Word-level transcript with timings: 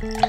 Hello 0.00 0.26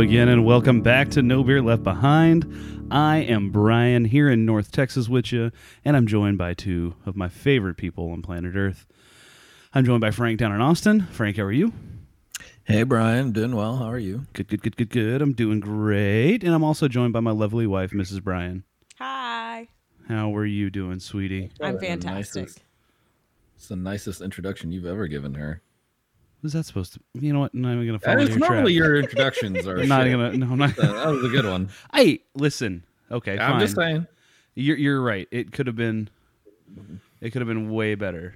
again, 0.00 0.28
and 0.28 0.44
welcome 0.44 0.82
back 0.82 1.08
to 1.12 1.22
No 1.22 1.42
Beer 1.42 1.62
Left 1.62 1.82
Behind. 1.82 2.81
I 2.94 3.18
am 3.20 3.50
Brian 3.50 4.04
here 4.04 4.28
in 4.28 4.44
North 4.44 4.70
Texas 4.70 5.08
with 5.08 5.32
you, 5.32 5.50
and 5.82 5.96
I'm 5.96 6.06
joined 6.06 6.36
by 6.36 6.52
two 6.52 6.94
of 7.06 7.16
my 7.16 7.28
favorite 7.30 7.76
people 7.78 8.10
on 8.10 8.20
planet 8.20 8.54
Earth. 8.54 8.86
I'm 9.72 9.86
joined 9.86 10.02
by 10.02 10.10
Frank 10.10 10.38
down 10.38 10.52
in 10.52 10.60
Austin. 10.60 11.06
Frank, 11.10 11.38
how 11.38 11.44
are 11.44 11.52
you? 11.52 11.72
Hey, 12.64 12.82
Brian. 12.82 13.32
Doing 13.32 13.56
well. 13.56 13.76
How 13.78 13.86
are 13.86 13.98
you? 13.98 14.26
Good, 14.34 14.48
good, 14.48 14.60
good, 14.62 14.76
good, 14.76 14.90
good. 14.90 15.22
I'm 15.22 15.32
doing 15.32 15.58
great. 15.60 16.44
And 16.44 16.52
I'm 16.54 16.62
also 16.62 16.86
joined 16.86 17.14
by 17.14 17.20
my 17.20 17.30
lovely 17.30 17.66
wife, 17.66 17.92
Mrs. 17.92 18.22
Brian. 18.22 18.64
Hi. 18.98 19.68
How 20.08 20.36
are 20.36 20.44
you 20.44 20.68
doing, 20.68 21.00
sweetie? 21.00 21.44
I'm 21.62 21.72
Probably 21.72 21.78
the 21.80 21.86
fantastic. 21.86 22.42
nicest- 22.42 22.60
It's 23.56 23.68
the 23.68 23.76
nicest 23.76 24.20
introduction 24.20 24.70
you've 24.70 24.84
ever 24.84 25.06
given 25.08 25.32
her. 25.34 25.62
Was 26.42 26.52
that 26.54 26.64
supposed 26.66 26.94
to? 26.94 27.00
You 27.14 27.32
know 27.32 27.40
what? 27.40 27.54
I'm 27.54 27.60
not 27.62 27.72
even 27.74 27.86
gonna 27.86 27.98
fall 28.00 28.12
into 28.14 28.24
It's 28.24 28.30
your 28.36 28.38
normally 28.40 28.74
trap. 28.76 28.86
your 28.86 28.96
introductions 29.00 29.66
are. 29.66 29.84
Not 29.84 30.02
shit. 30.04 30.12
gonna. 30.12 30.32
No, 30.36 30.46
I'm 30.52 30.58
not. 30.58 30.74
That 30.76 31.06
was 31.06 31.24
a 31.24 31.28
good 31.28 31.44
one. 31.46 31.68
Hey, 31.94 32.20
listen. 32.34 32.84
Okay, 33.10 33.38
I'm 33.38 33.52
fine. 33.52 33.60
just 33.60 33.76
saying. 33.76 34.06
You're 34.54 34.76
you're 34.76 35.00
right. 35.00 35.28
It 35.30 35.52
could 35.52 35.66
have 35.68 35.76
been. 35.76 36.08
It 37.20 37.30
could 37.30 37.42
have 37.42 37.48
been 37.48 37.70
way 37.70 37.94
better. 37.94 38.34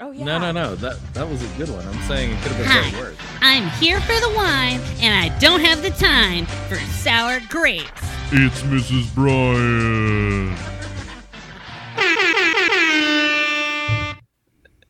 Oh 0.00 0.10
yeah. 0.10 0.24
No, 0.24 0.38
no, 0.38 0.50
no. 0.52 0.74
That 0.74 0.96
that 1.14 1.28
was 1.28 1.42
a 1.42 1.56
good 1.56 1.70
one. 1.70 1.86
I'm 1.86 2.02
saying 2.02 2.32
it 2.32 2.42
could 2.42 2.52
have 2.52 2.58
been 2.58 2.68
way 2.84 2.90
Hi. 2.90 3.00
worse. 3.00 3.16
I'm 3.40 3.68
here 3.80 4.00
for 4.00 4.18
the 4.20 4.32
wine, 4.36 4.80
and 5.00 5.14
I 5.14 5.36
don't 5.38 5.60
have 5.60 5.82
the 5.82 5.90
time 5.90 6.44
for 6.68 6.74
sour 6.92 7.38
grapes. 7.48 7.90
It's 8.32 8.60
Mrs. 8.62 9.14
Brian. 9.14 10.54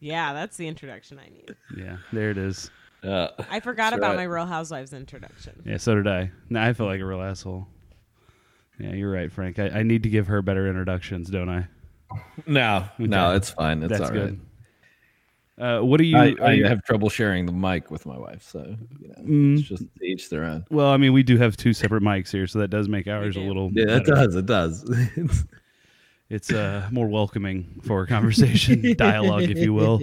Yeah, 0.01 0.33
that's 0.33 0.57
the 0.57 0.69
introduction 0.69 1.19
I 1.19 1.29
need. 1.29 1.57
Yeah, 1.77 1.97
there 2.13 2.31
it 2.31 2.39
is. 2.39 2.71
Uh, 3.03 3.29
I 3.51 3.61
forgot 3.61 3.93
about 3.93 4.11
right. 4.11 4.17
my 4.17 4.23
Real 4.25 4.47
Housewives 4.47 4.93
introduction. 4.93 5.63
Yeah, 5.65 5.77
so 5.77 5.95
did 5.95 6.07
I. 6.07 6.31
No, 6.51 6.61
I 6.61 6.73
feel 6.73 6.87
like 6.87 7.01
a 7.01 7.05
real 7.05 7.23
asshole. 7.23 7.67
Yeah, 8.79 8.93
you're 8.93 9.11
right, 9.11 9.31
Frank. 9.33 9.59
I, 9.59 9.69
I 9.69 9.83
need 9.83 10.03
to 10.03 10.09
give 10.11 10.27
her 10.27 10.43
better 10.43 10.69
introductions, 10.69 11.31
don't 11.31 11.49
I? 11.49 11.67
no, 12.47 12.85
no, 12.99 13.35
it's 13.35 13.51
fine. 13.51 13.83
It's 13.83 13.91
That's 13.91 14.11
all 14.11 14.17
right. 14.17 14.27
good. 14.27 14.41
Uh, 15.59 15.81
what 15.81 15.97
do 15.97 16.05
you? 16.05 16.17
I, 16.19 16.35
I 16.43 16.53
you- 16.53 16.67
have 16.67 16.83
trouble 16.85 17.09
sharing 17.09 17.47
the 17.47 17.53
mic 17.53 17.91
with 17.91 18.05
my 18.05 18.19
wife, 18.19 18.43
so 18.43 18.77
you 19.01 19.09
know, 19.09 19.15
Mm. 19.23 19.59
it's 19.59 19.69
just 19.69 19.83
to 19.83 20.05
each 20.05 20.29
their 20.29 20.45
own. 20.45 20.67
well, 20.71 20.89
I 20.89 20.99
mean, 20.99 21.15
we 21.15 21.23
do 21.23 21.39
have 21.39 21.57
two 21.57 21.73
separate 21.73 22.03
mics 22.03 22.31
here, 22.31 22.47
so 22.47 22.59
that 22.59 22.69
does 22.69 22.89
make 22.89 23.07
ours 23.09 23.37
a 23.37 23.41
little. 23.41 23.71
Yeah, 23.73 23.97
it 23.97 24.05
does. 24.05 24.35
It 24.35 24.45
does. 24.47 24.85
It's 26.29 26.53
uh, 26.53 26.89
more 26.91 27.09
welcoming 27.09 27.81
for 27.85 28.07
conversation, 28.07 28.95
dialogue, 28.97 29.45
if 29.45 29.59
you 29.59 29.73
will. 29.73 30.01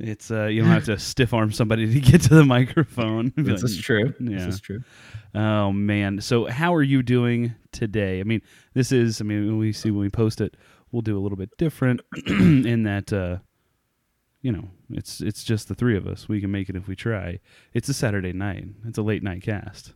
It's 0.00 0.30
uh, 0.30 0.44
you 0.44 0.62
don't 0.62 0.70
have 0.70 0.84
to 0.84 0.98
stiff 0.98 1.34
arm 1.34 1.50
somebody 1.50 1.92
to 1.92 2.00
get 2.00 2.22
to 2.22 2.34
the 2.34 2.44
microphone. 2.44 3.32
This 3.36 3.62
like, 3.62 3.70
is 3.70 3.78
true. 3.78 4.14
Yeah. 4.20 4.46
This 4.46 4.54
is 4.54 4.60
true. 4.60 4.82
Oh 5.34 5.72
man. 5.72 6.20
So 6.20 6.46
how 6.46 6.74
are 6.74 6.82
you 6.82 7.02
doing 7.02 7.54
today? 7.72 8.20
I 8.20 8.24
mean, 8.24 8.42
this 8.74 8.92
is 8.92 9.20
I 9.20 9.24
mean, 9.24 9.46
when 9.46 9.58
we 9.58 9.72
see 9.72 9.90
when 9.90 10.00
we 10.00 10.10
post 10.10 10.40
it, 10.40 10.56
we'll 10.92 11.02
do 11.02 11.18
a 11.18 11.20
little 11.20 11.38
bit 11.38 11.50
different 11.58 12.00
in 12.26 12.84
that 12.84 13.12
uh 13.12 13.38
you 14.40 14.52
know, 14.52 14.68
it's 14.90 15.20
it's 15.20 15.42
just 15.42 15.66
the 15.68 15.74
three 15.74 15.96
of 15.96 16.06
us. 16.06 16.28
We 16.28 16.40
can 16.40 16.52
make 16.52 16.68
it 16.68 16.76
if 16.76 16.86
we 16.86 16.94
try. 16.94 17.40
It's 17.74 17.88
a 17.88 17.94
Saturday 17.94 18.32
night. 18.32 18.66
It's 18.86 18.98
a 18.98 19.02
late 19.02 19.22
night 19.24 19.42
cast. 19.42 19.94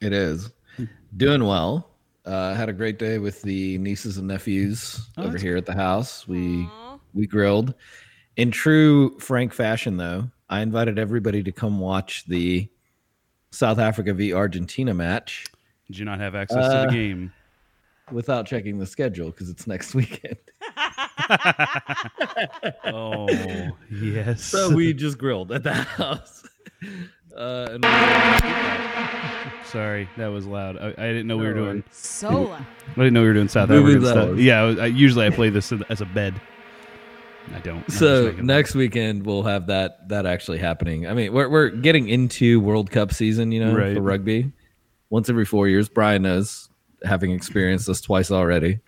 It 0.00 0.12
is. 0.14 0.50
Doing 1.14 1.44
well. 1.44 1.93
Uh, 2.24 2.54
had 2.54 2.68
a 2.68 2.72
great 2.72 2.98
day 2.98 3.18
with 3.18 3.42
the 3.42 3.76
nieces 3.78 4.16
and 4.16 4.26
nephews 4.28 5.08
Oh, 5.18 5.22
over 5.24 5.32
that's 5.32 5.42
here 5.42 5.56
at 5.58 5.66
the 5.66 5.74
house. 5.74 6.26
We 6.26 6.64
Aw. 6.64 6.98
we 7.12 7.26
grilled. 7.26 7.74
In 8.36 8.50
true 8.50 9.18
Frank 9.20 9.52
fashion, 9.52 9.96
though, 9.98 10.30
I 10.48 10.60
invited 10.62 10.98
everybody 10.98 11.42
to 11.42 11.52
come 11.52 11.78
watch 11.80 12.24
the 12.26 12.68
South 13.50 13.78
Africa 13.78 14.12
v 14.14 14.32
Argentina 14.32 14.92
match 14.94 15.44
Did 15.86 15.98
you 15.98 16.04
not 16.04 16.18
have 16.18 16.34
access 16.34 16.66
to 16.66 16.76
Uh, 16.78 16.86
the 16.86 16.92
game? 16.92 17.32
without 18.12 18.46
checking 18.46 18.78
the 18.78 18.86
schedule 18.86 19.30
because 19.30 19.48
it's 19.50 19.66
next 19.66 19.94
weekend. 19.94 20.36
Oh 22.86 23.28
yes. 23.90 24.42
so 24.42 24.74
we 24.74 24.92
just 24.92 25.18
grilled 25.18 25.52
at 25.52 25.62
the 25.62 25.72
house. 26.00 26.42
Uh, 27.36 27.68
and 27.72 27.84
we- 27.84 29.64
Sorry, 29.66 30.08
that 30.16 30.28
was 30.28 30.46
loud. 30.46 30.76
I, 30.76 30.88
I 30.90 31.08
didn't 31.08 31.26
know 31.26 31.36
we 31.36 31.46
were 31.46 31.54
doing. 31.54 31.82
So 31.90 32.30
loud. 32.42 32.66
I 32.90 32.94
didn't 32.96 33.14
know 33.14 33.22
we 33.22 33.26
were 33.28 33.34
doing 33.34 33.48
South 33.48 33.68
Maybe 33.68 33.80
African 33.82 34.02
that 34.02 34.10
stuff. 34.10 34.38
Yeah, 34.38 34.62
I, 34.62 34.82
I, 34.84 34.86
usually 34.86 35.26
I 35.26 35.30
play 35.30 35.48
this 35.48 35.72
as 35.88 36.00
a 36.00 36.04
bed. 36.06 36.40
I 37.54 37.58
don't. 37.58 37.90
So 37.90 38.22
making 38.24 38.36
fun. 38.38 38.46
next 38.46 38.74
weekend 38.74 39.26
we'll 39.26 39.42
have 39.42 39.66
that 39.66 40.08
that 40.08 40.26
actually 40.26 40.58
happening. 40.58 41.06
I 41.08 41.12
mean, 41.14 41.32
we're 41.32 41.48
we're 41.48 41.68
getting 41.70 42.08
into 42.08 42.60
World 42.60 42.90
Cup 42.90 43.12
season, 43.12 43.52
you 43.52 43.64
know, 43.64 43.74
Right. 43.74 43.94
for 43.94 44.00
rugby. 44.00 44.52
Once 45.10 45.28
every 45.28 45.44
four 45.44 45.68
years, 45.68 45.88
Brian 45.88 46.22
knows, 46.22 46.68
having 47.04 47.32
experienced 47.32 47.86
this 47.86 48.00
twice 48.00 48.30
already. 48.30 48.78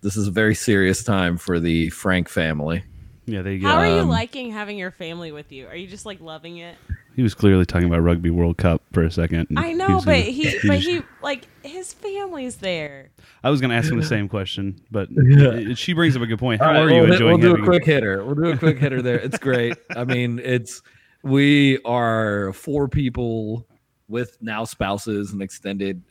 This 0.00 0.16
is 0.16 0.26
a 0.26 0.30
very 0.30 0.54
serious 0.54 1.04
time 1.04 1.36
for 1.38 1.60
the 1.60 1.88
Frank 1.90 2.28
family. 2.28 2.82
yeah, 3.26 3.42
there 3.42 3.52
you 3.52 3.60
go. 3.60 3.68
How 3.68 3.76
are 3.76 3.86
you 3.86 4.00
Um, 4.00 4.08
liking 4.08 4.50
having 4.52 4.76
your 4.76 4.90
family 4.90 5.32
with 5.32 5.52
you? 5.52 5.66
Are 5.68 5.76
you 5.76 5.86
just 5.86 6.04
like 6.04 6.20
loving 6.20 6.56
it? 6.58 6.76
He 7.16 7.22
was 7.22 7.34
clearly 7.34 7.64
talking 7.64 7.86
about 7.86 8.00
Rugby 8.02 8.30
World 8.30 8.56
Cup 8.58 8.82
for 8.92 9.02
a 9.04 9.10
second. 9.10 9.46
I 9.56 9.72
know, 9.72 9.96
was 9.96 10.04
but 10.04 10.12
gonna- 10.12 10.22
he, 10.24 10.58
but 10.62 10.76
was- 10.76 10.84
he, 10.86 11.00
like 11.22 11.46
his 11.62 11.92
family's 11.92 12.56
there. 12.56 13.10
I 13.42 13.50
was 13.50 13.60
going 13.60 13.70
to 13.70 13.76
ask 13.76 13.90
him 13.90 13.98
the 13.98 14.04
same 14.06 14.28
question, 14.28 14.80
but 14.90 15.08
Yeah. 15.12 15.74
she 15.74 15.92
brings 15.92 16.16
up 16.16 16.22
a 16.22 16.26
good 16.26 16.38
point. 16.38 16.60
How 16.60 16.68
All 16.68 16.72
right, 16.74 16.80
are 16.82 16.88
you 16.90 16.94
we'll, 16.96 17.04
hit- 17.04 17.12
enjoying 17.14 17.40
We'll 17.40 17.56
do 17.56 17.62
a 17.62 17.64
quick 17.64 17.84
hitter. 17.84 18.24
We'll 18.24 18.34
do 18.34 18.46
a 18.50 18.56
quick 18.56 18.78
hitter 18.78 19.00
there. 19.02 19.18
It's 19.18 19.38
great. 19.38 19.76
I 19.96 20.04
mean, 20.04 20.38
it's 20.44 20.82
we 21.22 21.78
are 21.84 22.52
four 22.52 22.88
people 22.88 23.66
with 24.08 24.36
now 24.42 24.64
spouses 24.64 25.32
and 25.32 25.40
extended, 25.40 26.02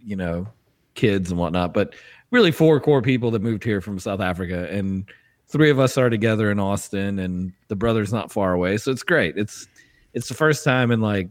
you 0.00 0.16
know, 0.16 0.48
kids 0.94 1.30
and 1.30 1.38
whatnot, 1.38 1.72
but 1.74 1.94
really 2.32 2.50
four 2.50 2.80
core 2.80 3.02
people 3.02 3.30
that 3.32 3.42
moved 3.42 3.62
here 3.62 3.80
from 3.80 3.98
South 3.98 4.20
Africa, 4.20 4.66
and 4.70 5.04
three 5.46 5.70
of 5.70 5.78
us 5.78 5.96
are 5.96 6.10
together 6.10 6.50
in 6.50 6.58
Austin, 6.58 7.18
and 7.20 7.52
the 7.68 7.76
brother's 7.76 8.12
not 8.12 8.32
far 8.32 8.52
away, 8.54 8.76
so 8.78 8.90
it's 8.90 9.04
great. 9.04 9.36
It's 9.38 9.68
it's 10.16 10.28
the 10.28 10.34
first 10.34 10.64
time 10.64 10.90
in 10.90 11.02
like 11.02 11.28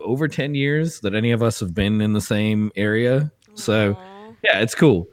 over 0.00 0.26
10 0.26 0.54
years 0.54 1.00
that 1.00 1.14
any 1.14 1.32
of 1.32 1.42
us 1.42 1.60
have 1.60 1.74
been 1.74 2.00
in 2.00 2.14
the 2.14 2.20
same 2.20 2.72
area. 2.76 3.30
So 3.54 3.96
yeah, 4.42 4.60
it's 4.60 4.74
cool. 4.74 5.06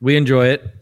We 0.00 0.16
enjoy 0.16 0.46
it, 0.46 0.74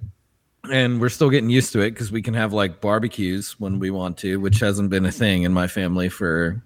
and 0.70 1.00
we're 1.00 1.08
still 1.08 1.30
getting 1.30 1.50
used 1.50 1.72
to 1.72 1.80
it 1.80 1.90
because 1.90 2.12
we 2.12 2.22
can 2.22 2.34
have 2.34 2.52
like 2.52 2.80
barbecues 2.80 3.58
when 3.58 3.80
we 3.80 3.90
want 3.90 4.16
to, 4.18 4.38
which 4.38 4.60
hasn't 4.60 4.88
been 4.88 5.04
a 5.04 5.10
thing 5.10 5.42
in 5.42 5.52
my 5.52 5.66
family 5.66 6.08
for 6.08 6.62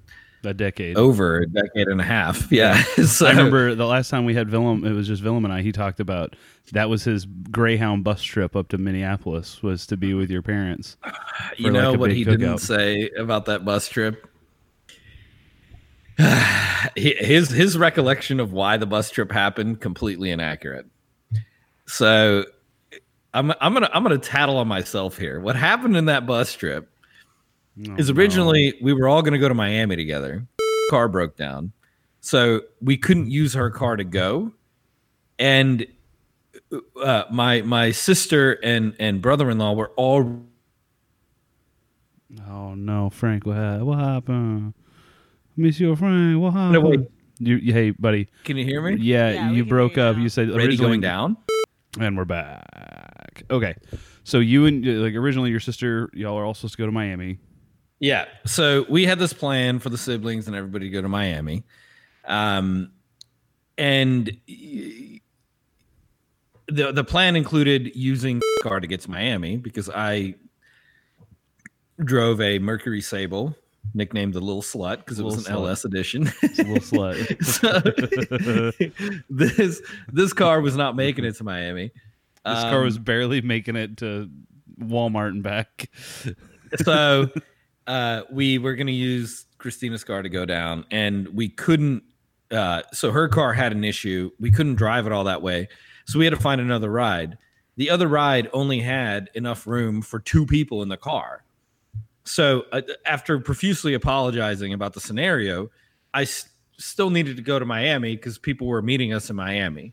a 0.46 0.54
decade? 0.54 0.96
over 0.96 1.38
a 1.38 1.46
decade 1.46 1.88
and 1.88 2.00
a 2.00 2.04
half. 2.04 2.50
Yeah, 2.56 2.82
so, 3.06 3.26
I 3.26 3.30
remember 3.30 3.74
the 3.74 3.86
last 3.86 4.08
time 4.08 4.24
we 4.24 4.34
had 4.34 4.50
Willem, 4.50 4.84
it 4.84 4.92
was 4.92 5.06
just 5.06 5.22
Willem 5.22 5.44
and 5.44 5.52
I. 5.52 5.62
He 5.62 5.72
talked 5.72 6.00
about 6.00 6.36
that 6.72 6.88
was 6.88 7.04
his 7.04 7.26
Greyhound 7.26 8.04
bus 8.04 8.22
trip 8.22 8.56
up 8.56 8.68
to 8.68 8.78
Minneapolis 8.78 9.62
was 9.62 9.86
to 9.88 9.96
be 9.96 10.14
with 10.14 10.30
your 10.30 10.42
parents. 10.42 10.96
you 11.56 11.70
know 11.70 11.92
like, 11.92 12.00
what 12.00 12.12
he 12.12 12.24
didn't 12.24 12.58
say 12.58 13.10
about 13.18 13.46
that 13.46 13.64
bus 13.64 13.88
trip. 13.88 14.26
His 16.96 17.50
his 17.50 17.76
recollection 17.76 18.40
of 18.40 18.52
why 18.52 18.78
the 18.78 18.86
bus 18.86 19.10
trip 19.10 19.30
happened 19.30 19.80
completely 19.80 20.30
inaccurate. 20.30 20.86
So 21.86 22.44
I'm 23.34 23.52
I'm 23.60 23.74
gonna 23.74 23.90
I'm 23.92 24.02
gonna 24.02 24.18
tattle 24.18 24.56
on 24.56 24.66
myself 24.66 25.18
here. 25.18 25.40
What 25.40 25.56
happened 25.56 25.96
in 25.96 26.06
that 26.06 26.26
bus 26.26 26.54
trip 26.54 26.88
Oh, 27.78 27.94
is 27.96 28.08
no. 28.10 28.16
originally 28.16 28.74
we 28.80 28.92
were 28.92 29.06
all 29.08 29.22
going 29.22 29.32
to 29.34 29.38
go 29.38 29.48
to 29.48 29.54
Miami 29.54 29.96
together. 29.96 30.46
Car 30.90 31.08
broke 31.08 31.36
down, 31.36 31.72
so 32.20 32.62
we 32.80 32.96
couldn't 32.96 33.30
use 33.30 33.54
her 33.54 33.70
car 33.70 33.96
to 33.96 34.04
go, 34.04 34.52
and 35.38 35.86
uh, 37.02 37.24
my 37.30 37.62
my 37.62 37.90
sister 37.90 38.52
and 38.62 38.94
and 39.00 39.20
brother 39.20 39.50
in 39.50 39.58
law 39.58 39.72
were 39.74 39.90
all 39.96 40.42
Oh 42.48 42.74
no, 42.74 43.10
Frank! 43.10 43.46
What, 43.46 43.56
happened? 43.56 43.86
what 43.86 43.98
happened, 43.98 44.74
Monsieur 45.56 45.94
Frank? 45.96 46.40
What 46.40 46.54
No, 46.54 46.80
wait. 46.80 46.90
happened? 47.00 47.08
You, 47.38 47.56
you- 47.56 47.72
hey, 47.72 47.90
buddy. 47.90 48.28
Can 48.44 48.56
you 48.56 48.64
hear 48.64 48.80
me? 48.82 48.96
Yeah, 49.02 49.30
Yeah, 49.32 49.50
you 49.50 49.64
broke 49.64 49.92
hear 49.94 50.04
you 50.04 50.10
up. 50.10 50.16
now. 50.16 50.22
You 50.22 50.28
said 50.28 50.48
Ready 50.50 50.68
originally- 50.68 50.88
going 50.90 51.00
down? 51.00 51.36
and 52.00 52.16
we're 52.16 52.24
back. 52.26 53.42
Okay, 53.50 53.74
so 54.24 54.38
you 54.38 54.66
and 54.66 54.84
like 55.02 55.14
originally 55.14 55.50
your 55.50 55.60
sister, 55.60 56.10
y'all 56.12 56.36
are 56.38 56.44
all 56.44 56.54
supposed 56.54 56.74
to 56.74 56.78
go 56.78 56.86
to 56.86 56.92
Miami. 56.92 57.38
Yeah. 58.00 58.26
So 58.44 58.84
we 58.88 59.06
had 59.06 59.18
this 59.18 59.32
plan 59.32 59.78
for 59.78 59.90
the 59.90 59.98
siblings 59.98 60.46
and 60.46 60.56
everybody 60.56 60.86
to 60.86 60.90
go 60.90 61.02
to 61.02 61.08
Miami. 61.08 61.64
Um, 62.24 62.90
and 63.78 64.26
the 64.46 65.20
the 66.92 67.04
plan 67.04 67.36
included 67.36 67.94
using 67.94 68.40
car 68.62 68.80
to 68.80 68.86
get 68.86 69.00
to 69.02 69.10
Miami 69.10 69.56
because 69.56 69.88
I 69.88 70.34
drove 72.04 72.40
a 72.40 72.58
Mercury 72.58 73.00
Sable, 73.00 73.54
nicknamed 73.94 74.34
the 74.34 74.40
Little 74.40 74.62
Slut 74.62 74.98
because 74.98 75.18
it 75.18 75.24
was 75.24 75.46
an 75.46 75.52
Slut. 75.54 75.56
LS 75.56 75.84
edition. 75.84 76.30
It's 76.42 76.58
a 76.58 76.62
little 76.64 76.78
slut. 76.78 77.44
so 77.44 78.72
this 79.30 79.80
this 80.12 80.32
car 80.32 80.60
was 80.60 80.76
not 80.76 80.96
making 80.96 81.24
it 81.24 81.36
to 81.36 81.44
Miami. 81.44 81.90
This 82.44 82.62
car 82.62 82.82
was 82.82 82.96
Um, 82.96 83.02
barely 83.04 83.40
making 83.40 83.76
it 83.76 83.96
to 83.98 84.28
Walmart 84.80 85.28
and 85.30 85.42
back. 85.42 85.88
so 86.82 87.30
uh, 87.86 88.22
we 88.30 88.58
were 88.58 88.74
going 88.74 88.86
to 88.86 88.92
use 88.92 89.46
Christina's 89.58 90.04
car 90.04 90.22
to 90.22 90.28
go 90.28 90.44
down, 90.44 90.84
and 90.90 91.28
we 91.28 91.48
couldn't. 91.48 92.02
Uh, 92.50 92.82
so 92.92 93.10
her 93.10 93.28
car 93.28 93.52
had 93.52 93.72
an 93.72 93.82
issue. 93.84 94.30
We 94.38 94.50
couldn't 94.50 94.76
drive 94.76 95.06
it 95.06 95.12
all 95.12 95.24
that 95.24 95.42
way, 95.42 95.68
so 96.04 96.18
we 96.18 96.24
had 96.24 96.34
to 96.34 96.40
find 96.40 96.60
another 96.60 96.90
ride. 96.90 97.38
The 97.76 97.90
other 97.90 98.08
ride 98.08 98.48
only 98.52 98.80
had 98.80 99.28
enough 99.34 99.66
room 99.66 100.00
for 100.02 100.18
two 100.20 100.46
people 100.46 100.82
in 100.82 100.88
the 100.88 100.96
car. 100.96 101.44
So 102.24 102.64
uh, 102.72 102.82
after 103.04 103.38
profusely 103.38 103.94
apologizing 103.94 104.72
about 104.72 104.94
the 104.94 105.00
scenario, 105.00 105.70
I 106.14 106.22
s- 106.22 106.48
still 106.78 107.10
needed 107.10 107.36
to 107.36 107.42
go 107.42 107.58
to 107.58 107.64
Miami 107.64 108.16
because 108.16 108.38
people 108.38 108.66
were 108.66 108.82
meeting 108.82 109.12
us 109.12 109.28
in 109.30 109.36
Miami, 109.36 109.92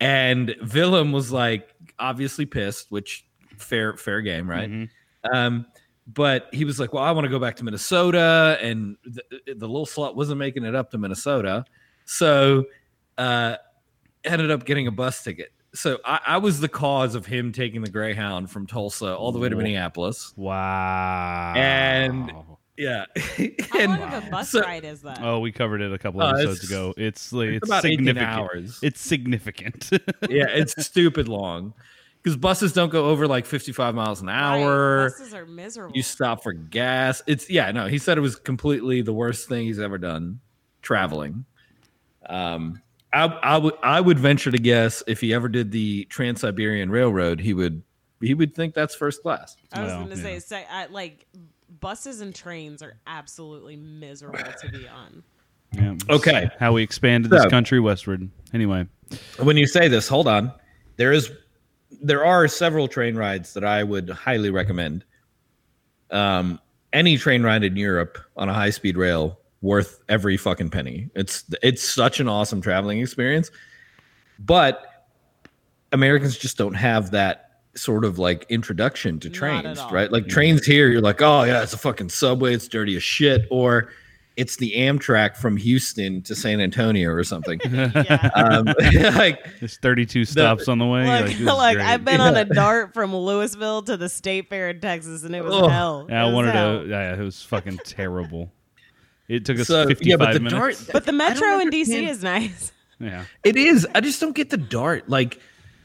and 0.00 0.54
Willem 0.74 1.12
was 1.12 1.30
like 1.32 1.68
obviously 1.98 2.44
pissed, 2.46 2.90
which 2.90 3.24
fair 3.56 3.96
fair 3.96 4.20
game, 4.20 4.48
right? 4.50 4.70
Mhm. 4.70 4.88
Um, 5.32 5.66
but 6.06 6.48
he 6.52 6.64
was 6.64 6.78
like, 6.80 6.92
"Well, 6.92 7.02
I 7.02 7.10
want 7.12 7.24
to 7.24 7.28
go 7.30 7.38
back 7.38 7.56
to 7.56 7.64
Minnesota," 7.64 8.58
and 8.60 8.96
the, 9.04 9.22
the 9.54 9.66
little 9.68 9.86
slut 9.86 10.14
wasn't 10.14 10.38
making 10.38 10.64
it 10.64 10.74
up 10.74 10.90
to 10.92 10.98
Minnesota, 10.98 11.64
so 12.04 12.64
uh, 13.18 13.56
ended 14.24 14.50
up 14.50 14.64
getting 14.64 14.86
a 14.86 14.90
bus 14.90 15.22
ticket. 15.22 15.52
So 15.74 15.98
I, 16.04 16.20
I 16.26 16.36
was 16.38 16.60
the 16.60 16.68
cause 16.68 17.14
of 17.14 17.24
him 17.24 17.50
taking 17.52 17.80
the 17.82 17.90
Greyhound 17.90 18.50
from 18.50 18.66
Tulsa 18.66 19.16
all 19.16 19.32
the 19.32 19.38
way 19.38 19.48
to 19.48 19.56
Minneapolis. 19.56 20.34
Wow. 20.36 21.54
And- 21.56 22.30
Yeah, 22.76 23.04
How 23.70 23.78
and 23.78 23.92
long 24.00 24.12
of 24.14 24.26
a 24.26 24.30
bus 24.30 24.50
so- 24.50 24.60
ride 24.60 24.84
is 24.84 25.00
that? 25.02 25.20
Oh, 25.22 25.38
we 25.40 25.50
covered 25.52 25.80
it 25.80 25.92
a 25.92 25.98
couple 25.98 26.22
Oh, 26.22 26.28
episodes 26.28 26.64
it's- 26.64 26.70
ago. 26.70 26.94
It's 26.96 27.32
like 27.32 27.48
it's 27.48 27.56
it's, 27.62 27.68
about 27.70 27.84
18 27.86 27.98
significant. 27.98 28.28
hours. 28.30 28.78
It's 28.82 29.00
significant. 29.00 29.90
yeah, 30.28 30.46
it's 30.48 30.74
stupid 30.84 31.28
long 31.28 31.72
because 32.22 32.36
buses 32.36 32.72
don't 32.72 32.90
go 32.90 33.06
over 33.06 33.26
like 33.26 33.46
55 33.46 33.94
miles 33.94 34.20
an 34.20 34.28
Right, 34.28 34.34
hour. 34.62 35.10
Buses 35.10 35.34
are 35.34 35.44
miserable. 35.46 35.96
you 35.96 36.02
stop 36.02 36.42
for 36.42 36.52
gas. 36.52 37.22
It's 37.26 37.50
yeah, 37.50 37.70
no. 37.72 37.86
He 37.86 37.98
said 37.98 38.16
it 38.18 38.20
was 38.20 38.36
completely 38.36 39.02
the 39.02 39.12
worst 39.12 39.48
thing 39.48 39.66
he's 39.66 39.80
ever 39.80 39.98
done 39.98 40.40
traveling. 40.82 41.44
Um, 42.26 42.80
I 43.12 43.24
I 43.24 43.56
would 43.58 43.74
I 43.82 44.00
would 44.00 44.18
venture 44.18 44.50
to 44.50 44.58
guess 44.58 45.02
if 45.06 45.20
he 45.20 45.34
ever 45.34 45.48
did 45.48 45.70
the 45.72 46.04
Trans 46.06 46.40
Siberian 46.40 46.90
Railroad, 46.90 47.40
he 47.40 47.52
would 47.54 47.82
he 48.20 48.34
would 48.34 48.54
think 48.54 48.74
that's 48.74 48.94
first 48.94 49.22
class. 49.22 49.56
I 49.72 49.82
was 49.82 49.88
Well, 49.90 50.04
going 50.04 50.10
to 50.10 50.16
yeah. 50.16 50.22
say, 50.22 50.38
say 50.38 50.66
I, 50.70 50.86
like 50.86 51.26
buses 51.80 52.20
and 52.20 52.32
trains 52.34 52.82
are 52.82 52.94
absolutely 53.06 53.74
miserable 53.76 54.38
to 54.38 54.68
be 54.70 54.86
on. 54.86 55.22
Yeah, 55.74 55.94
Okay. 56.08 56.48
How 56.60 56.72
we 56.74 56.82
expanded 56.84 57.30
this 57.32 57.46
country 57.46 57.80
westward. 57.80 58.30
Anyway, 58.54 58.86
When 59.40 59.56
you 59.56 59.66
say 59.66 59.88
this, 59.88 60.06
hold 60.06 60.28
on. 60.28 60.52
There 60.96 61.12
is 61.12 61.30
there 62.00 62.24
are 62.24 62.48
several 62.48 62.88
train 62.88 63.16
rides 63.16 63.54
that 63.54 63.64
I 63.64 63.82
would 63.82 64.08
highly 64.10 64.50
recommend. 64.50 65.04
Um, 66.10 66.60
any 66.92 67.16
train 67.16 67.42
ride 67.42 67.64
in 67.64 67.76
Europe 67.76 68.18
on 68.36 68.48
a 68.48 68.54
high 68.54 68.70
speed 68.70 68.96
rail 68.96 69.38
worth 69.62 70.00
every 70.08 70.36
fucking 70.36 70.70
penny. 70.70 71.08
It's 71.14 71.44
it's 71.62 71.82
such 71.82 72.20
an 72.20 72.28
awesome 72.28 72.60
traveling 72.60 73.00
experience. 73.00 73.50
But 74.38 75.06
Americans 75.92 76.36
just 76.36 76.58
don't 76.58 76.74
have 76.74 77.10
that 77.12 77.50
sort 77.74 78.04
of 78.04 78.18
like 78.18 78.44
introduction 78.48 79.18
to 79.20 79.28
Not 79.28 79.36
trains, 79.36 79.80
right? 79.90 80.12
Like 80.12 80.28
trains 80.28 80.66
here, 80.66 80.88
you're 80.90 81.00
like, 81.00 81.22
oh 81.22 81.44
yeah, 81.44 81.62
it's 81.62 81.72
a 81.72 81.78
fucking 81.78 82.10
subway, 82.10 82.54
it's 82.54 82.68
dirty 82.68 82.96
as 82.96 83.02
shit, 83.02 83.46
or 83.50 83.90
it's 84.42 84.56
the 84.56 84.72
Amtrak 84.72 85.36
from 85.36 85.56
Houston 85.56 86.20
to 86.22 86.34
San 86.34 86.60
Antonio 86.60 87.10
or 87.10 87.22
something. 87.24 87.60
Yeah. 87.72 88.30
um, 88.34 88.66
like 89.14 89.38
there's 89.60 89.76
32 89.78 90.24
stops 90.24 90.66
on 90.68 90.78
the 90.78 90.86
way. 90.86 91.02
Look, 91.06 91.20
like, 91.28 91.38
this 91.38 91.40
look. 91.40 91.76
I've 91.78 92.04
been 92.04 92.20
on 92.20 92.36
a 92.36 92.44
dart 92.44 92.92
from 92.92 93.12
Lewisville 93.12 93.86
to 93.86 93.96
the 93.96 94.08
State 94.08 94.48
Fair 94.48 94.70
in 94.70 94.80
Texas, 94.80 95.22
and 95.22 95.34
it 95.34 95.44
was 95.44 95.54
Ugh. 95.54 95.70
hell. 95.70 96.06
Yeah, 96.08 96.22
I 96.22 96.24
It 96.24 96.26
was 96.26 96.34
wanted 96.34 96.52
hell. 96.54 96.82
to. 96.82 96.88
Yeah, 96.88 97.14
it 97.14 97.18
was 97.20 97.42
fucking 97.42 97.78
terrible. 97.84 98.50
It 99.28 99.44
took 99.44 99.58
us 99.60 99.68
So, 99.68 99.86
55 99.86 100.06
yeah, 100.06 100.16
but 100.16 100.32
the 100.34 100.40
minutes. 100.40 100.84
dart, 100.86 100.92
But 100.92 101.06
the 101.06 101.12
metro 101.12 101.58
in 101.60 101.70
DC 101.70 102.08
is 102.08 102.22
nice. 102.22 102.72
yeah, 102.98 103.24
It 103.44 103.56
is. 103.56 103.86
I 103.94 104.00
just 104.00 104.20
don't 104.20 104.34
get 104.34 104.50
the 104.50 104.56
dart. 104.58 105.08
Like, 105.08 105.38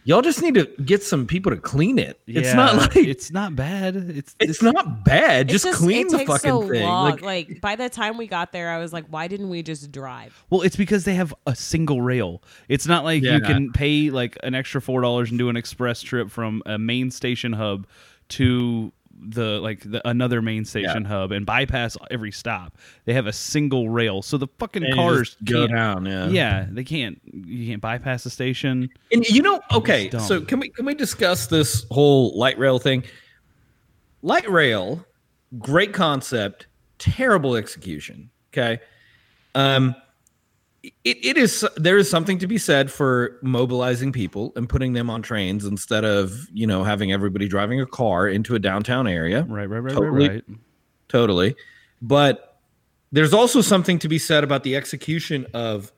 y'all 0.07 0.21
just 0.21 0.42
need 0.42 0.54
to 0.54 0.65
get 0.86 1.04
some 1.04 1.27
people 1.27 1.51
to 1.51 1.57
clean 1.57 2.00
it. 2.00 2.18
It's 2.25 2.54
not 2.54 2.75
like 2.77 2.95
it's 2.95 3.30
not 3.30 3.56
bad. 3.57 3.95
It's 3.98 4.36
it's 4.39 4.62
not 4.62 5.04
bad. 5.04 5.51
It's 5.51 5.63
Just, 5.63 5.77
clean 5.77 6.07
it 6.07 6.12
the 6.12 6.18
takes 6.19 6.31
fucking 6.31 6.50
so 6.50 6.68
thing. 6.68 6.83
long. 6.83 7.12
Like, 7.12 7.21
Like, 7.21 7.62
by 7.62 7.75
the 7.75 7.89
time 7.89 8.15
we 8.18 8.25
got 8.25 8.54
there, 8.54 8.69
I 8.71 8.77
was 8.80 8.94
like, 8.94 9.06
why 9.09 9.27
didn't 9.27 9.50
we 9.50 9.62
just 9.63 9.92
drive? 9.92 10.42
Well, 10.50 10.62
it's 10.62 10.77
because 10.77 11.04
they 11.04 11.15
have 11.15 11.33
a 11.45 11.56
single 11.56 12.01
rail. 12.01 12.42
It's 12.69 12.88
not 12.88 13.04
like 13.04 13.21
Yeah. 13.21 13.36
you 13.36 13.42
can 13.42 13.74
pay 13.74 14.09
like 14.09 14.38
an 14.44 14.56
extra 14.56 14.81
four 14.81 15.01
dollars 15.01 15.30
and 15.30 15.38
do 15.38 15.50
an 15.50 15.57
express 15.57 16.01
trip 16.01 16.31
from 16.31 16.63
a 16.65 16.77
main 16.80 17.12
station 17.12 17.51
hub 17.51 17.86
to 18.30 18.94
the 19.19 19.59
like 19.59 19.81
the 19.81 20.07
another 20.07 20.41
main 20.41 20.65
station 20.65 21.05
hub 21.05 21.31
and 21.31 21.45
bypass 21.45 21.97
every 22.11 22.31
stop. 22.31 22.77
They 23.05 23.13
have 23.13 23.27
a 23.27 23.33
single 23.33 23.89
rail, 23.89 24.21
so 24.21 24.37
the 24.37 24.47
fucking 24.59 24.83
and 24.83 24.93
cars 24.93 25.37
go 25.43 25.67
down. 25.67 26.05
Yeah. 26.05 26.27
Yeah, 26.27 26.67
they 26.69 26.83
can't. 26.83 27.19
You 27.25 27.67
can't 27.67 27.81
bypass 27.81 28.23
the 28.23 28.29
station. 28.29 28.89
And 29.11 29.27
you 29.27 29.41
know, 29.41 29.61
okay, 29.73 30.09
so 30.11 30.41
can 30.41 30.59
we 30.59 30.69
can 30.69 30.85
we 30.85 30.93
discuss 30.93 31.47
this 31.47 31.85
whole 31.91 32.37
light 32.37 32.57
rail 32.57 32.79
thing? 32.79 33.03
Light 34.21 34.49
rail, 34.49 35.05
great 35.59 35.93
concept, 35.93 36.67
terrible 36.99 37.55
execution. 37.55 38.29
Okay. 38.53 38.79
Um 39.55 39.95
it, 41.03 41.17
it 41.25 41.37
is 41.37 41.65
there 41.75 41.97
is 41.97 42.09
something 42.09 42.37
to 42.39 42.47
be 42.47 42.57
said 42.57 42.91
for 42.91 43.37
mobilizing 43.41 44.11
people 44.11 44.53
and 44.55 44.67
putting 44.69 44.93
them 44.93 45.09
on 45.09 45.21
trains 45.21 45.65
instead 45.65 46.05
of 46.05 46.47
you 46.53 46.67
know 46.67 46.83
having 46.83 47.11
everybody 47.11 47.47
driving 47.47 47.81
a 47.81 47.85
car 47.85 48.27
into 48.27 48.55
a 48.55 48.59
downtown 48.59 49.07
area 49.07 49.43
Right, 49.43 49.65
right, 49.65 49.79
right, 49.79 49.93
Totally. 49.93 50.27
right, 50.29 50.43
right. 50.47 50.57
totally. 51.07 51.55
But 52.01 52.59
there's 53.11 53.33
also 53.33 53.61
something 53.61 53.99
to 53.99 54.07
be 54.07 54.19
said 54.19 54.43
about 54.43 54.63
the 54.63 54.75
execution 54.75 55.47
of 55.53 55.91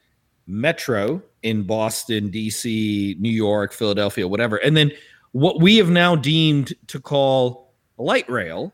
Metro 0.47 1.21
in 1.43 1.63
Boston, 1.63 2.31
DC, 2.31 3.19
New 3.19 3.31
York, 3.31 3.73
Philadelphia, 3.73 4.27
whatever. 4.27 4.57
And 4.57 4.75
then 4.77 4.91
what 5.31 5.61
we 5.61 5.77
have 5.77 5.89
now 5.89 6.15
deemed 6.15 6.73
to 6.87 6.99
call 6.99 7.73
light 7.97 8.29
rail 8.29 8.73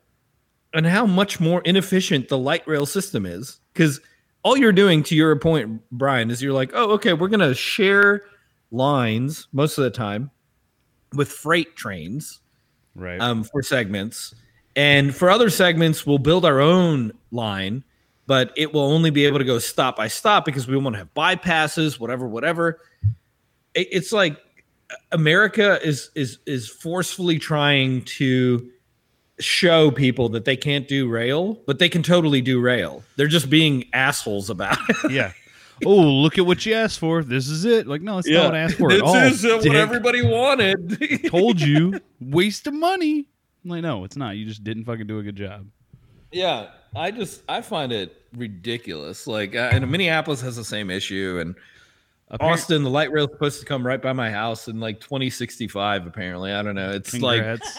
and 0.73 0.85
how 0.85 1.05
much 1.05 1.39
more 1.39 1.61
inefficient 1.61 2.27
the 2.27 2.37
light 2.37 2.67
rail 2.67 2.85
system 2.85 3.25
is. 3.25 3.59
Because 3.73 3.99
all 4.45 4.55
you're 4.55 4.71
doing, 4.71 5.01
to 5.01 5.15
your 5.15 5.35
point, 5.37 5.81
Brian, 5.91 6.29
is 6.29 6.39
you're 6.39 6.53
like, 6.53 6.69
oh, 6.75 6.91
okay, 6.91 7.13
we're 7.13 7.29
going 7.29 7.39
to 7.39 7.55
share 7.55 8.21
lines 8.69 9.47
most 9.51 9.79
of 9.79 9.83
the 9.83 9.89
time 9.89 10.29
with 11.13 11.31
freight 11.31 11.75
trains 11.75 12.41
Right. 12.93 13.19
um, 13.19 13.43
for 13.43 13.63
segments. 13.63 14.35
And 14.75 15.15
for 15.15 15.31
other 15.31 15.49
segments, 15.49 16.05
we'll 16.05 16.19
build 16.19 16.45
our 16.45 16.61
own 16.61 17.11
line, 17.31 17.83
but 18.27 18.53
it 18.55 18.71
will 18.71 18.83
only 18.83 19.09
be 19.09 19.25
able 19.25 19.39
to 19.39 19.45
go 19.45 19.57
stop 19.57 19.95
by 19.95 20.09
stop 20.09 20.45
because 20.45 20.67
we 20.67 20.77
want 20.77 20.93
to 20.93 20.99
have 20.99 21.13
bypasses, 21.15 21.99
whatever, 21.99 22.27
whatever. 22.27 22.81
It, 23.73 23.87
it's 23.91 24.11
like 24.11 24.37
America 25.11 25.79
is 25.83 26.11
is 26.13 26.37
is 26.45 26.69
forcefully 26.69 27.39
trying 27.39 28.03
to 28.03 28.69
show 29.39 29.91
people 29.91 30.29
that 30.29 30.45
they 30.45 30.55
can't 30.55 30.87
do 30.87 31.07
rail, 31.09 31.59
but 31.65 31.79
they 31.79 31.89
can 31.89 32.03
totally 32.03 32.41
do 32.41 32.59
rail. 32.61 33.03
They're 33.15 33.27
just 33.27 33.49
being 33.49 33.85
assholes 33.93 34.49
about 34.49 34.77
it. 34.89 34.97
yeah. 35.11 35.31
Oh, 35.85 35.95
look 35.95 36.37
at 36.37 36.45
what 36.45 36.65
you 36.65 36.73
asked 36.73 36.99
for. 36.99 37.21
This 37.21 37.49
is 37.49 37.65
it. 37.65 37.85
Like, 37.85 38.01
no, 38.01 38.17
it's 38.17 38.29
not 38.29 38.45
what 38.45 38.55
I 38.55 38.59
asked 38.59 38.77
for 38.77 38.91
at 38.91 39.01
this 39.01 39.03
all. 39.03 39.15
is 39.15 39.45
uh, 39.45 39.49
what 39.55 39.63
dick. 39.63 39.73
everybody 39.73 40.21
wanted. 40.21 41.25
told 41.29 41.59
you. 41.59 41.99
Waste 42.21 42.67
of 42.67 42.73
money. 42.73 43.27
I'm 43.63 43.69
like, 43.69 43.81
no, 43.81 44.05
it's 44.05 44.15
not. 44.15 44.37
You 44.37 44.45
just 44.45 44.63
didn't 44.63 44.85
fucking 44.85 45.07
do 45.07 45.19
a 45.19 45.23
good 45.23 45.35
job. 45.35 45.67
Yeah, 46.31 46.67
I 46.95 47.11
just 47.11 47.43
I 47.49 47.61
find 47.61 47.91
it 47.91 48.21
ridiculous. 48.35 49.27
Like, 49.27 49.55
uh, 49.55 49.69
and 49.71 49.89
Minneapolis 49.89 50.41
has 50.41 50.55
the 50.55 50.63
same 50.63 50.89
issue, 50.89 51.39
and 51.41 51.55
Appar- 52.31 52.53
Austin, 52.53 52.83
the 52.83 52.89
light 52.89 53.11
rail 53.11 53.25
is 53.25 53.31
supposed 53.31 53.59
to 53.59 53.65
come 53.65 53.85
right 53.85 54.01
by 54.01 54.13
my 54.13 54.31
house 54.31 54.67
in 54.67 54.79
like 54.79 54.99
2065. 54.99 56.07
Apparently, 56.07 56.51
I 56.51 56.61
don't 56.61 56.75
know. 56.75 56.91
It's 56.91 57.13
like 57.19 57.41
Congrats. 57.41 57.77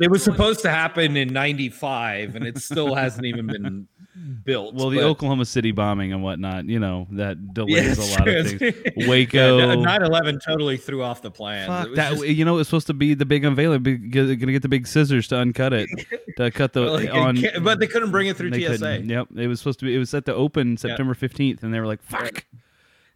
It 0.00 0.10
was 0.10 0.22
supposed 0.22 0.60
to 0.62 0.70
happen 0.70 1.16
in 1.16 1.28
'95, 1.32 2.36
and 2.36 2.46
it 2.46 2.58
still 2.58 2.94
hasn't 2.94 3.26
even 3.26 3.46
been 3.46 3.88
built. 4.44 4.74
well, 4.74 4.90
the 4.90 4.96
but- 4.98 5.04
Oklahoma 5.04 5.44
City 5.44 5.70
bombing 5.72 6.12
and 6.12 6.22
whatnot, 6.22 6.66
you 6.66 6.78
know, 6.78 7.06
that 7.12 7.54
delays 7.54 7.98
Yeah, 7.98 8.04
a 8.04 8.18
lot 8.18 8.28
of 8.28 8.58
things. 8.58 8.74
Waco. 9.08 9.58
Yeah, 9.58 9.74
9/11 9.98 10.44
totally 10.44 10.76
threw 10.76 11.02
off 11.02 11.22
the 11.22 11.30
plan. 11.30 11.68
Fuck 11.68 11.94
that! 11.94 12.12
just- 12.14 12.26
you 12.26 12.44
know, 12.44 12.58
it's 12.58 12.68
supposed 12.68 12.86
to 12.88 12.94
be 12.94 13.14
the 13.14 13.26
big 13.26 13.44
unveiling. 13.44 13.82
Big, 13.82 14.10
gonna 14.12 14.34
get 14.36 14.62
the 14.62 14.68
big 14.68 14.86
scissors 14.86 15.28
to 15.28 15.36
uncut 15.38 15.72
it, 15.72 15.88
to 16.36 16.50
cut 16.50 16.72
the 16.72 16.80
like, 16.90 17.10
on. 17.12 17.38
but 17.62 17.78
they 17.80 17.86
couldn't 17.86 18.10
bring 18.10 18.26
it 18.28 18.36
through 18.36 18.52
TSA. 18.52 18.78
couldn't. 18.78 19.08
Yep, 19.08 19.28
it 19.36 19.46
was 19.46 19.60
supposed 19.60 19.78
to 19.80 19.84
be. 19.84 19.94
It 19.94 19.98
was 19.98 20.10
set 20.10 20.24
to 20.26 20.34
open 20.34 20.76
September 20.76 21.14
fifteenth, 21.14 21.62
and 21.62 21.72
they 21.72 21.80
were 21.80 21.86
like, 21.86 22.02
"Fuck." 22.02 22.44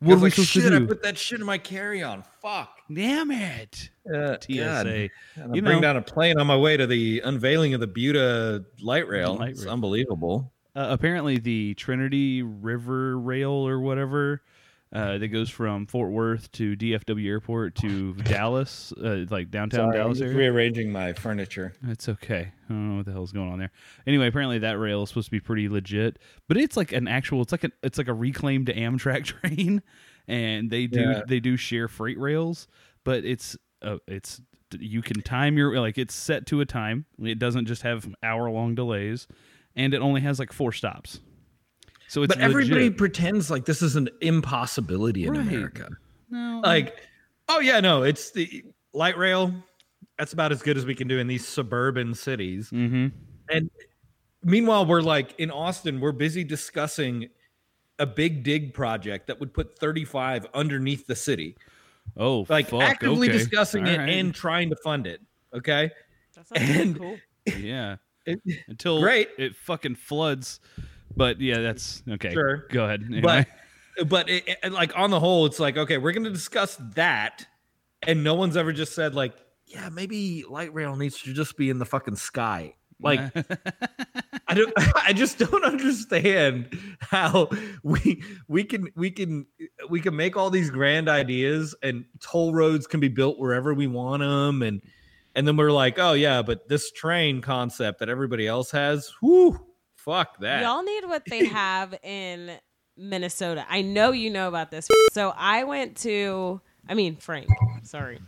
What 0.01 0.15
are 0.15 0.15
was 0.15 0.21
we 0.23 0.27
like, 0.27 0.33
supposed 0.33 0.49
shit, 0.51 0.63
to 0.65 0.75
I 0.75 0.79
do? 0.81 0.87
put 0.89 1.03
that 1.05 1.17
shit 1.17 1.39
in 1.39 1.47
my 1.47 1.59
carry-on. 1.59 2.25
Fuck. 2.43 2.81
Damn 2.95 3.31
it. 3.31 3.91
Uh, 4.13 4.37
TSA. 4.41 5.09
You 5.53 5.63
bring 5.63 5.81
down 5.81 5.97
a 5.97 6.03
plane 6.03 6.39
on 6.39 6.47
my 6.47 6.57
way 6.57 6.77
to 6.77 6.87
the 6.87 7.21
unveiling 7.25 7.75
of 7.75 7.81
the 7.81 7.87
Buda 7.87 8.65
light 8.81 9.09
rail. 9.09 9.37
Light 9.37 9.51
it's 9.51 9.65
rail. 9.65 9.73
unbelievable. 9.73 10.53
Uh, 10.75 10.87
apparently, 10.91 11.39
the 11.39 11.75
Trinity 11.75 12.43
River 12.43 13.19
Rail 13.19 13.51
or 13.51 13.81
whatever 13.81 14.43
uh, 14.93 15.19
that 15.19 15.29
goes 15.29 15.49
from 15.49 15.87
Fort 15.87 16.11
Worth 16.11 16.53
to 16.53 16.77
DFW 16.77 17.27
Airport 17.27 17.75
to 17.77 18.15
Dallas, 18.15 18.93
uh, 19.03 19.25
like 19.31 19.51
downtown 19.51 19.87
Sorry, 19.87 19.97
Dallas 19.97 20.21
area. 20.21 20.37
rearranging 20.37 20.93
my 20.93 21.15
furniture. 21.15 21.73
It's 21.89 22.09
okay. 22.09 22.53
I 22.69 22.73
don't 22.73 22.91
know 22.91 22.97
what 22.97 23.07
the 23.07 23.13
hell's 23.13 23.33
going 23.33 23.51
on 23.51 23.59
there. 23.59 23.71
Anyway, 24.07 24.27
apparently 24.27 24.59
that 24.59 24.79
rail 24.79 25.03
is 25.03 25.09
supposed 25.09 25.27
to 25.29 25.31
be 25.31 25.41
pretty 25.41 25.69
legit, 25.69 26.19
but 26.49 26.57
it's 26.59 26.77
like 26.77 26.93
an 26.93 27.09
actual. 27.09 27.41
It's 27.43 27.53
like 27.53 27.65
a. 27.65 27.71
It's 27.83 27.97
like 27.97 28.09
a 28.09 28.15
reclaimed 28.15 28.69
Amtrak 28.69 29.25
train, 29.43 29.83
and 30.33 30.71
they 30.71 30.87
do 30.87 31.01
Yeah. 31.01 31.23
they 31.29 31.41
do 31.41 31.57
share 31.57 31.89
freight 31.89 32.19
rails, 32.19 32.67
but 33.05 33.25
it's 33.25 33.57
uh, 33.83 33.99
it's 34.09 34.41
you 34.79 35.03
can 35.03 35.21
time 35.23 35.59
your 35.59 35.79
like 35.81 35.99
it's 35.99 36.15
set 36.15 36.47
to 36.47 36.61
a 36.61 36.67
time. 36.67 37.05
It 37.23 37.39
doesn't 37.39 37.67
just 37.67 37.83
have 37.83 38.09
hour 38.23 38.51
long 38.51 38.75
delays, 38.75 39.29
and 39.77 39.93
it 39.95 40.01
only 40.01 40.21
has 40.23 40.39
like 40.39 40.53
four 40.53 40.73
stops. 40.73 41.21
So 42.09 42.23
it's 42.23 42.35
but 42.35 42.43
everybody 42.43 42.85
legit. 42.85 42.99
pretends 42.99 43.51
like 43.51 43.65
this 43.65 43.83
is 43.83 43.97
an 43.97 44.09
impossibility 44.21 45.25
in 45.27 45.33
Right. 45.35 45.41
America. 45.47 45.89
No, 46.31 46.61
Like, 46.63 46.97
oh 47.49 47.61
yeah, 47.61 47.81
no, 47.81 48.03
it's 48.03 48.31
the 48.33 48.65
light 48.93 49.17
rail. 49.19 49.55
That's 50.19 50.33
about 50.33 50.53
as 50.53 50.63
good 50.63 50.77
as 50.77 50.85
we 50.87 50.95
can 50.95 51.09
do 51.09 51.19
in 51.19 51.27
these 51.27 51.47
suburban 51.47 52.15
cities. 52.15 52.71
mm-hmm. 52.71 53.09
And 53.51 53.71
meanwhile, 54.43 54.87
we're 54.87 55.01
like 55.03 55.35
in 55.39 55.51
Austin, 55.51 56.01
we're 56.01 56.13
busy 56.13 56.45
discussing 56.45 57.29
a 58.03 58.07
big 58.07 58.43
dig 58.43 58.75
project 58.75 59.29
that 59.29 59.39
would 59.41 59.55
put 59.55 59.79
35 59.79 60.47
underneath 60.55 61.07
the 61.07 61.15
city. 61.17 61.57
Oh, 62.17 62.45
Like 62.49 62.69
fuck, 62.69 62.83
actively 62.83 63.29
okay. 63.29 63.39
discussing 63.39 63.85
All 63.85 63.95
it 63.95 63.99
right. 63.99 64.09
and 64.09 64.35
trying 64.35 64.71
to 64.71 64.77
fund 64.77 65.07
it. 65.07 65.21
Okay. 65.55 65.91
That 66.35 66.49
sounds 66.49 66.71
And- 66.81 66.99
cool. 66.99 67.17
yeah. 67.59 67.97
It- 68.27 68.41
Until 68.69 69.01
Great. 69.01 69.31
it 69.37 69.57
fucking 69.57 69.97
floods. 69.97 70.61
But 71.17 71.41
yeah, 71.41 71.59
that's 71.59 72.03
okay. 72.09 72.33
Sure. 72.33 72.67
Go 72.71 72.85
ahead. 72.85 73.03
Anyway. 73.07 73.47
But 73.99 74.09
but 74.09 74.29
it, 74.29 74.45
it- 74.47 74.73
like 74.73 74.97
on 74.97 75.11
the 75.11 75.19
whole, 75.21 75.47
it's 75.47 75.59
like 75.61 75.77
okay, 75.77 75.99
we're 75.99 76.13
going 76.13 76.25
to 76.25 76.31
discuss 76.31 76.77
that, 76.95 77.47
and 78.03 78.23
no 78.25 78.35
one's 78.35 78.57
ever 78.57 78.73
just 78.73 78.95
said 78.95 79.15
like, 79.17 79.35
yeah, 79.67 79.89
maybe 79.89 80.45
light 80.49 80.73
rail 80.73 80.95
needs 80.97 81.21
to 81.23 81.33
just 81.33 81.57
be 81.57 81.69
in 81.69 81.79
the 81.79 81.85
fucking 81.85 82.15
sky. 82.17 82.75
Like 83.03 83.21
I 84.49 84.55
don't 84.55 84.73
I 84.97 85.13
just 85.13 85.39
don't 85.39 85.65
understand 85.65 86.79
how 87.01 87.49
we 87.83 88.23
we 88.49 88.65
can 88.65 88.89
we 88.95 89.11
can 89.11 89.47
we 89.89 90.01
can 90.01 90.17
make 90.17 90.37
all 90.37 90.51
these 90.51 90.71
grand 90.71 91.09
ideas 91.09 91.75
and 91.83 92.05
toll 92.21 92.55
roads 92.55 92.87
can 92.87 93.01
be 93.01 93.09
built 93.09 93.39
wherever 93.39 93.75
we 93.75 93.87
want 93.87 94.21
them 94.21 94.63
and 94.63 94.83
and 95.35 95.49
then 95.49 95.57
we're 95.57 95.73
like, 95.73 95.99
oh 95.99 96.13
yeah, 96.13 96.43
but 96.43 96.69
this 96.69 96.91
train 96.91 97.41
concept 97.41 98.01
that 98.01 98.09
everybody 98.09 98.47
else 98.47 98.71
has, 98.73 99.13
whoo, 99.23 99.59
fuck 99.97 100.39
that. 100.41 100.63
Y'all 100.63 100.83
need 100.83 101.05
what 101.07 101.25
they 101.25 101.47
have 101.47 101.95
in 102.03 102.59
Minnesota. 102.97 103.65
I 103.69 103.83
know 103.83 104.13
you 104.13 104.31
know 104.31 104.49
about 104.49 104.71
this. 104.71 104.89
So 105.13 105.33
I 105.37 105.65
went 105.65 105.97
to, 105.99 106.61
I 106.89 106.95
mean, 106.95 107.17
Frank, 107.17 107.49
sorry. 107.83 108.21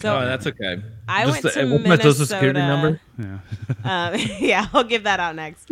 So 0.00 0.16
oh, 0.18 0.24
that's 0.26 0.46
okay. 0.46 0.82
I 1.08 1.24
Just 1.24 1.32
went 1.44 1.54
the- 1.54 1.60
to 1.62 1.72
what's 1.72 1.86
my 1.86 1.96
social 1.96 2.26
security 2.26 2.60
Minnesota. 2.60 3.00
number? 3.18 3.38
yeah. 3.84 4.14
Um, 4.14 4.20
yeah, 4.40 4.66
I'll 4.74 4.84
give 4.84 5.04
that 5.04 5.20
out 5.20 5.34
next. 5.36 5.70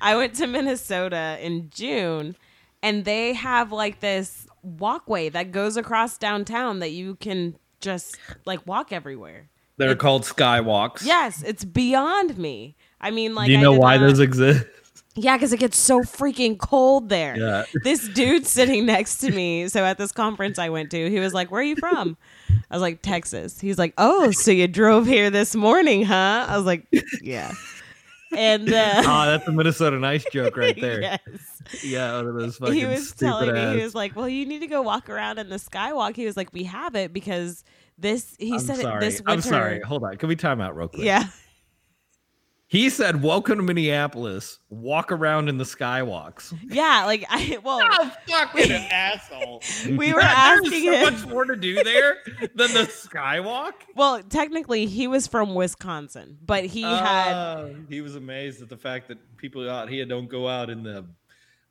I 0.00 0.16
went 0.16 0.34
to 0.36 0.46
Minnesota 0.46 1.38
in 1.40 1.70
June, 1.70 2.36
and 2.82 3.04
they 3.04 3.34
have 3.34 3.70
like 3.72 4.00
this 4.00 4.46
walkway 4.62 5.28
that 5.30 5.52
goes 5.52 5.76
across 5.76 6.18
downtown 6.18 6.80
that 6.80 6.90
you 6.90 7.14
can 7.16 7.56
just 7.80 8.16
like 8.44 8.66
walk 8.66 8.92
everywhere. 8.92 9.48
They're 9.76 9.92
It- 9.92 9.98
called 9.98 10.22
skywalks. 10.24 11.04
Yes, 11.04 11.42
it's 11.42 11.64
beyond 11.64 12.36
me. 12.38 12.76
I 13.00 13.10
mean, 13.10 13.34
like, 13.34 13.46
Do 13.46 13.52
you 13.52 13.58
I 13.58 13.62
know 13.62 13.72
why 13.72 13.96
not- 13.96 14.06
those 14.08 14.20
exist? 14.20 14.66
Yeah, 15.22 15.36
because 15.36 15.52
it 15.52 15.58
gets 15.60 15.76
so 15.76 16.00
freaking 16.00 16.58
cold 16.58 17.08
there. 17.08 17.36
Yeah. 17.36 17.64
This 17.84 18.08
dude 18.08 18.46
sitting 18.46 18.86
next 18.86 19.18
to 19.18 19.30
me. 19.30 19.68
So 19.68 19.84
at 19.84 19.98
this 19.98 20.12
conference 20.12 20.58
I 20.58 20.68
went 20.70 20.90
to, 20.92 21.10
he 21.10 21.18
was 21.20 21.34
like, 21.34 21.50
"Where 21.50 21.60
are 21.60 21.64
you 21.64 21.76
from?" 21.76 22.16
I 22.70 22.74
was 22.74 22.82
like, 22.82 23.02
"Texas." 23.02 23.60
He's 23.60 23.78
like, 23.78 23.94
"Oh, 23.98 24.30
so 24.30 24.50
you 24.50 24.66
drove 24.68 25.06
here 25.06 25.30
this 25.30 25.54
morning, 25.54 26.04
huh?" 26.04 26.46
I 26.48 26.56
was 26.56 26.66
like, 26.66 26.86
"Yeah." 27.22 27.52
And 28.36 28.72
uh, 28.72 29.02
Oh, 29.06 29.26
that's 29.26 29.46
a 29.48 29.52
Minnesota 29.52 29.98
nice 29.98 30.24
joke 30.32 30.56
right 30.56 30.80
there. 30.80 31.00
yes, 31.02 31.20
Yeah, 31.82 32.14
one 32.16 32.28
of 32.28 32.34
those 32.36 32.56
fucking 32.58 32.74
he 32.74 32.84
was 32.86 33.10
telling 33.12 33.52
me 33.52 33.76
he 33.76 33.82
was 33.82 33.94
like, 33.94 34.14
"Well, 34.14 34.28
you 34.28 34.46
need 34.46 34.60
to 34.60 34.68
go 34.68 34.82
walk 34.82 35.10
around 35.10 35.38
in 35.38 35.48
the 35.48 35.56
skywalk." 35.56 36.14
He 36.16 36.26
was 36.26 36.36
like, 36.36 36.52
"We 36.52 36.64
have 36.64 36.94
it 36.94 37.12
because 37.12 37.64
this." 37.98 38.36
He 38.38 38.52
I'm 38.54 38.58
said 38.60 38.78
it 38.78 38.82
sorry. 38.82 39.00
this 39.00 39.18
winter. 39.20 39.32
I'm 39.32 39.40
sorry. 39.42 39.80
Hold 39.80 40.04
on. 40.04 40.16
Can 40.16 40.28
we 40.28 40.36
time 40.36 40.60
out 40.60 40.76
real 40.76 40.88
quick? 40.88 41.02
Yeah. 41.02 41.24
He 42.70 42.88
said, 42.88 43.20
"Welcome 43.24 43.56
to 43.56 43.64
Minneapolis. 43.64 44.60
Walk 44.68 45.10
around 45.10 45.48
in 45.48 45.58
the 45.58 45.64
skywalks." 45.64 46.56
Yeah, 46.68 47.02
like 47.04 47.24
I 47.28 47.58
well, 47.64 47.80
Oh, 47.82 48.12
fucking 48.28 48.70
asshole! 48.70 49.60
we 49.96 50.12
were 50.12 50.20
There's 50.20 50.32
asking 50.32 50.84
so 50.84 50.92
him. 50.92 51.12
much 51.14 51.26
more 51.26 51.44
to 51.46 51.56
do 51.56 51.82
there 51.82 52.18
than 52.54 52.72
the 52.72 52.86
skywalk. 52.88 53.72
Well, 53.96 54.22
technically, 54.22 54.86
he 54.86 55.08
was 55.08 55.26
from 55.26 55.56
Wisconsin, 55.56 56.38
but 56.46 56.64
he 56.64 56.84
oh, 56.84 56.94
had 56.94 57.32
Oh, 57.32 57.74
he 57.88 58.02
was 58.02 58.14
amazed 58.14 58.62
at 58.62 58.68
the 58.68 58.76
fact 58.76 59.08
that 59.08 59.18
people 59.36 59.68
out 59.68 59.88
here 59.88 60.04
don't 60.04 60.28
go 60.28 60.46
out 60.46 60.70
in 60.70 60.84
the 60.84 61.04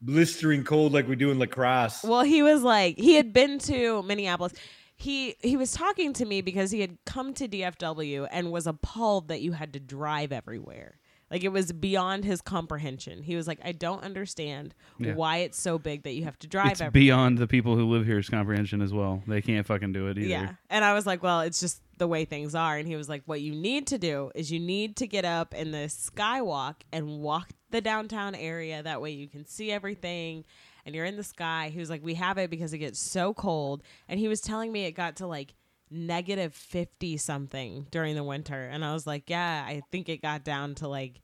blistering 0.01 0.65
cold 0.65 0.91
like 0.91 1.07
we 1.07 1.15
do 1.15 1.31
in 1.31 1.39
La 1.39 1.45
Crosse. 1.45 2.03
Well, 2.03 2.23
he 2.23 2.43
was 2.43 2.61
like 2.61 2.97
he 2.97 3.15
had 3.15 3.31
been 3.31 3.57
to 3.59 4.03
Minneapolis. 4.03 4.51
He 4.99 5.35
he 5.41 5.55
was 5.57 5.71
talking 5.71 6.11
to 6.13 6.25
me 6.25 6.41
because 6.41 6.71
he 6.71 6.81
had 6.81 6.97
come 7.05 7.33
to 7.35 7.47
DFW 7.47 8.27
and 8.31 8.51
was 8.51 8.67
appalled 8.67 9.29
that 9.29 9.41
you 9.41 9.53
had 9.53 9.73
to 9.73 9.79
drive 9.79 10.31
everywhere. 10.33 10.99
Like 11.31 11.43
it 11.43 11.49
was 11.53 11.71
beyond 11.71 12.25
his 12.25 12.41
comprehension. 12.41 13.21
He 13.21 13.35
was 13.35 13.47
like, 13.47 13.59
I 13.63 13.71
don't 13.71 14.03
understand 14.03 14.73
Yeah. 14.97 15.13
why 15.13 15.37
it's 15.37 15.61
so 15.61 15.77
big 15.77 16.01
that 16.03 16.13
you 16.13 16.23
have 16.23 16.37
to 16.39 16.47
drive 16.47 16.71
It's 16.73 16.81
everywhere. 16.81 17.05
beyond 17.05 17.37
the 17.37 17.45
people 17.47 17.75
who 17.75 17.85
live 17.87 18.05
here's 18.05 18.29
comprehension 18.29 18.81
as 18.81 18.91
well. 18.91 19.21
They 19.27 19.41
can't 19.41 19.65
fucking 19.65 19.93
do 19.93 20.07
it 20.07 20.17
either. 20.17 20.27
Yeah. 20.27 20.53
And 20.71 20.83
I 20.83 20.93
was 20.95 21.05
like, 21.05 21.21
well, 21.21 21.41
it's 21.41 21.59
just 21.59 21.81
the 21.97 22.07
way 22.07 22.25
things 22.25 22.55
are. 22.55 22.77
And 22.77 22.87
he 22.87 22.95
was 22.95 23.07
like, 23.07 23.21
what 23.25 23.41
you 23.41 23.53
need 23.53 23.85
to 23.87 23.99
do 23.99 24.31
is 24.33 24.51
you 24.51 24.59
need 24.59 24.95
to 24.97 25.07
get 25.07 25.23
up 25.23 25.53
in 25.53 25.69
the 25.71 25.87
skywalk 25.87 26.75
and 26.91 27.19
walk 27.19 27.49
the 27.69 27.79
downtown 27.81 28.33
area. 28.33 28.81
That 28.81 28.99
way 28.99 29.11
you 29.11 29.27
can 29.27 29.45
see 29.45 29.71
everything 29.71 30.45
and 30.89 30.95
you're 30.95 31.05
in 31.05 31.17
the 31.17 31.23
sky. 31.23 31.69
He 31.71 31.79
was 31.79 31.87
like, 31.87 32.03
we 32.03 32.15
have 32.15 32.39
it 32.39 32.49
because 32.49 32.73
it 32.73 32.79
gets 32.79 32.97
so 32.99 33.31
cold. 33.31 33.83
And 34.07 34.19
he 34.19 34.27
was 34.27 34.41
telling 34.41 34.71
me 34.71 34.85
it 34.85 34.93
got 34.93 35.17
to 35.17 35.27
like 35.27 35.53
negative 35.91 36.55
50 36.55 37.17
something 37.17 37.85
during 37.91 38.15
the 38.15 38.23
winter. 38.23 38.59
And 38.59 38.83
I 38.83 38.91
was 38.93 39.05
like, 39.05 39.29
yeah, 39.29 39.63
I 39.67 39.83
think 39.91 40.09
it 40.09 40.19
got 40.23 40.43
down 40.43 40.73
to 40.75 40.87
like 40.87 41.21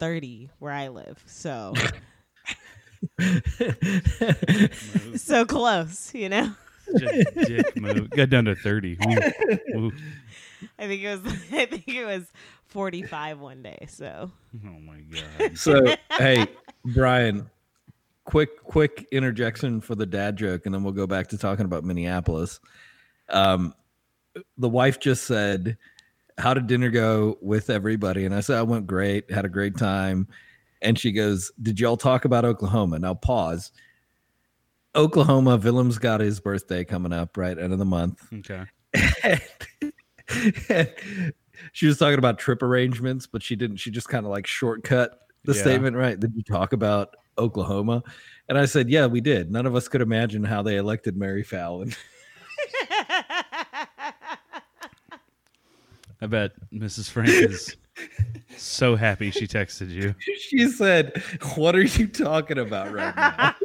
30 0.00 0.50
where 0.58 0.72
I 0.72 0.88
live. 0.88 1.22
So, 1.24 1.74
so 5.14 5.44
close, 5.44 6.12
you 6.12 6.28
know? 6.28 6.52
Just 6.98 7.34
dick 7.46 7.76
move. 7.76 8.10
Got 8.10 8.30
down 8.30 8.46
to 8.46 8.56
thirty. 8.56 8.98
Ooh. 9.06 9.78
Ooh. 9.78 9.92
I 10.80 10.88
think 10.88 11.02
it 11.02 11.22
was 11.22 11.32
I 11.52 11.66
think 11.66 11.86
it 11.88 12.04
was 12.04 12.32
45 12.66 13.38
one 13.38 13.62
day. 13.62 13.86
So 13.88 14.32
Oh 14.64 14.80
my 14.80 15.00
god. 15.00 15.56
So, 15.56 15.94
hey, 16.10 16.46
Brian, 16.84 17.48
quick, 18.26 18.62
quick 18.64 19.06
interjection 19.10 19.80
for 19.80 19.94
the 19.94 20.04
dad 20.04 20.36
joke, 20.36 20.66
and 20.66 20.74
then 20.74 20.82
we'll 20.84 20.92
go 20.92 21.06
back 21.06 21.28
to 21.28 21.38
talking 21.38 21.64
about 21.64 21.82
Minneapolis. 21.84 22.60
Um, 23.30 23.72
the 24.58 24.68
wife 24.68 25.00
just 25.00 25.24
said, 25.24 25.78
"How 26.36 26.52
did 26.52 26.66
dinner 26.66 26.90
go 26.90 27.38
with 27.40 27.70
everybody?" 27.70 28.26
And 28.26 28.34
I 28.34 28.40
said, 28.40 28.58
"I 28.58 28.62
went 28.62 28.86
great, 28.86 29.30
had 29.30 29.46
a 29.46 29.48
great 29.48 29.78
time." 29.78 30.28
And 30.82 30.98
she 30.98 31.10
goes, 31.12 31.50
"Did 31.62 31.80
y'all 31.80 31.96
talk 31.96 32.26
about 32.26 32.44
Oklahoma?" 32.44 32.98
Now 32.98 33.14
pause. 33.14 33.72
Oklahoma, 34.94 35.56
Willem's 35.58 35.98
got 35.98 36.20
his 36.20 36.40
birthday 36.40 36.84
coming 36.84 37.12
up 37.12 37.36
right 37.36 37.58
end 37.58 37.72
of 37.72 37.78
the 37.78 37.84
month. 37.84 38.22
Okay. 38.32 38.64
she 41.72 41.86
was 41.86 41.98
talking 41.98 42.18
about 42.18 42.38
trip 42.38 42.62
arrangements, 42.62 43.26
but 43.26 43.42
she 43.42 43.56
didn't. 43.56 43.76
She 43.76 43.90
just 43.90 44.08
kind 44.08 44.24
of 44.24 44.30
like 44.30 44.46
shortcut 44.46 45.20
the 45.44 45.54
Yeah. 45.54 45.60
statement, 45.60 45.96
right? 45.96 46.18
Did 46.18 46.34
you 46.34 46.42
talk 46.42 46.72
about 46.72 47.14
Oklahoma? 47.38 48.02
And 48.48 48.56
I 48.58 48.66
said, 48.66 48.88
yeah, 48.88 49.06
we 49.06 49.20
did. 49.20 49.50
None 49.50 49.66
of 49.66 49.74
us 49.74 49.88
could 49.88 50.00
imagine 50.00 50.44
how 50.44 50.62
they 50.62 50.76
elected 50.76 51.16
Mary 51.16 51.42
Fallin. 51.44 51.96
I 56.20 56.26
bet 56.26 56.52
Mrs. 56.72 57.10
Frank 57.10 57.28
is 57.28 57.76
so 58.56 58.96
happy 58.96 59.30
she 59.30 59.46
texted 59.46 59.90
you. 59.90 60.14
she 60.38 60.68
said, 60.68 61.22
"What 61.56 61.76
are 61.76 61.82
you 61.82 62.06
talking 62.06 62.58
about 62.58 62.90
right 62.92 63.14
now?" 63.14 63.54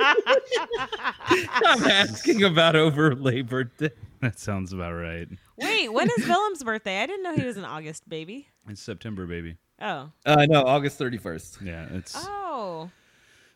I'm 1.66 1.84
asking 1.86 2.44
about 2.44 2.76
over 2.76 3.16
Labor 3.16 3.66
Day. 3.66 3.92
That 4.20 4.38
sounds 4.38 4.74
about 4.74 4.94
right. 4.94 5.28
Wait, 5.58 5.90
when 5.90 6.10
is 6.18 6.26
Willem's 6.28 6.64
birthday? 6.64 7.02
I 7.02 7.06
didn't 7.06 7.24
know 7.24 7.36
he 7.36 7.46
was 7.46 7.58
an 7.58 7.66
August 7.66 8.08
baby. 8.10 8.48
It's 8.68 8.82
September, 8.82 9.26
baby. 9.26 9.56
Oh. 9.82 10.12
Uh, 10.26 10.46
no, 10.48 10.62
August 10.64 11.00
31st. 11.00 11.66
Yeah, 11.66 11.88
it's 11.92 12.16
Oh. 12.18 12.92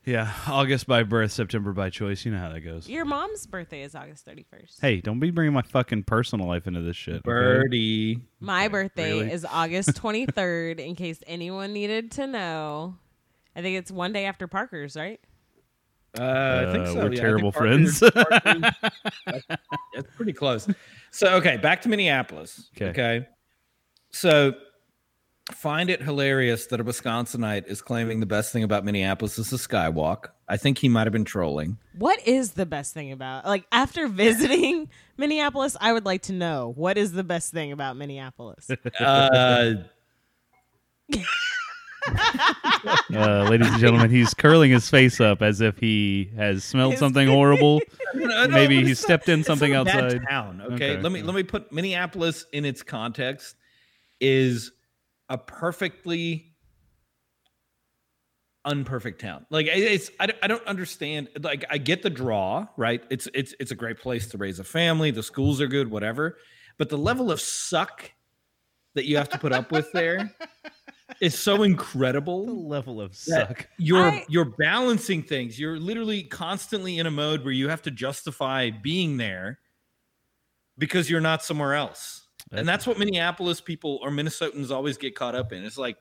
Yeah, 0.05 0.31
August 0.47 0.85
by 0.85 1.01
birth, 1.01 1.31
September 1.31 1.73
by 1.73 1.89
choice. 1.89 2.25
You 2.25 2.31
know 2.31 2.37
how 2.37 2.49
that 2.49 2.59
goes. 2.61 2.87
Your 2.87 3.05
mom's 3.05 3.47
birthday 3.47 3.81
is 3.81 3.95
August 3.95 4.25
31st. 4.27 4.79
Hey, 4.79 5.01
don't 5.01 5.19
be 5.19 5.31
bringing 5.31 5.53
my 5.53 5.63
fucking 5.63 6.03
personal 6.03 6.47
life 6.47 6.67
into 6.67 6.81
this 6.81 6.95
shit. 6.95 7.15
okay? 7.15 7.21
Birdie. 7.25 8.19
My 8.39 8.67
birthday 8.67 9.13
really? 9.19 9.31
is 9.31 9.45
August 9.45 9.89
23rd, 9.99 10.79
in 10.79 10.95
case 10.95 11.19
anyone 11.25 11.73
needed 11.73 12.11
to 12.11 12.27
know. 12.27 12.97
I 13.55 13.61
think 13.63 13.77
it's 13.79 13.89
one 13.89 14.13
day 14.13 14.25
after 14.25 14.47
Parker's, 14.47 14.95
right? 14.95 15.19
Uh, 16.19 16.65
I 16.67 16.71
think 16.71 16.85
Uh, 16.87 16.93
so. 16.93 16.93
we're 16.93 16.99
yeah, 16.99 17.05
I 17.05 17.09
think 17.09 17.15
terrible 17.21 17.51
Parker's- 17.51 17.97
friends. 17.99 18.13
Parker's- 18.13 18.73
that's, 19.25 19.45
that's 19.95 20.15
pretty 20.15 20.33
close. 20.33 20.67
So, 21.09 21.35
okay, 21.37 21.57
back 21.57 21.81
to 21.81 21.89
Minneapolis. 21.89 22.69
'Kay. 22.75 22.85
Okay. 22.89 23.27
So, 24.11 24.53
find 25.53 25.89
it 25.89 26.01
hilarious 26.01 26.65
that 26.67 26.79
a 26.79 26.83
Wisconsinite 26.83 27.67
is 27.67 27.81
claiming 27.81 28.19
the 28.19 28.25
best 28.25 28.51
thing 28.51 28.63
about 28.63 28.83
Minneapolis 28.83 29.37
is 29.37 29.49
the 29.51 29.57
skywalk. 29.57 30.27
I 30.47 30.57
think 30.57 30.77
he 30.79 30.89
might 30.89 31.05
have 31.05 31.13
been 31.13 31.25
trolling. 31.25 31.77
What 31.97 32.25
is 32.27 32.51
the 32.51 32.65
best 32.65 32.93
thing 32.93 33.11
about 33.11 33.45
like 33.45 33.65
after 33.71 34.07
visiting 34.09 34.89
Minneapolis? 35.17 35.77
I 35.79 35.93
would 35.93 36.05
like 36.05 36.23
to 36.23 36.33
know 36.33 36.73
what 36.75 36.97
is 36.97 37.11
the 37.11 37.23
best 37.23 37.51
thing 37.51 37.71
about 37.71 37.95
Minneapolis. 37.97 38.69
Uh, 38.99 39.73
Uh, 43.11 43.47
ladies 43.49 43.67
and 43.67 43.79
gentlemen, 43.79 44.11
he's 44.11 44.33
curling 44.35 44.69
his 44.69 44.87
face 44.89 45.19
up 45.19 45.41
as 45.41 45.59
if 45.59 45.79
he 45.79 46.29
has 46.35 46.63
smelled 46.63 46.97
something 46.99 47.27
horrible. 47.37 47.81
no, 48.13 48.45
no, 48.45 48.47
Maybe 48.47 48.83
he 48.85 48.93
stepped 48.93 49.27
in 49.27 49.43
something 49.43 49.71
not 49.73 49.81
a 49.81 49.85
bad 49.85 50.03
outside. 50.03 50.21
Town, 50.29 50.61
okay? 50.61 50.73
Okay, 50.93 51.01
Let 51.01 51.11
me 51.11 51.19
yeah. 51.21 51.25
let 51.25 51.33
me 51.35 51.41
put 51.43 51.71
Minneapolis 51.71 52.45
in 52.53 52.63
its 52.63 52.83
context. 52.83 53.55
Is 54.21 54.71
a 55.29 55.37
perfectly 55.37 56.53
unperfect 58.65 59.19
town. 59.19 59.45
Like 59.49 59.67
it's 59.69 60.09
I, 60.19 60.27
don't- 60.27 60.39
I 60.43 60.47
don't 60.47 60.65
understand. 60.65 61.29
Like 61.41 61.65
I 61.69 61.77
get 61.77 62.01
the 62.01 62.09
draw, 62.09 62.67
right? 62.77 63.03
It's 63.09 63.27
it's 63.33 63.53
it's 63.59 63.71
a 63.71 63.75
great 63.75 63.99
place 63.99 64.27
to 64.27 64.37
raise 64.37 64.59
a 64.59 64.63
family. 64.63 65.11
The 65.11 65.23
schools 65.23 65.61
are 65.61 65.67
good, 65.67 65.89
whatever. 65.89 66.37
But 66.77 66.89
the 66.89 66.97
level 66.97 67.31
of 67.31 67.39
suck 67.39 68.11
that 68.95 69.05
you 69.05 69.17
have 69.17 69.29
to 69.29 69.37
put 69.37 69.51
up 69.53 69.71
with 69.71 69.91
there 69.93 70.31
is 71.21 71.37
so 71.37 71.63
incredible. 71.63 72.45
The 72.45 72.51
incredible. 72.51 72.67
level 72.67 73.01
of 73.01 73.15
suck. 73.15 73.67
You're 73.77 74.09
I- 74.11 74.25
you're 74.29 74.45
balancing 74.57 75.21
things. 75.23 75.59
You're 75.59 75.77
literally 75.79 76.23
constantly 76.23 76.97
in 76.97 77.05
a 77.05 77.11
mode 77.11 77.43
where 77.43 77.53
you 77.53 77.69
have 77.69 77.81
to 77.83 77.91
justify 77.91 78.71
being 78.71 79.17
there 79.17 79.59
because 80.77 81.09
you're 81.09 81.21
not 81.21 81.43
somewhere 81.43 81.73
else. 81.75 82.24
And 82.57 82.67
that's 82.67 82.85
what 82.87 82.97
Minneapolis 82.97 83.61
people 83.61 83.99
or 84.01 84.09
Minnesotans 84.09 84.71
always 84.71 84.97
get 84.97 85.15
caught 85.15 85.35
up 85.35 85.51
in. 85.53 85.63
It's 85.63 85.77
like 85.77 85.97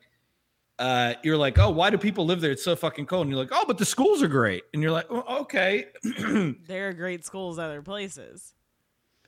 uh, 0.79 1.13
you're 1.23 1.37
like, 1.37 1.57
oh, 1.57 1.69
why 1.69 1.89
do 1.89 1.97
people 1.97 2.25
live 2.25 2.41
there? 2.41 2.51
It's 2.51 2.63
so 2.63 2.75
fucking 2.75 3.05
cold. 3.05 3.27
And 3.27 3.31
you're 3.31 3.39
like, 3.41 3.51
oh, 3.53 3.63
but 3.65 3.77
the 3.77 3.85
schools 3.85 4.21
are 4.21 4.27
great. 4.27 4.63
And 4.73 4.81
you're 4.83 4.91
like, 4.91 5.09
well, 5.09 5.23
okay, 5.41 5.85
there 6.67 6.89
are 6.89 6.93
great 6.93 7.23
schools 7.25 7.57
other 7.59 7.81
places. 7.81 8.53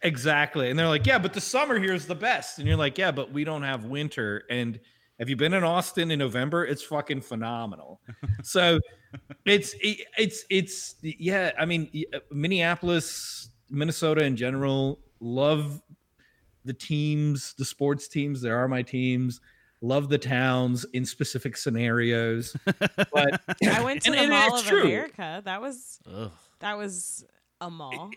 exactly. 0.01 0.69
And 0.69 0.77
they're 0.77 0.87
like, 0.89 1.05
yeah, 1.05 1.19
but 1.19 1.33
the 1.33 1.41
summer 1.41 1.79
here 1.79 1.93
is 1.93 2.05
the 2.05 2.15
best. 2.15 2.59
And 2.59 2.67
you're 2.67 2.77
like, 2.77 2.97
yeah, 2.97 3.11
but 3.11 3.31
we 3.31 3.43
don't 3.43 3.63
have 3.63 3.85
winter. 3.85 4.43
And 4.49 4.79
have 5.19 5.29
you 5.29 5.35
been 5.35 5.53
in 5.53 5.63
Austin 5.63 6.11
in 6.11 6.19
November? 6.19 6.65
It's 6.65 6.83
fucking 6.83 7.21
phenomenal. 7.21 8.01
so 8.43 8.79
it's 9.45 9.73
it- 9.81 10.05
it's 10.17 10.43
it's 10.49 10.95
yeah. 11.01 11.51
I 11.57 11.65
mean, 11.65 11.89
uh, 12.13 12.19
Minneapolis, 12.29 13.49
Minnesota 13.69 14.23
in 14.25 14.35
general, 14.35 14.99
love 15.21 15.81
the 16.67 16.73
teams, 16.73 17.53
the 17.57 17.65
sports 17.65 18.07
teams. 18.07 18.41
There 18.41 18.57
are 18.57 18.67
my 18.67 18.81
teams. 18.83 19.41
Love 19.81 20.09
the 20.09 20.17
towns 20.17 20.85
in 20.93 21.05
specific 21.05 21.55
scenarios. 21.57 22.55
But 23.13 23.41
I 23.67 23.83
went 23.83 24.01
to 24.03 24.09
and- 24.11 24.15
the 24.17 24.21
and 24.21 24.29
Mall 24.29 24.55
it's 24.55 24.61
of 24.63 24.67
true. 24.67 24.83
America. 24.85 25.41
That 25.45 25.61
was 25.61 25.99
Ugh. 26.13 26.31
that 26.59 26.77
was 26.77 27.25
a 27.61 27.69
mall. 27.71 28.11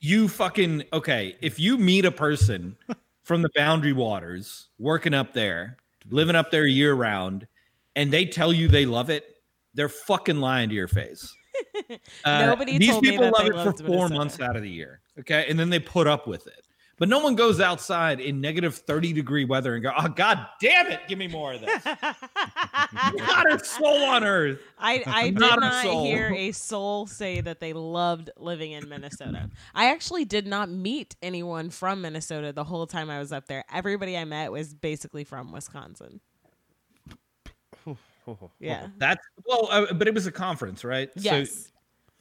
you 0.00 0.26
fucking 0.26 0.82
okay 0.92 1.36
if 1.40 1.60
you 1.60 1.78
meet 1.78 2.04
a 2.04 2.10
person 2.10 2.76
from 3.22 3.42
the 3.42 3.50
boundary 3.54 3.92
waters 3.92 4.68
working 4.80 5.14
up 5.14 5.32
there 5.32 5.76
living 6.10 6.34
up 6.34 6.50
there 6.50 6.66
year 6.66 6.92
round 6.94 7.46
and 7.94 8.12
they 8.12 8.24
tell 8.26 8.52
you 8.52 8.66
they 8.66 8.84
love 8.86 9.08
it 9.10 9.36
they're 9.74 9.88
fucking 9.88 10.38
lying 10.40 10.68
to 10.68 10.74
your 10.74 10.88
face 10.88 11.32
Uh, 12.24 12.46
Nobody 12.46 12.78
these 12.78 12.88
told 12.90 13.04
me 13.04 13.10
people 13.10 13.26
that 13.26 13.32
love 13.32 13.42
they 13.44 13.70
it 13.70 13.78
for 13.78 13.84
four 13.86 14.08
Minnesota. 14.08 14.14
months 14.14 14.40
out 14.40 14.56
of 14.56 14.62
the 14.62 14.70
year 14.70 15.00
okay 15.20 15.46
and 15.48 15.56
then 15.56 15.70
they 15.70 15.78
put 15.78 16.08
up 16.08 16.26
with 16.26 16.48
it 16.48 16.64
but 17.00 17.08
no 17.08 17.18
one 17.18 17.34
goes 17.34 17.58
outside 17.60 18.20
in 18.20 18.40
negative 18.40 18.76
30 18.76 19.12
degree 19.12 19.44
weather 19.44 19.74
and 19.74 19.82
go 19.82 19.90
oh 19.98 20.08
god 20.08 20.46
damn 20.60 20.86
it 20.86 21.00
give 21.08 21.18
me 21.18 21.26
more 21.26 21.54
of 21.54 21.60
this 21.60 21.84
not 23.16 23.52
a 23.52 23.58
soul 23.64 24.04
on 24.04 24.22
earth 24.22 24.60
I, 24.78 25.02
I 25.06 25.24
did 25.30 25.40
Not 25.40 25.60
not, 25.60 25.84
a 25.84 26.02
hear 26.02 26.32
a 26.32 26.52
soul 26.52 27.06
say 27.06 27.40
that 27.40 27.60
they 27.60 27.72
loved 27.72 28.30
living 28.36 28.72
in 28.72 28.88
Minnesota. 28.88 29.50
I 29.74 29.90
actually 29.90 30.24
did 30.24 30.46
not 30.46 30.68
meet 30.68 31.16
anyone 31.22 31.70
from 31.70 32.02
Minnesota 32.02 32.52
the 32.52 32.64
whole 32.64 32.86
time 32.86 33.10
I 33.10 33.18
was 33.18 33.32
up 33.32 33.46
there. 33.46 33.64
Everybody 33.72 34.16
I 34.16 34.24
met 34.24 34.52
was 34.52 34.74
basically 34.74 35.24
from 35.24 35.52
Wisconsin. 35.52 36.20
Yeah. 38.60 38.88
that's 38.98 39.26
well 39.44 39.66
uh, 39.72 39.92
but 39.92 40.06
it 40.06 40.14
was 40.14 40.26
a 40.26 40.30
conference 40.30 40.84
right 40.84 41.10
Yes. 41.16 41.69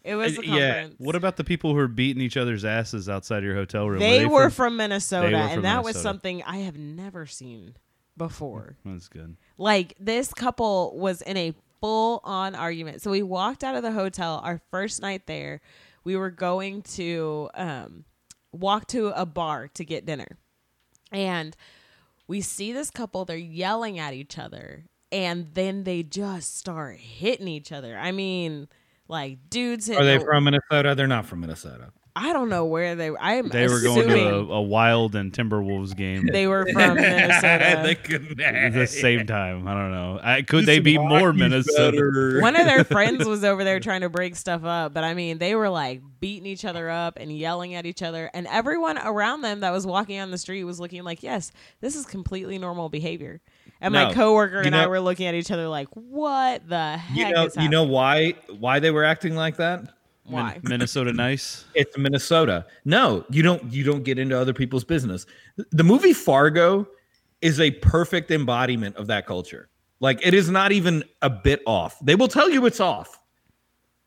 It 0.03 0.15
was 0.15 0.37
a 0.37 0.41
uh, 0.41 0.43
yeah. 0.43 0.87
What 0.97 1.15
about 1.15 1.37
the 1.37 1.43
people 1.43 1.73
who 1.73 1.79
are 1.79 1.87
beating 1.87 2.21
each 2.21 2.37
other's 2.37 2.65
asses 2.65 3.09
outside 3.09 3.43
your 3.43 3.55
hotel 3.55 3.87
room? 3.89 3.99
they, 3.99 4.25
were 4.25 4.49
from- 4.49 4.51
from 4.51 4.77
Minnesota, 4.77 5.27
they 5.27 5.33
were 5.33 5.39
and 5.39 5.53
from 5.55 5.63
that 5.63 5.83
was 5.83 6.01
something 6.01 6.43
I 6.43 6.57
have 6.57 6.77
never 6.77 7.25
seen 7.25 7.75
before. 8.17 8.77
That's 8.85 9.07
good. 9.07 9.37
Like 9.57 9.95
this 9.99 10.33
couple 10.33 10.97
was 10.97 11.21
in 11.21 11.37
a 11.37 11.53
full 11.81 12.21
on 12.23 12.55
argument. 12.55 13.01
So 13.01 13.11
we 13.11 13.23
walked 13.23 13.63
out 13.63 13.75
of 13.75 13.83
the 13.83 13.91
hotel 13.91 14.41
our 14.43 14.61
first 14.71 15.01
night 15.01 15.25
there. 15.25 15.61
We 16.03 16.15
were 16.15 16.29
going 16.29 16.81
to 16.83 17.49
um, 17.55 18.05
walk 18.51 18.87
to 18.87 19.07
a 19.19 19.25
bar 19.25 19.67
to 19.69 19.85
get 19.85 20.05
dinner. 20.05 20.37
And 21.11 21.55
we 22.27 22.41
see 22.41 22.71
this 22.71 22.91
couple, 22.91 23.25
they're 23.25 23.37
yelling 23.37 23.97
at 23.97 24.13
each 24.13 24.37
other. 24.37 24.85
And 25.11 25.47
then 25.55 25.83
they 25.85 26.03
just 26.03 26.57
start 26.57 26.97
hitting 26.97 27.47
each 27.47 27.71
other. 27.71 27.97
I 27.97 28.11
mean, 28.11 28.67
like 29.09 29.37
dudes 29.49 29.89
are 29.89 30.03
they 30.05 30.17
the- 30.17 30.23
from 30.23 30.45
minnesota 30.45 30.95
they're 30.95 31.07
not 31.07 31.25
from 31.25 31.41
minnesota 31.41 31.91
I 32.15 32.33
don't 32.33 32.49
know 32.49 32.65
where 32.65 32.95
they 32.95 33.15
I'm 33.15 33.47
They 33.47 33.67
were 33.67 33.79
going 33.81 34.09
to 34.09 34.25
a, 34.25 34.43
a 34.45 34.61
Wild 34.61 35.15
and 35.15 35.31
Timberwolves 35.31 35.95
game 35.95 36.27
they 36.27 36.47
were 36.47 36.65
from 36.65 36.95
Minnesota. 36.95 37.81
they 37.83 37.95
couldn't 37.95 38.41
at 38.41 38.73
the 38.73 38.87
same 38.87 39.25
time. 39.25 39.65
I 39.67 39.73
don't 39.73 39.91
know. 39.91 40.19
I, 40.21 40.41
could 40.41 40.65
they 40.65 40.79
be 40.79 40.97
more 40.97 41.31
Minnesota? 41.31 42.39
One 42.41 42.57
of 42.57 42.65
their 42.65 42.83
friends 42.83 43.25
was 43.25 43.45
over 43.45 43.63
there 43.63 43.79
trying 43.79 44.01
to 44.01 44.09
break 44.09 44.35
stuff 44.35 44.65
up, 44.65 44.93
but 44.93 45.05
I 45.05 45.13
mean, 45.13 45.37
they 45.37 45.55
were 45.55 45.69
like 45.69 46.01
beating 46.19 46.45
each 46.45 46.65
other 46.65 46.89
up 46.89 47.17
and 47.17 47.31
yelling 47.31 47.75
at 47.75 47.85
each 47.85 48.01
other, 48.01 48.29
and 48.33 48.47
everyone 48.47 48.97
around 48.97 49.41
them 49.41 49.61
that 49.61 49.71
was 49.71 49.85
walking 49.85 50.19
on 50.19 50.31
the 50.31 50.37
street 50.37 50.63
was 50.65 50.79
looking 50.79 51.03
like, 51.03 51.23
"Yes, 51.23 51.51
this 51.79 51.95
is 51.95 52.05
completely 52.05 52.57
normal 52.57 52.89
behavior." 52.89 53.39
And 53.81 53.93
my 53.93 54.09
No. 54.09 54.13
coworker 54.13 54.61
You 54.61 54.67
and 54.67 54.75
I 54.75 54.87
were 54.87 54.99
looking 54.99 55.25
at 55.27 55.35
each 55.35 55.51
other 55.51 55.67
like, 55.67 55.87
"What 55.93 56.67
the 56.67 56.97
heck 56.97 57.17
you 57.17 57.33
know 57.33 57.45
is 57.45 57.55
you 57.55 57.69
know 57.69 57.83
why 57.83 58.33
why 58.59 58.79
they 58.79 58.91
were 58.91 59.03
acting 59.05 59.35
like 59.35 59.57
that? 59.57 59.93
Why?" 60.23 60.59
Minnesota 60.63 61.13
nice. 61.13 61.65
it's 61.75 61.97
minnesota. 61.97 62.65
No 62.85 63.25
you 63.29 63.41
don't 63.41 63.71
you 63.71 63.83
don't 63.83 64.03
get 64.03 64.19
into 64.19 64.37
other 64.37 64.53
people's 64.53 64.83
business. 64.83 65.25
The 65.71 65.83
movie 65.83 66.13
fargo 66.13 66.87
is 67.41 67.59
a 67.59 67.71
perfect 67.71 68.31
embodiment 68.31 68.97
of 68.97 69.07
that 69.07 69.25
culture. 69.25 69.69
Like 70.01 70.19
it 70.25 70.33
is 70.33 70.49
not 70.49 70.71
even 70.71 71.03
a 71.21 71.29
bit 71.29 71.61
off. 71.65 71.97
They 72.01 72.15
will 72.15 72.27
tell 72.27 72.49
you 72.49 72.65
it's 72.65 72.81
off. 72.81 73.21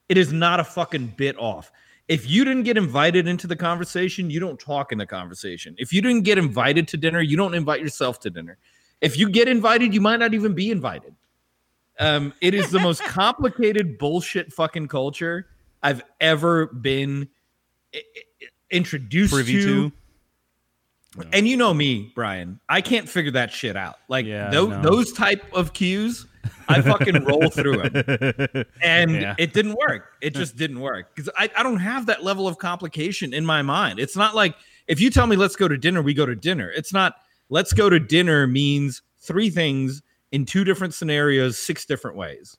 It 0.08 0.18
is 0.18 0.32
not 0.32 0.60
a 0.60 0.64
fucking 0.64 1.14
bit 1.16 1.38
off. 1.38 1.72
If 2.08 2.28
you 2.28 2.44
didn't 2.44 2.64
get 2.64 2.76
invited 2.76 3.26
into 3.26 3.46
the 3.46 3.56
conversation 3.56 4.28
you 4.28 4.38
don't 4.38 4.60
talk 4.60 4.92
in 4.92 4.98
the 4.98 5.06
conversation. 5.06 5.74
If 5.78 5.94
you 5.94 6.02
didn't 6.02 6.24
get 6.24 6.36
invited 6.36 6.86
to 6.88 6.98
dinner 6.98 7.22
you 7.22 7.38
don't 7.38 7.54
invite 7.54 7.80
yourself 7.80 8.20
to 8.20 8.30
dinner 8.30 8.58
if 9.02 9.18
you 9.18 9.28
get 9.28 9.48
invited 9.48 9.92
you 9.92 10.00
might 10.00 10.18
not 10.18 10.32
even 10.32 10.54
be 10.54 10.70
invited 10.70 11.14
um, 12.00 12.32
it 12.40 12.54
is 12.54 12.70
the 12.70 12.80
most 12.80 13.04
complicated 13.20 13.98
bullshit 13.98 14.50
fucking 14.52 14.88
culture 14.88 15.46
I've 15.82 16.02
ever 16.20 16.66
been 16.66 17.28
i- 17.94 17.98
i- 17.98 18.46
introduced 18.70 19.34
Privy 19.34 19.52
to. 19.62 19.90
to. 19.90 19.92
And 21.34 21.46
you 21.46 21.58
know 21.58 21.74
me, 21.74 22.10
Brian. 22.14 22.58
I 22.70 22.80
can't 22.80 23.06
figure 23.06 23.32
that 23.32 23.52
shit 23.52 23.76
out. 23.76 23.96
Like 24.08 24.24
Yeah, 24.24 24.48
tho- 24.50 24.68
no. 24.68 24.80
those 24.80 25.12
type 25.12 25.44
of 25.52 25.74
cues, 25.74 26.24
I 26.68 26.80
fucking 26.80 27.24
roll 27.24 27.50
through 27.50 27.82
them. 27.90 28.64
And 28.82 29.10
Yeah. 29.10 29.34
it 29.36 29.52
didn't 29.52 29.74
work. 29.74 30.12
It 30.22 30.34
just 30.34 30.56
didn't 30.56 30.80
work 30.80 31.14
because 31.14 31.28
I, 31.36 31.50
I 31.54 31.62
don't 31.62 31.80
have 31.80 32.06
that 32.06 32.24
level 32.24 32.48
of 32.48 32.56
complication 32.56 33.34
in 33.34 33.44
my 33.44 33.60
mind. 33.60 33.98
It's 33.98 34.16
not 34.16 34.34
like 34.34 34.54
if 34.86 35.00
you 35.00 35.10
tell 35.10 35.26
me 35.26 35.36
let's 35.36 35.54
go 35.56 35.68
to 35.68 35.76
dinner, 35.76 36.00
we 36.00 36.14
go 36.14 36.24
to 36.24 36.34
dinner. 36.34 36.70
It's 36.70 36.94
not 36.94 37.16
let's 37.52 37.72
go 37.72 37.90
to 37.90 38.00
dinner 38.00 38.46
means 38.46 39.02
three 39.18 39.50
things 39.50 40.02
in 40.32 40.46
two 40.46 40.64
different 40.64 40.94
scenarios, 40.94 41.58
six 41.58 41.84
different 41.84 42.16
ways. 42.16 42.56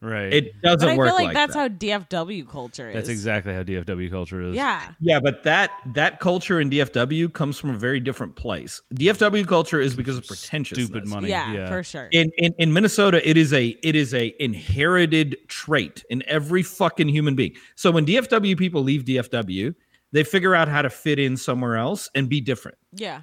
Right. 0.00 0.32
It 0.34 0.60
doesn't 0.62 0.80
But 0.80 0.92
I 0.92 0.96
work 0.96 1.08
feel 1.08 1.14
like, 1.14 1.24
like 1.28 1.34
that's 1.34 1.54
that. 1.54 1.58
how 1.60 1.68
DFW 1.68 2.46
culture 2.48 2.88
is. 2.90 2.94
That's 2.94 3.08
exactly 3.08 3.54
how 3.54 3.62
DFW 3.62 4.10
culture 4.10 4.42
is. 4.42 4.54
Yeah. 4.54 4.92
Yeah, 5.00 5.18
but 5.20 5.44
that 5.44 5.70
that 5.94 6.20
culture 6.20 6.60
in 6.60 6.68
DFW 6.68 7.32
comes 7.32 7.58
from 7.58 7.70
a 7.70 7.78
very 7.78 8.00
different 8.00 8.36
place. 8.36 8.82
DFW 8.94 9.46
culture 9.46 9.80
is 9.80 9.94
because 9.94 10.18
of 10.18 10.26
pretentiousness. 10.26 10.88
Stupid 10.88 11.08
money. 11.08 11.28
Yeah, 11.30 11.52
yeah. 11.54 11.68
for 11.68 11.82
sure. 11.82 12.08
In, 12.12 12.30
in 12.36 12.52
in 12.58 12.72
Minnesota, 12.74 13.26
it 13.26 13.38
is 13.38 13.52
a 13.54 13.68
it 13.82 13.94
is 13.94 14.12
a 14.12 14.34
inherited 14.38 15.36
trait 15.48 16.04
in 16.10 16.22
every 16.26 16.62
fucking 16.62 17.08
human 17.08 17.34
being. 17.34 17.54
So 17.74 17.90
when 17.90 18.04
DFW 18.04 18.58
people 18.58 18.82
leave 18.82 19.04
DFW, 19.04 19.74
they 20.12 20.24
figure 20.24 20.54
out 20.54 20.68
how 20.68 20.82
to 20.82 20.90
fit 20.90 21.18
in 21.18 21.36
somewhere 21.36 21.76
else 21.76 22.10
and 22.14 22.28
be 22.28 22.40
different. 22.42 22.76
yeah. 22.92 23.22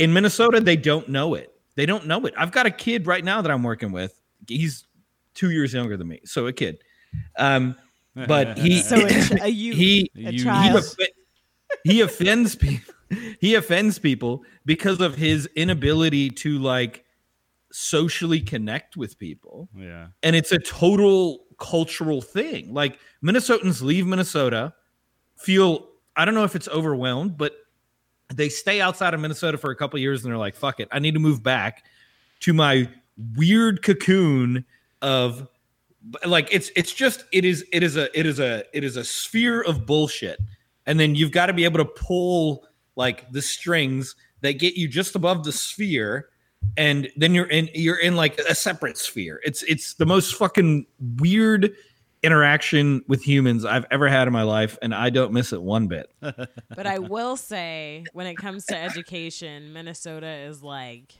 In 0.00 0.12
Minnesota, 0.12 0.60
they 0.60 0.76
don't 0.76 1.08
know 1.08 1.34
it. 1.34 1.52
They 1.76 1.86
don't 1.86 2.06
know 2.06 2.24
it. 2.26 2.34
I've 2.36 2.50
got 2.52 2.66
a 2.66 2.70
kid 2.70 3.06
right 3.06 3.24
now 3.24 3.40
that 3.42 3.50
I'm 3.50 3.62
working 3.62 3.92
with. 3.92 4.20
He's 4.48 4.86
two 5.34 5.50
years 5.50 5.72
younger 5.72 5.96
than 5.96 6.08
me, 6.08 6.20
so 6.24 6.46
a 6.46 6.52
kid. 6.52 6.82
Um, 7.38 7.76
but 8.14 8.58
he 8.64 8.80
So 8.80 8.96
it's 8.98 9.30
a 9.30 9.48
you, 9.50 9.74
he 9.74 10.10
a 10.16 10.20
you- 10.20 10.30
he, 10.32 10.38
child. 10.44 10.82
offe- 10.82 11.06
he 11.84 12.00
offends 12.00 12.56
people 12.56 12.94
he 13.40 13.54
offends 13.54 13.98
people 13.98 14.42
because 14.64 15.00
of 15.00 15.14
his 15.14 15.46
inability 15.54 16.30
to 16.30 16.58
like 16.58 17.04
socially 17.72 18.40
connect 18.40 18.96
with 18.96 19.18
people 19.18 19.68
Yeah. 19.76 20.08
and 20.24 20.34
it's 20.34 20.50
a 20.52 20.58
total 20.58 21.44
cultural 21.58 22.20
thing 22.20 22.74
like 22.74 22.98
minnesotans 23.22 23.82
leave 23.82 24.06
minnesota 24.06 24.74
feel 25.36 25.88
i 26.16 26.24
don't 26.24 26.34
know 26.34 26.42
if 26.44 26.56
it's 26.56 26.66
overwhelmed 26.68 27.36
but 27.38 27.52
they 28.34 28.48
stay 28.48 28.80
outside 28.80 29.14
of 29.14 29.20
minnesota 29.20 29.58
for 29.58 29.70
a 29.70 29.76
couple 29.76 29.98
years 29.98 30.24
and 30.24 30.30
they're 30.30 30.38
like 30.38 30.56
fuck 30.56 30.80
it. 30.80 30.88
I 30.92 30.98
need 30.98 31.14
to 31.14 31.20
move 31.20 31.42
back 31.42 31.84
to 32.40 32.52
my 32.52 32.88
weird 33.36 33.82
cocoon 33.82 34.64
of 35.02 35.48
like 36.24 36.48
it's 36.50 36.70
it's 36.76 36.92
just 36.92 37.24
it 37.32 37.44
is 37.44 37.64
it 37.72 37.82
is 37.82 37.96
a 37.96 38.18
it 38.18 38.26
is 38.26 38.38
a 38.40 38.64
it 38.72 38.84
is 38.84 38.96
a 38.96 39.04
sphere 39.04 39.62
of 39.62 39.86
bullshit. 39.86 40.38
And 40.86 40.98
then 40.98 41.14
you've 41.14 41.30
got 41.30 41.46
to 41.46 41.52
be 41.52 41.64
able 41.64 41.78
to 41.78 41.84
pull 41.84 42.66
like 42.96 43.30
the 43.32 43.42
strings 43.42 44.16
that 44.40 44.54
get 44.54 44.74
you 44.74 44.88
just 44.88 45.14
above 45.14 45.44
the 45.44 45.52
sphere 45.52 46.28
and 46.76 47.08
then 47.16 47.34
you're 47.34 47.46
in 47.46 47.68
you're 47.74 47.98
in 47.98 48.16
like 48.16 48.38
a 48.38 48.54
separate 48.54 48.96
sphere. 48.98 49.40
It's 49.44 49.62
it's 49.64 49.94
the 49.94 50.06
most 50.06 50.34
fucking 50.34 50.86
weird 51.16 51.74
interaction 52.22 53.02
with 53.08 53.22
humans 53.22 53.64
i've 53.64 53.86
ever 53.90 54.08
had 54.08 54.26
in 54.26 54.32
my 54.32 54.42
life 54.42 54.76
and 54.82 54.94
i 54.94 55.08
don't 55.10 55.32
miss 55.32 55.52
it 55.52 55.62
one 55.62 55.86
bit 55.86 56.10
But 56.20 56.86
I 56.86 56.98
will 56.98 57.36
say, 57.36 58.04
when 58.12 58.26
it 58.26 58.36
comes 58.36 58.64
to 58.66 58.76
education, 58.76 59.72
Minnesota 59.72 60.26
is 60.26 60.62
like, 60.62 61.14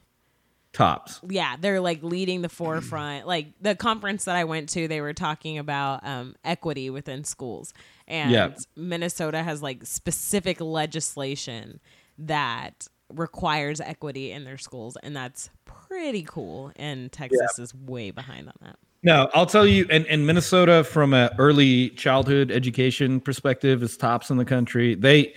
tops 0.73 1.21
yeah, 1.29 1.57
they're 1.59 1.81
like 1.81 2.03
leading 2.03 2.43
the 2.43 2.49
forefront. 2.49 3.27
Like 3.27 3.49
the 3.61 3.75
conference 3.75 4.25
that 4.27 4.37
I 4.37 4.45
went 4.45 4.69
to, 4.71 4.87
they 4.89 5.01
were 5.01 5.13
talking 5.13 5.59
about 5.59 6.07
um, 6.07 6.35
equity 6.45 6.91
within 6.91 7.25
schools, 7.25 7.75
and 8.07 8.31
Yeah. 8.31 8.51
Minnesota 8.77 9.43
has 9.43 9.63
like 9.63 9.85
specific 9.85 10.61
legislation 10.61 11.81
that 12.19 12.87
requires 13.13 13.81
equity 13.81 14.31
in 14.31 14.45
their 14.45 14.59
schools, 14.59 14.97
and 15.03 15.15
that's 15.17 15.51
pretty 15.65 16.23
cool. 16.23 16.71
And 16.77 17.11
Texas 17.11 17.59
is 17.59 17.75
way 17.75 18.11
behind 18.13 18.49
on 18.49 18.55
that. 18.63 18.77
No, 19.03 19.31
I'll 19.33 19.47
tell 19.47 19.67
you, 19.67 19.87
and, 19.89 20.07
and 20.07 20.27
Minnesota, 20.27 20.85
from 20.85 21.15
an 21.15 21.31
early 21.39 21.91
childhood 21.91 22.51
education 22.51 23.21
perspective, 23.21 23.83
is 23.83 23.97
tops 23.97 24.31
in 24.31 24.37
the 24.37 24.45
country. 24.45 24.95
They 24.95 25.35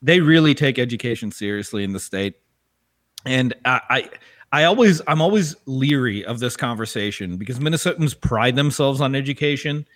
they 0.00 0.20
really 0.20 0.54
take 0.54 0.78
education 0.78 1.30
seriously 1.30 1.84
in 1.84 1.92
the 1.92 2.00
state, 2.00 2.36
and 3.26 3.52
I, 3.64 3.80
I 3.90 4.10
I 4.52 4.64
always 4.64 5.02
I'm 5.06 5.20
always 5.20 5.54
leery 5.66 6.24
of 6.24 6.40
this 6.40 6.56
conversation 6.56 7.36
because 7.36 7.58
Minnesotans 7.58 8.18
pride 8.18 8.56
themselves 8.56 9.02
on 9.02 9.14
education, 9.14 9.86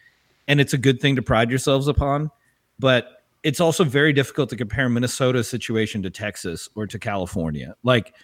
and 0.47 0.61
it's 0.61 0.75
a 0.75 0.79
good 0.79 1.01
thing 1.01 1.17
to 1.17 1.23
pride 1.23 1.49
yourselves 1.49 1.89
upon, 1.89 2.31
but 2.79 3.23
it's 3.43 3.61
also 3.61 3.85
very 3.85 4.13
difficult 4.13 4.51
to 4.51 4.57
compare 4.57 4.89
Minnesota's 4.91 5.49
situation 5.49 6.03
to 6.03 6.11
Texas 6.11 6.69
or 6.75 6.87
to 6.87 6.99
California. 6.99 7.75
Like 7.83 8.15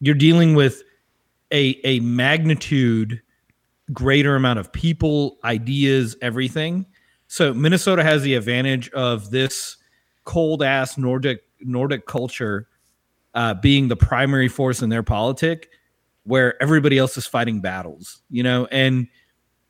you're 0.00 0.16
dealing 0.16 0.56
with 0.56 0.82
a 1.52 1.78
a 1.84 2.00
magnitude 2.00 3.22
greater 3.92 4.36
amount 4.36 4.58
of 4.58 4.72
people, 4.72 5.38
ideas, 5.44 6.16
everything. 6.22 6.86
So 7.26 7.52
Minnesota 7.54 8.02
has 8.02 8.22
the 8.22 8.34
advantage 8.34 8.90
of 8.90 9.30
this 9.30 9.76
cold 10.24 10.62
ass 10.62 10.98
Nordic 10.98 11.42
Nordic 11.60 12.06
culture 12.06 12.68
uh, 13.34 13.54
being 13.54 13.88
the 13.88 13.96
primary 13.96 14.48
force 14.48 14.82
in 14.82 14.88
their 14.88 15.02
politic, 15.02 15.70
where 16.24 16.60
everybody 16.62 16.98
else 16.98 17.16
is 17.16 17.26
fighting 17.26 17.60
battles, 17.60 18.22
you 18.30 18.42
know, 18.42 18.66
and 18.66 19.08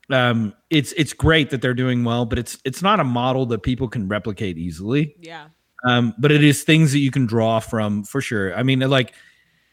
um, 0.09 0.53
it's 0.69 0.91
it's 0.93 1.13
great 1.13 1.49
that 1.51 1.61
they're 1.61 1.73
doing 1.73 2.03
well, 2.03 2.25
but 2.25 2.39
it's 2.39 2.57
it's 2.65 2.81
not 2.81 2.99
a 2.99 3.03
model 3.03 3.45
that 3.47 3.63
people 3.63 3.87
can 3.87 4.07
replicate 4.07 4.57
easily. 4.57 5.15
Yeah. 5.19 5.47
Um, 5.85 6.13
but 6.17 6.31
it 6.31 6.43
is 6.43 6.63
things 6.63 6.91
that 6.91 6.99
you 6.99 7.11
can 7.11 7.25
draw 7.25 7.59
from 7.59 8.03
for 8.03 8.19
sure. 8.19 8.53
I 8.55 8.63
mean, 8.63 8.79
like 8.79 9.13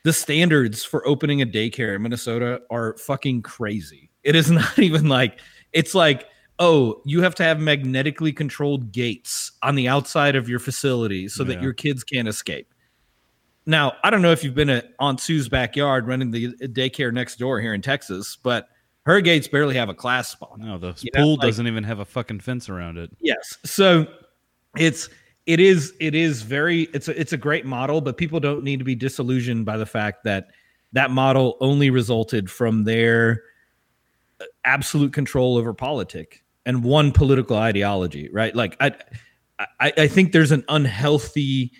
the 0.05 0.13
standards 0.13 0.85
for 0.85 1.07
opening 1.07 1.43
a 1.43 1.47
daycare 1.47 1.97
in 1.97 2.03
Minnesota 2.03 2.61
are 2.71 2.97
fucking 2.99 3.43
crazy. 3.43 4.11
It 4.27 4.35
is 4.37 4.51
not 4.63 4.79
even 4.79 5.09
like 5.09 5.41
it's 5.73 5.95
like, 5.95 6.27
oh, 6.59 7.01
you 7.05 7.23
have 7.23 7.35
to 7.37 7.43
have 7.43 7.61
magnetically 7.61 8.33
controlled 8.33 8.93
gates 8.93 9.53
on 9.63 9.75
the 9.75 9.89
outside 9.89 10.37
of 10.37 10.49
your 10.49 10.59
facility 10.59 11.29
so 11.29 11.45
that 11.45 11.63
your 11.63 11.73
kids 11.73 12.03
can't 12.03 12.29
escape. 12.29 12.73
Now, 13.67 13.95
I 14.05 14.11
don't 14.11 14.23
know 14.23 14.31
if 14.33 14.45
you've 14.45 14.55
been 14.55 14.71
at 14.71 14.93
Aunt 15.01 15.21
Sue's 15.21 15.49
backyard 15.49 16.07
running 16.07 16.31
the 16.31 16.47
uh, 16.47 16.67
daycare 16.67 17.13
next 17.13 17.37
door 17.37 17.61
here 17.61 17.75
in 17.75 17.83
Texas, 17.83 18.37
but 18.41 18.69
her 19.07 19.21
gates 19.21 19.49
barely 19.49 19.75
have 19.75 19.89
a 19.89 19.95
class 19.95 20.29
spot. 20.29 20.59
No, 20.59 20.79
the 20.79 20.95
You 21.01 21.11
know, 21.15 21.23
pool 21.23 21.31
like- 21.33 21.41
doesn't 21.43 21.67
even 21.67 21.85
have 21.85 21.99
a 21.99 22.05
fucking 22.05 22.41
fence 22.41 22.69
around 22.69 22.97
it. 22.97 23.11
Yes. 23.21 23.59
So 23.65 24.07
it's 24.77 25.09
it 25.47 25.61
is 25.61 25.95
it 26.01 26.15
is 26.15 26.43
very 26.43 26.83
it's 26.95 27.09
a 27.09 27.21
it's 27.21 27.33
a 27.33 27.37
great 27.37 27.67
model, 27.67 28.01
but 28.01 28.17
people 28.17 28.41
don't 28.41 28.65
need 28.65 28.79
to 28.79 28.85
be 28.85 28.95
disillusioned 28.95 29.65
by 29.67 29.77
the 29.77 29.87
fact 29.87 30.25
that 30.25 30.49
that 30.93 31.11
model 31.11 31.57
only 31.61 31.91
resulted 31.91 32.51
from 32.51 32.85
their 32.85 33.43
absolute 34.65 35.13
control 35.13 35.57
over 35.57 35.73
politic 35.75 36.45
and 36.65 36.83
one 36.85 37.13
political 37.13 37.57
ideology, 37.57 38.29
right? 38.33 38.55
Like 38.55 38.77
I 38.81 38.93
I, 39.81 39.93
I 39.97 40.07
think 40.09 40.33
there's 40.33 40.53
an 40.53 40.65
unhealthy 40.69 41.73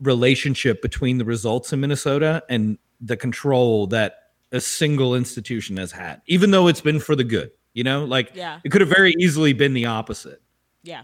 relationship 0.00 0.82
between 0.82 1.18
the 1.18 1.24
results 1.24 1.72
in 1.72 1.80
Minnesota 1.80 2.42
and 2.50 2.76
the 3.00 3.16
control 3.16 3.86
that 3.88 4.16
a 4.52 4.60
single 4.60 5.14
institution 5.14 5.76
has 5.78 5.92
had, 5.92 6.20
even 6.26 6.50
though 6.50 6.68
it's 6.68 6.80
been 6.82 7.00
for 7.00 7.16
the 7.16 7.24
good. 7.24 7.50
You 7.72 7.84
know, 7.84 8.04
like 8.04 8.30
Yeah. 8.34 8.60
it 8.64 8.70
could 8.70 8.80
have 8.80 8.90
very 8.90 9.14
easily 9.18 9.52
been 9.52 9.74
the 9.74 9.86
opposite 9.86 10.40
Yeah. 10.82 11.02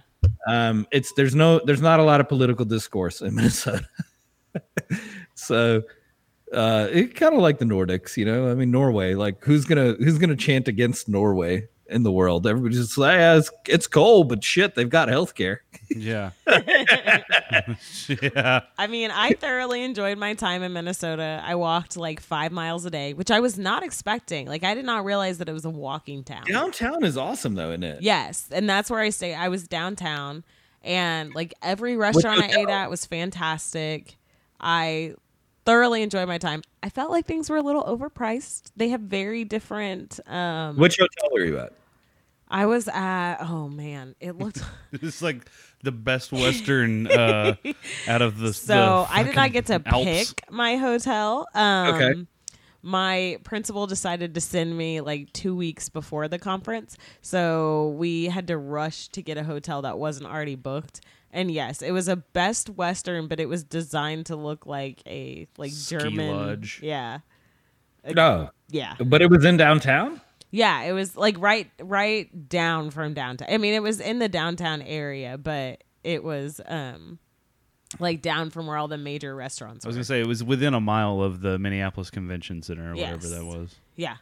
um 0.48 0.86
it's 0.90 1.12
there's 1.14 1.34
no 1.34 1.60
there's 1.64 1.82
not 1.82 2.00
a 2.00 2.02
lot 2.02 2.20
of 2.20 2.28
political 2.28 2.64
discourse 2.64 3.20
in 3.20 3.34
minnesota 3.34 3.86
so 5.34 5.82
uh 6.52 6.88
it 6.90 7.14
kind 7.14 7.34
of 7.34 7.40
like 7.40 7.58
the 7.58 7.64
nordics 7.64 8.16
you 8.16 8.24
know 8.24 8.50
i 8.50 8.54
mean 8.54 8.70
norway 8.70 9.14
like 9.14 9.42
who's 9.44 9.64
gonna 9.64 9.94
who's 9.94 10.18
gonna 10.18 10.36
chant 10.36 10.68
against 10.68 11.08
norway 11.08 11.66
in 11.88 12.02
the 12.02 12.12
world 12.12 12.46
everybody's 12.46 12.78
just 12.78 12.98
like 12.98 13.16
yeah, 13.16 13.36
it's, 13.36 13.50
it's 13.68 13.86
cold 13.86 14.28
but 14.28 14.42
shit 14.44 14.74
they've 14.74 14.90
got 14.90 15.08
healthcare 15.08 15.58
Yeah. 15.96 16.30
yeah. 18.08 18.60
I 18.78 18.86
mean, 18.86 19.10
I 19.10 19.32
thoroughly 19.32 19.82
enjoyed 19.82 20.18
my 20.18 20.34
time 20.34 20.62
in 20.62 20.72
Minnesota. 20.72 21.42
I 21.44 21.54
walked 21.54 21.96
like 21.96 22.20
five 22.20 22.52
miles 22.52 22.84
a 22.84 22.90
day, 22.90 23.14
which 23.14 23.30
I 23.30 23.40
was 23.40 23.58
not 23.58 23.82
expecting. 23.82 24.46
Like, 24.46 24.64
I 24.64 24.74
did 24.74 24.84
not 24.84 25.04
realize 25.04 25.38
that 25.38 25.48
it 25.48 25.52
was 25.52 25.64
a 25.64 25.70
walking 25.70 26.24
town. 26.24 26.44
downtown 26.44 27.04
is 27.04 27.16
awesome 27.16 27.54
though 27.54 27.70
isn't 27.70 27.84
it 27.84 28.02
Yes, 28.02 28.48
and 28.50 28.68
that's 28.68 28.90
where 28.90 29.00
I 29.00 29.10
stay. 29.10 29.34
I 29.34 29.48
was 29.48 29.66
downtown, 29.68 30.44
and 30.82 31.34
like 31.34 31.54
every 31.62 31.96
restaurant 31.96 32.42
I 32.42 32.60
ate 32.60 32.68
at 32.68 32.90
was 32.90 33.04
fantastic. 33.06 34.16
I 34.60 35.14
thoroughly 35.64 36.02
enjoyed 36.02 36.28
my 36.28 36.38
time. 36.38 36.62
I 36.82 36.88
felt 36.88 37.10
like 37.10 37.26
things 37.26 37.48
were 37.50 37.56
a 37.56 37.62
little 37.62 37.84
overpriced. 37.84 38.72
They 38.76 38.88
have 38.90 39.00
very 39.00 39.44
different. 39.44 40.18
Um, 40.26 40.76
which 40.76 40.98
hotel 40.98 41.30
were 41.32 41.44
you 41.44 41.58
at 41.58 41.72
I 42.48 42.66
was 42.66 42.86
at. 42.88 43.36
Oh 43.40 43.68
man, 43.68 44.14
it 44.20 44.36
looked. 44.36 44.62
It's 44.92 45.22
like 45.22 45.46
the 45.82 45.90
best 45.92 46.32
Western 46.32 47.06
uh, 47.06 47.54
out 48.06 48.20
of 48.20 48.38
the. 48.38 48.52
so 48.52 49.06
the 49.08 49.14
I 49.14 49.22
did 49.22 49.34
not 49.34 49.52
get 49.52 49.66
to 49.66 49.80
Alps. 49.86 50.04
pick 50.04 50.50
my 50.50 50.76
hotel. 50.76 51.46
Um, 51.54 51.94
Okay. 51.94 52.26
My 52.84 53.38
principal 53.44 53.86
decided 53.86 54.34
to 54.34 54.40
send 54.40 54.76
me 54.76 55.00
like 55.00 55.32
two 55.32 55.54
weeks 55.54 55.88
before 55.88 56.26
the 56.26 56.38
conference, 56.38 56.98
so 57.22 57.90
we 57.96 58.24
had 58.26 58.48
to 58.48 58.58
rush 58.58 59.06
to 59.10 59.22
get 59.22 59.38
a 59.38 59.44
hotel 59.44 59.82
that 59.82 59.98
wasn't 59.98 60.26
already 60.26 60.56
booked. 60.56 61.00
And 61.32 61.50
yes, 61.50 61.80
it 61.80 61.92
was 61.92 62.08
a 62.08 62.16
Best 62.16 62.68
Western, 62.68 63.26
but 63.26 63.40
it 63.40 63.48
was 63.48 63.64
designed 63.64 64.26
to 64.26 64.36
look 64.36 64.66
like 64.66 65.02
a 65.06 65.46
like 65.56 65.72
Ski 65.72 65.96
German. 65.98 66.36
lodge. 66.36 66.80
Yeah, 66.82 67.20
no 68.06 68.50
yeah, 68.68 68.96
but 69.04 69.22
it 69.22 69.30
was 69.30 69.44
in 69.44 69.56
downtown 69.56 70.20
yeah. 70.52 70.82
It 70.82 70.92
was 70.92 71.16
like 71.16 71.36
right 71.38 71.68
right 71.80 72.48
down 72.48 72.90
from 72.90 73.14
downtown. 73.14 73.48
I 73.50 73.56
mean, 73.56 73.74
it 73.74 73.82
was 73.82 73.98
in 73.98 74.20
the 74.20 74.28
downtown 74.28 74.82
area, 74.82 75.36
but 75.38 75.82
it 76.04 76.22
was 76.22 76.60
um 76.66 77.18
like 77.98 78.22
down 78.22 78.50
from 78.50 78.66
where 78.66 78.76
all 78.76 78.88
the 78.88 78.98
major 78.98 79.34
restaurants 79.34 79.84
I 79.84 79.88
was 79.88 79.96
gonna 79.96 80.04
say 80.04 80.20
it 80.20 80.26
was 80.26 80.44
within 80.44 80.74
a 80.74 80.80
mile 80.80 81.20
of 81.20 81.40
the 81.40 81.58
Minneapolis 81.58 82.10
Convention 82.10 82.62
Center 82.62 82.92
or 82.92 82.94
whatever 82.94 83.28
that 83.28 83.44
was. 83.44 83.74
Yeah. 83.96 84.16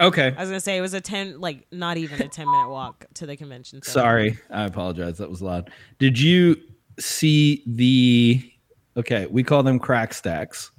Okay. 0.00 0.34
I 0.36 0.40
was 0.40 0.48
gonna 0.50 0.60
say 0.60 0.76
it 0.76 0.80
was 0.82 0.94
a 0.94 1.00
ten, 1.00 1.40
like 1.40 1.66
not 1.72 1.96
even 1.96 2.20
a 2.20 2.28
ten 2.28 2.46
minute 2.50 2.68
walk 2.68 3.06
to 3.14 3.26
the 3.26 3.36
convention 3.36 3.82
center. 3.82 3.92
Sorry, 4.00 4.38
I 4.50 4.64
apologize. 4.64 5.18
That 5.18 5.30
was 5.30 5.40
loud. 5.40 5.70
Did 5.98 6.18
you 6.20 6.56
see 6.98 7.62
the? 7.66 8.52
Okay, 8.96 9.26
we 9.26 9.42
call 9.42 9.62
them 9.62 9.78
crack 9.78 10.12
stacks, 10.14 10.70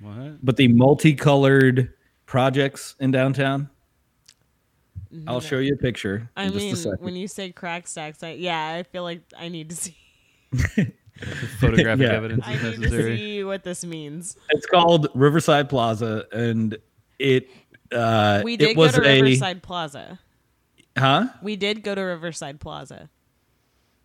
What? 0.00 0.44
but 0.44 0.56
the 0.56 0.68
multicolored 0.68 1.92
projects 2.26 2.94
in 3.00 3.10
downtown. 3.10 3.70
I'll 5.28 5.40
show 5.40 5.58
you 5.58 5.74
a 5.74 5.76
picture 5.76 6.16
in 6.16 6.28
I 6.36 6.48
just 6.48 6.84
mean, 6.84 6.94
a 6.94 6.96
when 6.96 7.14
you 7.14 7.28
say 7.28 7.52
crack 7.52 7.86
stacks, 7.86 8.22
I, 8.24 8.32
yeah, 8.32 8.74
I 8.74 8.82
feel 8.82 9.04
like 9.04 9.20
I 9.38 9.48
need 9.48 9.70
to 9.70 9.76
see. 9.76 9.96
Photographic 11.60 12.00
Yeah. 12.08 12.14
evidence 12.14 12.44
I 12.44 12.54
is 12.54 12.78
need 12.78 12.90
to 12.90 13.16
see 13.16 13.44
what 13.44 13.62
this 13.62 13.84
means. 13.84 14.36
It's 14.50 14.66
called 14.66 15.08
Riverside 15.14 15.68
Plaza, 15.68 16.26
and 16.32 16.76
it 17.20 17.48
uh, 17.94 18.42
We 18.44 18.54
it 18.54 18.58
did 18.58 18.76
go 18.76 18.90
to 18.90 19.02
a 19.02 19.22
Riverside 19.22 19.62
Plaza. 19.62 20.18
huh? 20.96 21.28
We 21.42 21.56
did 21.56 21.82
go 21.82 21.94
to 21.94 22.00
Riverside 22.00 22.60
Plaza. 22.60 23.08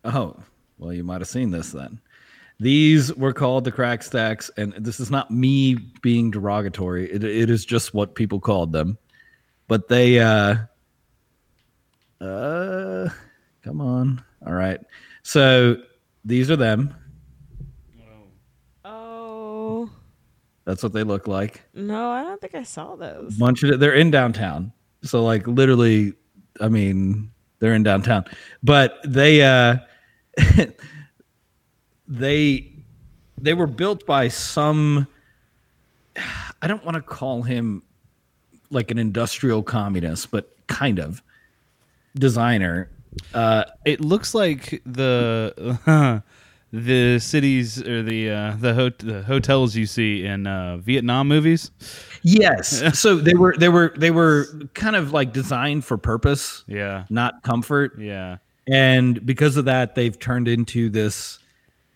Oh, 0.04 0.36
well, 0.78 0.92
you 0.92 1.04
might 1.04 1.20
have 1.20 1.28
seen 1.28 1.50
this 1.50 1.72
then. 1.72 2.00
These 2.58 3.14
were 3.14 3.32
called 3.32 3.64
the 3.64 3.72
crack 3.72 4.02
stacks, 4.02 4.50
and 4.56 4.72
this 4.74 5.00
is 5.00 5.10
not 5.10 5.30
me 5.30 5.74
being 5.74 6.30
derogatory. 6.30 7.10
It, 7.10 7.24
it 7.24 7.48
is 7.50 7.64
just 7.64 7.94
what 7.94 8.14
people 8.14 8.38
called 8.38 8.72
them. 8.72 8.98
But 9.66 9.88
they, 9.88 10.18
uh, 10.20 10.56
uh, 12.20 13.08
come 13.62 13.80
on. 13.80 14.22
All 14.46 14.52
right. 14.52 14.80
So 15.22 15.76
these 16.24 16.50
are 16.50 16.56
them. 16.56 16.94
Oh 18.84 19.90
That's 20.64 20.82
what 20.82 20.92
they 20.92 21.02
look 21.02 21.26
like. 21.26 21.62
no, 21.74 22.10
I 22.10 22.22
don't 22.22 22.40
think 22.40 22.54
I 22.54 22.62
saw 22.62 22.94
those. 22.96 23.36
bunch 23.36 23.62
of 23.62 23.80
they're 23.80 23.94
in 23.94 24.10
downtown 24.10 24.72
so 25.02 25.24
like 25.24 25.46
literally 25.46 26.12
i 26.60 26.68
mean 26.68 27.30
they're 27.58 27.72
in 27.72 27.82
downtown 27.82 28.22
but 28.62 28.98
they 29.06 29.40
uh 29.42 29.76
they 32.08 32.70
they 33.38 33.54
were 33.54 33.66
built 33.66 34.04
by 34.06 34.28
some 34.28 35.06
i 36.60 36.66
don't 36.66 36.84
want 36.84 36.94
to 36.96 37.00
call 37.00 37.42
him 37.42 37.82
like 38.70 38.90
an 38.90 38.98
industrial 38.98 39.62
communist 39.62 40.30
but 40.30 40.54
kind 40.66 40.98
of 40.98 41.22
designer 42.16 42.90
uh 43.34 43.64
It 43.84 44.00
looks 44.00 44.34
like 44.34 44.82
the 44.84 45.54
the 46.72 47.18
cities 47.18 47.82
or 47.82 48.02
the 48.02 48.30
uh, 48.30 48.56
the, 48.58 48.74
hot- 48.74 48.98
the 48.98 49.22
hotels 49.22 49.74
you 49.74 49.86
see 49.86 50.24
in 50.24 50.46
uh, 50.46 50.76
Vietnam 50.78 51.26
movies. 51.28 51.70
yes 52.22 52.98
so 53.00 53.16
they 53.16 53.34
were 53.34 53.54
they 53.58 53.68
were 53.68 53.92
they 53.96 54.10
were 54.10 54.46
kind 54.74 54.94
of 54.94 55.12
like 55.12 55.32
designed 55.32 55.84
for 55.84 55.96
purpose 55.98 56.62
Yeah, 56.68 57.04
not 57.10 57.42
comfort 57.42 57.98
yeah. 57.98 58.36
and 58.68 59.24
because 59.26 59.56
of 59.56 59.64
that 59.64 59.94
they've 59.96 60.16
turned 60.18 60.46
into 60.48 60.90
this 60.90 61.38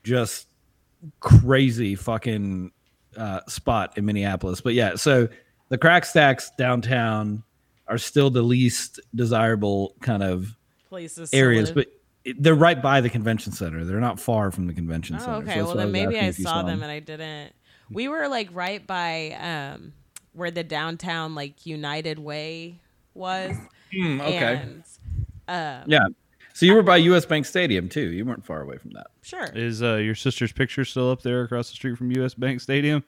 just 0.03 0.49
crazy 1.21 1.95
fucking 1.95 2.73
uh, 3.17 3.41
spot 3.47 3.97
in 3.97 4.05
minneapolis 4.07 4.61
but 4.61 4.75
yeah 4.75 4.97
so 4.97 5.29
the 5.69 5.79
crack 5.79 6.05
stacks 6.05 6.51
downtown 6.59 7.43
are 7.87 7.99
still 7.99 8.31
the 8.31 8.43
least 8.43 8.99
desirable 9.15 9.95
kind 10.01 10.23
of 10.23 10.57
Places 10.89 11.33
areas 11.35 11.69
live. 11.69 11.75
but 11.77 11.87
it- 11.87 11.94
they're 12.39 12.55
right 12.55 12.81
by 12.81 13.01
the 13.01 13.11
convention 13.11 13.53
center 13.53 13.85
they're 13.85 14.01
not 14.01 14.19
far 14.19 14.51
from 14.51 14.67
the 14.67 14.73
convention 14.73 15.19
center 15.19 15.33
Oh, 15.33 15.37
so 15.37 15.43
okay. 15.43 15.55
that's 15.57 15.67
well, 15.67 15.77
then 15.77 15.87
was 15.87 15.93
maybe 15.93 16.19
I 16.19 16.25
if 16.27 16.37
saw 16.37 16.63
them 16.63 16.83
and 16.83 16.91
I 16.91 17.01
didn't. 17.01 17.53
We 17.91 18.09
were 18.09 18.29
like 18.29 18.49
right 18.53 18.85
by 18.87 19.33
um 19.33 19.93
where 20.33 20.51
the 20.51 20.65
downtown 20.65 21.35
like 21.35 21.67
United 21.67 22.19
Way 22.19 22.81
was. 23.15 23.57
Hmm, 23.93 24.21
okay 24.21 24.61
And, 24.63 24.83
um, 25.47 25.85
yeah 25.91 26.07
so 26.55 26.67
you 26.67 26.75
were 26.75 26.83
by 26.83 26.99
us 26.99 27.27
bank 27.27 27.47
stadium 27.47 27.89
too 27.89 28.11
you 28.11 28.25
weren't 28.25 28.45
far 28.45 28.63
away 28.63 28.79
from 28.79 28.93
that 28.93 29.09
Sure. 29.23 29.49
Is 29.55 29.83
uh, 29.83 29.95
your 29.97 30.15
sister's 30.15 30.53
picture 30.53 30.85
still 30.85 31.11
up 31.11 31.23
there 31.23 31.43
across 31.43 31.71
the 31.71 31.75
street 31.77 31.97
from 31.97 32.11
U.S. 32.13 32.35
Bank 32.35 32.61
Stadium? 32.61 33.03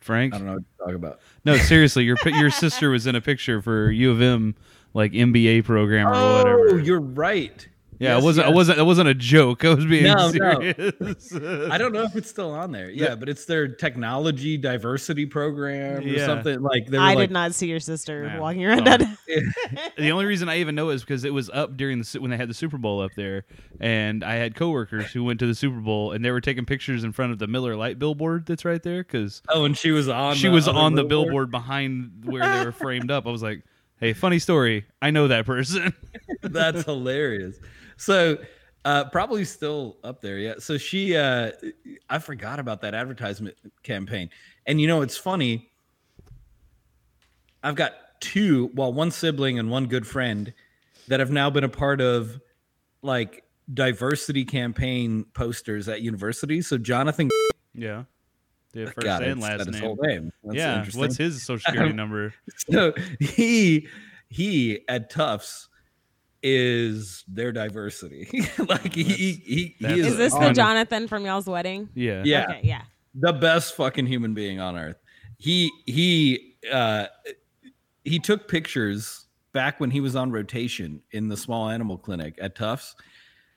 Frank? 0.00 0.34
i 0.34 0.38
don't 0.38 0.46
know 0.46 0.52
what 0.54 0.62
to 0.78 0.84
talk 0.84 0.94
about 0.94 1.20
No, 1.44 1.56
seriously, 1.56 2.04
your 2.04 2.16
your 2.26 2.50
sister 2.50 2.90
was 2.90 3.06
in 3.06 3.14
a 3.14 3.20
picture 3.20 3.62
for 3.62 3.90
U 3.90 4.10
of 4.10 4.20
M 4.20 4.54
like 4.94 5.12
MBA 5.12 5.64
program 5.64 6.06
or 6.08 6.14
oh 6.14 6.38
whatever. 6.38 6.78
you're 6.78 7.00
right 7.00 7.68
Yeah, 8.00 8.14
Yes, 8.14 8.22
it 8.22 8.24
wasn't. 8.24 8.46
yes. 8.46 8.52
It 8.52 8.56
wasn't. 8.56 8.78
It 8.78 8.82
wasn't 8.82 9.08
a 9.08 9.14
joke. 9.14 9.64
I 9.66 9.74
was 9.74 9.86
being 9.86 10.04
No, 10.04 10.30
no. 10.30 10.50
I 11.70 11.78
don't 11.78 11.92
know 11.92 12.02
if 12.02 12.16
it's 12.16 12.28
still 12.28 12.50
on 12.50 12.72
there. 12.72 12.90
Yeah, 12.90 13.14
but 13.14 13.28
it's 13.28 13.44
their 13.44 13.68
technology 13.68 14.56
diversity 14.56 15.26
program 15.26 15.98
or 15.98 16.02
Yeah. 16.02 16.26
something. 16.26 16.60
Like 16.60 16.86
they 16.88 16.98
I 16.98 17.14
like, 17.14 17.18
did 17.28 17.30
not 17.30 17.54
see 17.54 17.68
your 17.68 17.78
sister 17.80 18.24
Yeah. 18.24 18.40
walking 18.40 18.64
around. 18.66 18.88
Oh. 18.88 19.16
the 19.96 20.10
only 20.10 20.24
reason 20.26 20.48
I 20.48 20.58
even 20.58 20.74
know 20.74 20.90
is 20.90 21.02
because 21.02 21.24
it 21.24 21.32
was 21.32 21.48
up 21.50 21.76
during 21.76 22.00
the 22.00 22.18
when 22.20 22.30
they 22.32 22.36
had 22.36 22.48
the 22.50 22.54
Super 22.54 22.78
Bowl 22.78 23.00
up 23.00 23.12
there, 23.16 23.44
and 23.80 24.24
I 24.24 24.34
had 24.34 24.54
coworkers 24.56 25.12
who 25.12 25.22
went 25.24 25.38
to 25.40 25.46
the 25.46 25.54
Super 25.54 25.80
Bowl 25.80 26.12
and 26.12 26.24
they 26.24 26.30
were 26.32 26.40
taking 26.40 26.64
pictures 26.66 27.04
in 27.04 27.12
front 27.12 27.32
of 27.32 27.38
the 27.38 27.46
Miller 27.46 27.76
Lite 27.76 27.98
billboard 28.00 28.44
that's 28.46 28.64
right 28.64 28.82
there 28.82 29.02
because 29.04 29.40
Oh, 29.48 29.64
and 29.64 29.76
she 29.78 29.92
was 29.92 30.08
on. 30.08 30.34
she 30.34 30.48
the 30.48 30.52
was 30.54 30.66
other 30.68 30.78
on 30.78 30.94
the 30.94 31.04
billboard? 31.04 31.28
billboard 31.48 31.50
behind 31.52 32.24
where 32.24 32.42
they 32.58 32.64
were 32.64 32.72
framed 32.72 33.10
up. 33.12 33.26
I 33.26 33.30
was 33.30 33.42
like, 33.42 33.62
"Hey, 34.00 34.12
funny 34.12 34.38
story. 34.38 34.86
I 35.02 35.10
know 35.10 35.28
that 35.28 35.46
person." 35.46 35.94
That's 36.42 36.84
hilarious. 36.84 37.56
So, 37.96 38.38
uh, 38.84 39.04
probably 39.06 39.44
still 39.44 39.96
up 40.04 40.20
there. 40.20 40.38
Yeah. 40.38 40.54
So 40.58 40.76
she, 40.76 41.16
uh, 41.16 41.52
I 42.10 42.18
forgot 42.18 42.58
about 42.58 42.82
that 42.82 42.94
advertisement 42.94 43.56
campaign. 43.82 44.30
And 44.66 44.80
you 44.80 44.86
know, 44.86 45.02
it's 45.02 45.16
funny. 45.16 45.70
I've 47.62 47.76
got 47.76 47.94
two, 48.20 48.70
well, 48.74 48.92
one 48.92 49.10
sibling 49.10 49.58
and 49.58 49.70
one 49.70 49.86
good 49.86 50.06
friend 50.06 50.52
that 51.08 51.20
have 51.20 51.30
now 51.30 51.50
been 51.50 51.64
a 51.64 51.68
part 51.68 52.00
of 52.00 52.40
like 53.02 53.44
diversity 53.72 54.44
campaign 54.44 55.24
posters 55.34 55.88
at 55.88 56.02
universities. 56.02 56.66
So 56.66 56.76
Jonathan, 56.78 57.30
yeah, 57.74 58.04
the 58.74 58.86
first 58.92 59.04
God, 59.04 59.22
and 59.22 59.40
last 59.40 59.70
name. 59.70 59.82
whole 59.82 59.96
name. 60.02 60.32
That's 60.42 60.56
yeah, 60.56 60.84
what's 60.94 61.16
his 61.16 61.42
social 61.42 61.64
security 61.66 61.92
number? 61.94 62.34
so 62.70 62.92
he 63.20 63.88
he 64.28 64.80
at 64.88 65.10
Tufts 65.10 65.68
is 66.42 67.24
their 67.28 67.52
diversity. 67.52 68.28
like 68.68 68.92
he 68.94 69.02
he, 69.04 69.32
he, 69.32 69.76
that's- 69.80 69.96
he 69.96 70.00
is, 70.00 70.06
Is 70.12 70.16
this 70.18 70.32
the 70.34 70.52
Jonathan 70.52 71.08
from 71.08 71.24
y'all's 71.24 71.46
wedding? 71.46 71.88
Yeah, 71.94 72.22
Yeah. 72.24 72.44
Okay, 72.50 72.60
yeah. 72.62 72.82
the 73.14 73.32
best 73.32 73.74
fucking 73.76 74.06
human 74.06 74.34
being 74.34 74.60
on 74.60 74.76
earth. 74.76 74.96
He 75.38 75.70
he 75.86 76.56
uh 76.72 77.06
he 78.04 78.18
took 78.18 78.48
pictures 78.48 79.26
back 79.52 79.80
when 79.80 79.90
he 79.90 80.00
was 80.00 80.16
on 80.16 80.30
rotation 80.32 81.00
in 81.12 81.28
the 81.28 81.36
small 81.36 81.68
animal 81.70 81.96
clinic 81.96 82.34
at 82.40 82.54
Tufts, 82.56 82.94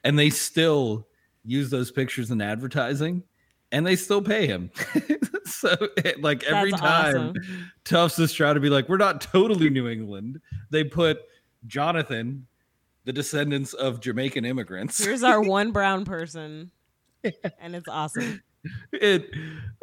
and 0.04 0.18
they 0.18 0.30
still 0.30 1.08
use 1.44 1.70
those 1.70 1.92
pictures 1.92 2.32
in 2.32 2.42
advertising, 2.42 3.24
and 3.78 3.86
they 3.86 3.96
still 3.96 4.24
pay 4.24 4.48
him. 4.48 4.72
so 5.46 5.70
eh, 6.04 6.14
like 6.20 6.44
every 6.46 6.72
That's 6.72 6.82
time 6.82 7.16
awesome. 7.16 7.72
Tufts 7.84 8.18
is 8.18 8.34
trying 8.34 8.56
to 8.56 8.60
be 8.60 8.72
like, 8.72 8.90
we're 8.90 8.98
not 8.98 9.22
totally 9.22 9.70
New 9.70 9.88
England. 9.88 10.42
They 10.72 10.84
put 10.84 11.20
Jonathan, 11.68 12.48
the 13.06 13.14
descendants 13.14 13.74
of 13.74 14.00
Jamaican 14.00 14.46
immigrants. 14.46 15.04
Here's 15.04 15.22
our 15.22 15.40
one 15.44 15.72
brown 15.72 16.06
person, 16.06 16.72
and 17.24 17.76
it's 17.76 17.88
awesome. 17.88 18.42
it 18.92 19.30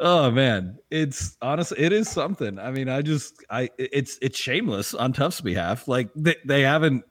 oh 0.01 0.29
man 0.29 0.77
it's 0.91 1.37
honestly 1.41 1.79
it 1.79 1.91
is 1.91 2.07
something 2.07 2.59
i 2.59 2.69
mean 2.69 2.87
i 2.87 3.01
just 3.01 3.43
i 3.49 3.67
it's 3.79 4.19
it's 4.21 4.37
shameless 4.37 4.93
on 4.93 5.11
Tufts' 5.11 5.41
behalf 5.41 5.87
like 5.87 6.09
they, 6.15 6.35
they 6.45 6.61
haven't 6.61 7.03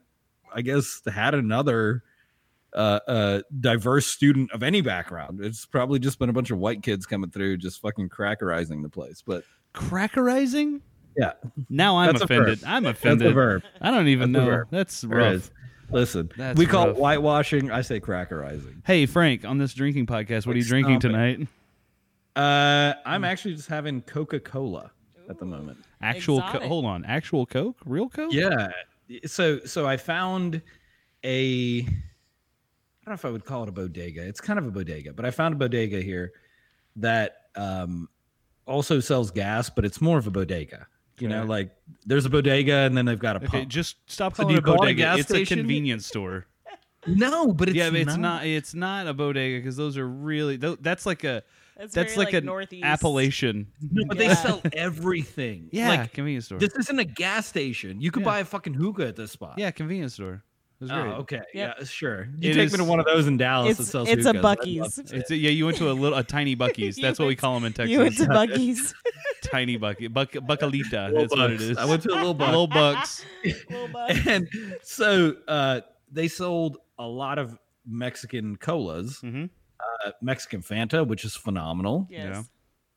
i 0.55 0.61
guess 0.61 1.01
had 1.13 1.35
another 1.35 2.05
uh 2.75 3.01
uh 3.07 3.41
diverse 3.61 4.07
student 4.07 4.51
of 4.53 4.63
any 4.63 4.81
background 4.81 5.41
it's 5.45 5.65
probably 5.67 5.99
just 5.99 6.19
been 6.19 6.29
a 6.29 6.33
bunch 6.33 6.51
of 6.51 6.59
white 6.59 6.83
kids 6.83 7.07
coming 7.07 7.31
through 7.31 7.57
just 7.57 7.81
fucking 7.81 8.09
crackerizing 8.09 8.83
the 8.83 8.89
place 8.89 9.23
but 9.25 9.45
crackerizing. 9.75 10.81
yeah 11.17 11.33
Now 11.71 11.99
I'm 11.99 12.09
That's 12.13 12.23
a 12.23 12.25
offended. 12.25 12.59
verb. 12.61 12.69
I'm 12.69 12.87
offended. 12.87 12.95
that's 12.95 12.99
offended. 12.99 13.27
a 13.31 13.33
verb 13.35 13.63
I 13.81 13.91
don't 13.91 14.09
even 14.09 14.33
That's 14.33 14.45
know. 14.45 14.51
verb. 14.51 14.69
That's 14.71 15.01
There 15.03 15.19
rough. 15.19 15.51
listen 15.91 16.31
That's 16.37 16.59
we 16.59 16.67
call 16.67 16.89
rough. 16.89 16.97
it 16.97 17.01
whitewashing 17.01 17.71
i 17.71 17.81
say 17.83 18.01
crackerizing 18.01 18.83
Hey 18.85 19.07
Frank, 19.07 19.45
on 19.45 19.59
this 19.59 19.73
drinking 19.75 20.07
podcast, 20.07 20.47
what 20.47 20.55
are 20.57 20.59
you 20.59 20.65
drinking 20.65 21.01
stop 21.01 21.11
it. 21.11 21.13
tonight? 21.13 21.49
uh 22.37 22.95
i'm 23.07 23.23
actually 23.25 23.55
just 23.55 23.69
having 23.69 24.01
coca-cola 24.03 24.91
at 25.29 25.39
the 25.39 25.45
moment 25.45 25.79
Actual 26.03 26.43
co- 26.43 26.61
hold 26.61 26.85
on, 26.85 27.03
actual 27.07 27.47
Coke, 27.47 27.79
real 27.87 28.11
Coke? 28.11 28.31
Yeah. 28.31 28.69
So 29.25 29.61
so 29.61 29.87
I 29.87 29.97
found 29.97 30.61
a 31.25 31.87
I 33.07 33.11
don't 33.11 33.13
know 33.13 33.15
if 33.15 33.25
I 33.25 33.31
would 33.31 33.45
call 33.45 33.63
it 33.65 33.69
a 33.69 33.73
bodega. 33.73 34.27
It's 34.27 34.41
kind 34.41 34.59
of 34.59 34.67
a 34.67 34.71
bodega, 34.71 35.13
but 35.13 35.25
I 35.27 35.31
found 35.31 35.55
a 35.55 35.59
bodega 35.59 36.01
here 36.01 36.33
that 36.97 37.37
um 37.57 38.09
also 38.67 38.99
sells 39.01 39.31
gas, 39.31 39.69
but 39.69 39.85
it's 39.85 40.01
more 40.01 40.17
of 40.19 40.27
a 40.27 40.31
bodega. 40.31 40.87
You 41.19 41.29
know, 41.29 41.45
like 41.45 41.71
there's 42.07 42.25
a 42.25 42.31
bodega 42.31 42.73
and 42.75 42.97
then 42.97 43.05
they've 43.05 43.19
got 43.19 43.37
a 43.37 43.39
Okay, 43.45 43.59
pump. 43.61 43.69
just 43.69 43.97
stop 44.11 44.35
calling 44.35 44.55
do 44.55 44.59
it 44.59 44.61
a 44.61 44.63
call 44.63 44.75
a 44.75 44.79
bodega. 44.79 45.03
gas 45.03 45.19
it's 45.21 45.31
a 45.31 45.45
convenience 45.45 46.07
store. 46.07 46.47
No, 47.07 47.53
but 47.53 47.69
it's 47.69 47.77
yeah, 47.77 47.91
but 47.91 48.01
it's 48.01 48.17
not. 48.17 48.47
It's 48.47 48.73
not 48.73 49.07
a 49.07 49.13
bodega 49.13 49.59
because 49.59 49.77
those 49.77 49.99
are 49.99 50.09
really. 50.09 50.57
That's 50.57 51.05
like 51.05 51.23
a. 51.23 51.43
That's, 51.77 51.93
That's 51.93 52.15
very, 52.15 52.25
like, 52.25 52.33
like, 52.33 52.35
an 52.43 52.47
northeast. 52.47 52.83
Appellation. 52.83 53.67
No, 53.93 54.05
but 54.09 54.17
they 54.17 54.35
sell 54.35 54.63
everything. 54.73 55.69
Yeah, 55.71 55.89
like 55.89 56.15
convenience 56.15 56.47
store. 56.47 56.59
this 56.59 56.75
isn't 56.75 56.99
a 56.99 57.05
gas 57.05 57.47
station. 57.47 58.01
You 58.01 58.11
could 58.11 58.23
Yeah. 58.23 58.25
buy 58.31 58.39
a 58.41 58.45
fucking 58.47 58.73
hookah 58.73 59.07
at 59.09 59.17
this 59.17 59.33
spot. 59.33 59.59
yeah, 59.59 59.71
convenience 59.71 60.15
store. 60.15 60.43
It 60.91 60.93
was 60.93 61.01
Oh, 61.01 61.03
great. 61.03 61.13
okay. 61.15 61.41
Yep. 61.55 61.77
Yeah, 61.79 61.85
sure. 61.85 62.29
You 62.39 62.51
It 62.51 62.55
take 62.55 62.67
is- 62.67 62.73
me 62.73 62.79
to 62.79 62.85
one 62.85 63.01
of 63.01 63.07
those 63.07 63.27
in 63.27 63.37
Dallas 63.37 63.77
that 63.77 63.83
It's 63.83 63.91
sells 63.93 64.09
it's 64.09 64.27
a 64.27 64.33
hookahs. 64.33 64.45
I'd 64.45 64.59
Buc-ee's. 64.59 64.95
to. 64.97 65.17
It's 65.17 65.31
yeah. 65.31 65.51
You 65.51 65.65
went 65.67 65.77
to 65.79 65.91
a 65.91 65.93
little 65.93 66.19
a 66.19 66.23
tiny 66.25 66.55
Buc-ee's. 66.63 66.97
That's 66.97 67.19
what 67.19 67.27
we 67.29 67.37
call 67.37 67.55
them 67.55 67.65
in 67.65 67.73
Texas. 67.73 67.91
You 67.91 68.01
went 68.01 68.17
to 68.19 68.25
Buc-ee's. 68.27 68.95
tiny 69.45 69.77
Bucky. 69.77 70.07
Buck, 70.09 70.33
Buckalita. 70.33 71.09
Little 71.11 71.21
That's 71.23 71.37
what 71.37 71.51
it 71.51 71.59
Bucks. 71.59 71.63
is. 71.63 71.77
I 71.79 71.85
went 71.85 72.03
to 72.03 72.13
a 72.13 72.17
little 72.17 72.35
buck. 72.35 72.49
Little 72.49 72.67
bucks. 72.67 73.25
Little 73.71 73.89
Bucks. 73.89 74.27
and 74.27 74.49
so 74.83 75.37
uh, 75.49 75.81
they 76.11 76.29
sold 76.29 76.79
a 76.99 77.07
lot 77.07 77.39
of 77.39 77.57
Mexican 77.87 78.57
colas, 78.57 79.21
Mhm. 79.23 79.51
uh, 80.07 80.11
Mexican 80.23 80.63
Fanta, 80.63 81.07
which 81.07 81.25
is 81.25 81.35
phenomenal. 81.37 82.07
Yes. 82.11 82.49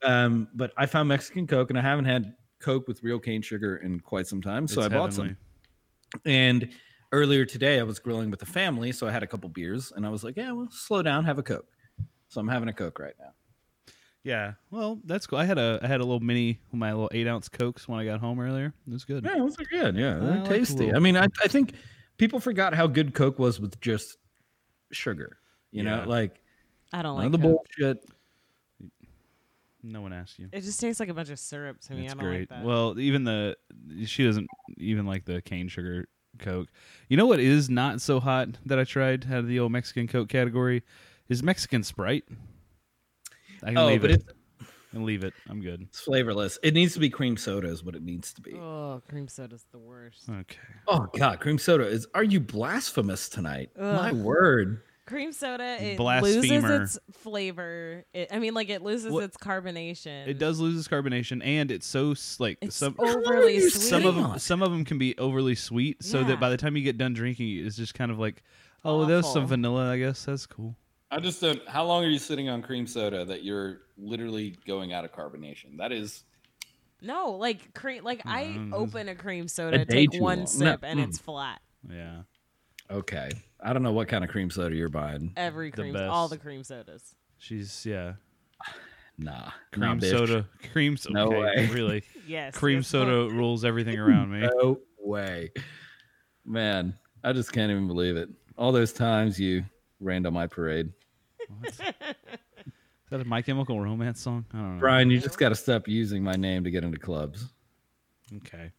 Um, 0.04 0.48
but 0.54 0.72
I 0.78 0.86
found 0.86 1.10
Mexican 1.10 1.48
Coke, 1.48 1.70
and 1.70 1.78
I 1.78 1.82
haven't 1.82 2.06
had 2.06 2.36
Coke 2.60 2.88
with 2.88 3.04
real 3.04 3.20
cane 3.20 3.42
sugar 3.42 3.78
in 3.78 4.00
quite 4.00 4.28
some 4.28 4.42
time, 4.42 4.68
so 4.68 4.82
It's 4.82 4.86
I 4.86 4.90
bought 4.98 5.12
heavenly. 5.12 5.36
some. 5.36 6.22
And 6.26 6.70
earlier 7.12 7.46
today, 7.46 7.80
I 7.80 7.84
was 7.84 8.00
grilling 8.00 8.30
with 8.32 8.40
the 8.40 8.46
family, 8.46 8.92
so 8.92 9.08
I 9.08 9.12
had 9.12 9.24
a 9.24 9.28
couple 9.28 9.50
beers, 9.50 9.92
and 9.96 10.06
I 10.06 10.10
was 10.10 10.24
like, 10.24 10.36
"Yeah, 10.38 10.52
well, 10.52 10.68
slow 10.72 11.02
down, 11.02 11.24
have 11.26 11.38
a 11.40 11.44
Coke." 11.44 11.68
So 12.30 12.42
I'm 12.42 12.48
having 12.48 12.70
a 12.70 12.74
Coke 12.74 13.00
right 13.00 13.14
now. 13.20 13.34
Yeah. 14.24 14.54
Well, 14.72 15.00
that's 15.06 15.26
cool. 15.26 15.40
I 15.40 15.46
had 15.46 15.58
a 15.58 15.80
I 15.82 15.88
had 15.88 16.02
a 16.02 16.04
little 16.04 16.20
mini 16.20 16.60
my 16.74 16.92
little 16.92 17.10
eight 17.14 17.28
ounce 17.28 17.48
cokes 17.48 17.88
when 17.88 17.98
I 18.00 18.04
got 18.06 18.20
home 18.20 18.40
earlier. 18.42 18.74
It 18.88 18.92
was 18.92 19.06
good. 19.06 19.24
Yeah, 19.24 19.36
those 19.38 19.58
are 19.60 19.64
good. 19.64 19.96
Yeah, 19.96 20.16
they're 20.16 20.32
like 20.40 20.44
the 20.50 20.58
tasty. 20.58 20.78
little- 20.80 20.96
I 20.98 21.00
mean, 21.00 21.16
I, 21.16 21.28
I 21.44 21.48
think 21.48 21.74
people 22.18 22.40
forgot 22.42 22.74
how 22.74 22.88
good 22.88 23.14
Coke 23.14 23.40
was 23.40 23.62
with 23.62 23.80
just 23.80 24.18
sugar. 24.92 25.38
You 25.72 25.84
Yeah. 25.84 26.04
know, 26.04 26.10
like 26.10 26.42
I 26.92 27.02
don't 27.04 27.16
like 27.18 27.32
the 27.32 27.38
Coke. 27.38 27.66
bullshit. 27.78 28.04
No 29.84 30.02
one 30.02 30.12
asked 30.12 30.38
you. 30.40 30.50
It 30.52 30.62
just 30.62 30.82
tastes 30.82 31.00
like 31.00 31.08
a 31.10 31.14
bunch 31.14 31.30
of 31.30 31.40
syrup 31.40 31.80
to 31.82 31.94
me. 31.94 32.02
That's 32.02 32.14
I 32.14 32.16
don't 32.18 32.26
great. 32.26 32.40
like 32.40 32.50
that. 32.50 32.66
Well, 32.66 33.00
even 33.00 33.24
the 33.24 33.56
she 34.06 34.26
doesn't 34.26 34.48
even 34.78 35.06
like 35.06 35.24
the 35.24 35.42
cane 35.42 35.70
sugar 35.70 36.08
Coke. 36.38 36.68
You 37.10 37.18
know 37.18 37.26
what 37.26 37.40
is 37.40 37.70
not 37.70 38.02
so 38.02 38.20
hot 38.20 38.50
that 38.66 38.80
I 38.80 38.84
tried 38.84 39.26
out 39.32 39.40
of 39.40 39.48
the 39.48 39.60
old 39.60 39.72
Mexican 39.72 40.08
Coke 40.08 40.30
category 40.30 40.84
is 41.30 41.44
Mexican 41.44 41.84
Sprite. 41.84 42.24
I 43.64 43.68
can 43.68 43.78
Oh, 43.78 43.88
leave 43.88 44.02
but 44.02 44.12
it. 44.12 44.24
it's, 44.60 44.70
and 44.94 45.04
leave 45.06 45.24
it. 45.24 45.34
I'm 45.50 45.62
good. 45.62 45.82
it's 45.82 46.00
flavorless. 46.00 46.58
It 46.64 46.74
needs 46.74 46.94
to 46.94 47.00
be 47.00 47.10
cream 47.10 47.38
soda, 47.38 47.68
is 47.68 47.84
what 47.84 47.96
it 47.96 48.04
needs 48.04 48.34
to 48.34 48.42
be. 48.42 48.54
oh, 48.56 49.02
cream 49.10 49.28
soda's 49.28 49.66
the 49.72 49.80
worst. 49.80 50.30
Okay. 50.30 50.58
Oh 50.88 51.08
God, 51.18 51.40
cream 51.40 51.58
soda 51.58 51.86
is. 51.88 52.08
Are 52.14 52.24
you 52.24 52.40
blasphemous 52.40 53.30
tonight? 53.30 53.70
My 53.78 54.12
word. 54.12 54.82
Cream 55.08 55.32
soda, 55.32 55.78
it 55.82 55.98
loses 56.00 56.46
its 56.70 57.00
flavor. 57.14 58.06
It, 58.14 58.28
I 58.32 58.40
mean, 58.40 58.54
like 58.54 58.70
it 58.70 58.84
loses 58.84 59.12
What- 59.12 59.24
its 59.24 59.38
carbonation. 59.38 60.28
It 60.28 60.38
does 60.38 60.60
lose 60.60 60.78
its 60.78 60.88
carbonation, 60.88 61.42
and 61.44 61.72
it's 61.72 61.88
so 61.88 62.14
like 62.40 62.58
It's 62.62 62.76
some 62.76 62.96
overly 63.00 63.62
sweet. 63.62 63.82
some 63.82 64.06
of 64.06 64.16
them 64.16 64.38
some 64.38 64.62
of 64.62 64.70
them 64.72 64.84
can 64.86 64.98
be 64.98 65.18
overly 65.18 65.56
sweet, 65.56 66.04
so 66.04 66.20
Yeah. 66.20 66.28
that 66.28 66.40
by 66.40 66.50
the 66.50 66.58
time 66.58 66.76
you 66.78 66.84
get 66.84 66.98
done 66.98 67.14
drinking, 67.14 67.66
it's 67.66 67.78
just 67.78 67.94
kind 67.96 68.12
of 68.12 68.20
like, 68.20 68.44
oh, 68.86 69.06
there's 69.06 69.32
some 69.32 69.48
vanilla. 69.48 69.90
I 69.92 69.98
guess 69.98 70.26
that's 70.26 70.46
cool. 70.46 70.76
I 71.10 71.20
just 71.22 71.40
don't. 71.40 71.66
How 71.70 71.86
long 71.86 72.04
are 72.04 72.10
you 72.10 72.20
sitting 72.20 72.50
on 72.50 72.62
cream 72.62 72.86
soda 72.86 73.24
that 73.26 73.44
you're 73.46 73.84
literally 73.98 74.58
going 74.68 74.92
out 74.92 75.06
of 75.06 75.14
carbonation? 75.14 75.78
That 75.78 75.94
is. 75.94 76.26
No, 77.02 77.32
like 77.32 77.74
cream. 77.74 78.04
Like 78.04 78.24
I 78.26 78.44
Mm, 78.44 78.74
open 78.74 79.08
a 79.08 79.16
cream 79.16 79.48
soda, 79.48 79.86
day 79.86 80.08
take 80.08 80.20
one 80.22 80.40
long. 80.40 80.48
sip, 80.48 80.82
No, 80.82 80.88
and 80.88 81.00
mm. 81.00 81.08
it's 81.08 81.18
flat. 81.18 81.62
Yeah. 81.90 82.24
Okay, 82.90 83.30
I 83.62 83.74
don't 83.74 83.84
know 83.84 83.92
what 83.92 84.08
kind 84.08 84.24
of 84.24 84.30
cream 84.30 84.50
soda 84.50 84.76
you're 84.76 84.90
buying. 84.90 85.34
Every 85.36 85.72
The 85.72 85.82
cream, 85.84 85.96
all 85.96 86.28
the 86.28 86.38
cream 86.38 86.64
sodas. 86.64 87.16
She's 87.38 87.86
yeah. 87.86 88.14
Nah, 89.20 89.50
Cream 89.72 89.82
nah, 89.82 89.96
bitch. 89.96 90.12
soda. 90.12 90.48
Cream 90.72 90.96
soda. 90.96 91.14
No 91.14 91.30
way. 91.30 91.70
Really. 91.72 92.04
Yes, 92.28 92.54
Cream 92.56 92.80
yes, 92.80 92.88
soda 92.90 93.34
rules 93.34 93.64
everything 93.64 93.98
around 93.98 94.30
me. 94.30 94.42
No 94.42 94.82
way, 95.00 95.50
man. 96.44 96.94
I 97.24 97.32
just 97.32 97.54
can't 97.54 97.72
even 97.72 97.88
believe 97.88 98.18
it. 98.18 98.28
All 98.58 98.74
those 98.74 98.92
times 98.92 99.40
you 99.40 99.64
rained 100.02 100.28
on 100.28 100.34
my 100.34 100.46
parade, 100.46 100.92
Is 101.64 101.78
that 101.78 103.22
a 103.22 103.24
My 103.24 103.42
Chemical 103.42 103.80
Romance 103.80 104.20
song? 104.20 104.46
I 104.54 104.58
don't 104.58 104.74
know. 104.76 104.80
Brian. 104.82 105.10
You 105.10 105.20
just 105.22 105.38
got 105.40 105.50
to 105.50 105.56
stop 105.56 105.88
using 105.88 106.22
my 106.22 106.34
name 106.34 106.66
to 106.66 106.70
get 106.72 106.84
into 106.84 106.98
clubs. 106.98 107.48
Okay. 108.36 108.72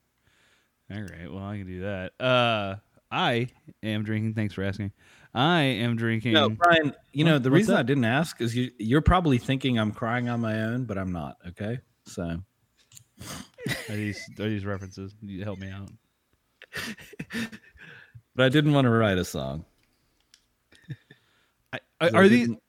All 0.92 1.00
right. 1.00 1.32
Well, 1.32 1.42
I 1.42 1.56
can 1.56 1.66
do 1.66 1.80
that. 1.80 2.12
Uh, 2.20 2.76
I 3.10 3.48
am 3.82 4.04
drinking. 4.04 4.34
Thanks 4.34 4.54
for 4.54 4.62
asking. 4.62 4.92
I 5.34 5.62
am 5.62 5.96
drinking. 5.96 6.32
No, 6.34 6.50
Brian. 6.50 6.94
You 7.12 7.24
know 7.24 7.38
the 7.38 7.50
what's 7.50 7.60
reason 7.60 7.74
up? 7.74 7.80
I 7.80 7.82
didn't 7.84 8.04
ask 8.04 8.40
is 8.40 8.54
you. 8.56 8.70
You're 8.78 9.00
probably 9.02 9.38
thinking 9.38 9.78
I'm 9.78 9.92
crying 9.92 10.28
on 10.28 10.40
my 10.40 10.62
own, 10.62 10.84
but 10.84 10.98
I'm 10.98 11.12
not. 11.12 11.36
Okay, 11.48 11.78
so 12.04 12.42
Are 13.88 13.96
these 13.96 14.18
are 14.38 14.48
these 14.48 14.64
references? 14.64 15.14
You 15.22 15.44
help 15.44 15.58
me 15.58 15.70
out. 15.70 15.90
but 18.34 18.44
I 18.44 18.48
didn't 18.48 18.72
want 18.72 18.84
to 18.86 18.90
write 18.90 19.18
a 19.18 19.24
song. 19.24 19.64
I, 21.72 21.78
'Cause 22.00 22.14
I 22.14 22.18
are 22.18 22.28
these? 22.28 22.46
didn't- 22.48 22.62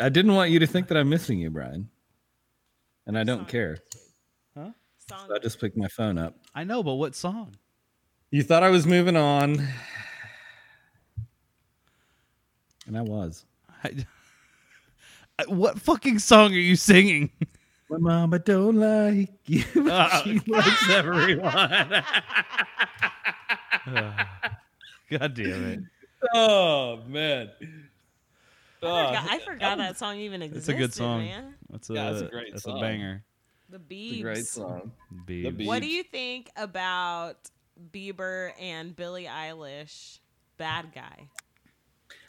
I, 0.00 0.06
I 0.06 0.08
didn't 0.08 0.34
want 0.34 0.50
you 0.50 0.58
to 0.60 0.66
think 0.66 0.88
that 0.88 0.96
I'm 0.96 1.08
missing 1.08 1.38
you, 1.38 1.50
Brian. 1.50 1.88
And 3.06 3.18
I 3.18 3.24
don't 3.24 3.46
care. 3.48 3.78
Song. 4.54 4.74
So 5.26 5.34
I 5.34 5.38
just 5.38 5.60
picked 5.60 5.76
my 5.76 5.88
phone 5.88 6.16
up. 6.18 6.36
I 6.54 6.62
know, 6.62 6.82
but 6.84 6.94
what 6.94 7.16
song? 7.16 7.56
You 8.30 8.42
thought 8.42 8.62
I 8.62 8.70
was 8.70 8.86
moving 8.86 9.16
on. 9.16 9.66
And 12.86 12.96
I 12.98 13.02
was. 13.02 13.44
I, 13.84 13.90
I- 15.38 15.44
what 15.48 15.80
fucking 15.80 16.18
song 16.18 16.52
are 16.52 16.56
you 16.58 16.76
singing? 16.76 17.30
My 17.88 17.96
mama 17.98 18.38
don't 18.38 18.76
like 18.76 19.30
you. 19.46 19.64
but 19.74 19.90
Ah. 19.90 20.20
she 20.22 20.38
likes 20.46 20.90
everyone. 20.90 21.50
God 25.10 25.34
damn 25.34 25.64
it! 25.64 25.80
oh 26.34 27.00
man. 27.08 27.50
I 28.82 29.06
forgot, 29.06 29.30
I 29.30 29.38
forgot 29.40 29.78
that 29.78 29.98
song 29.98 30.18
even 30.18 30.40
exists. 30.42 30.68
It's 30.68 30.76
a 30.76 30.78
good 30.78 30.94
song. 30.94 31.20
man. 31.24 31.54
That's 31.68 31.90
a 31.90 31.94
Yeah, 31.94 32.10
it's 32.12 32.20
a 32.22 32.26
great 32.26 32.52
that's 32.52 32.62
song. 32.64 32.78
a 32.78 32.80
banger. 32.80 33.24
The 33.70 33.76
It's 33.76 33.84
Beebs. 33.90 34.18
a 34.18 34.22
great 34.22 34.46
song. 34.46 34.92
Beebs. 35.26 35.56
Beebs. 35.56 35.66
What 35.66 35.82
do 35.82 35.88
you 35.88 36.02
think 36.04 36.50
about 36.56 37.36
Bieber 37.92 38.52
and 38.60 38.94
Billie 38.94 39.24
Eilish? 39.24 40.18
Bad 40.56 40.92
guy. 40.94 41.28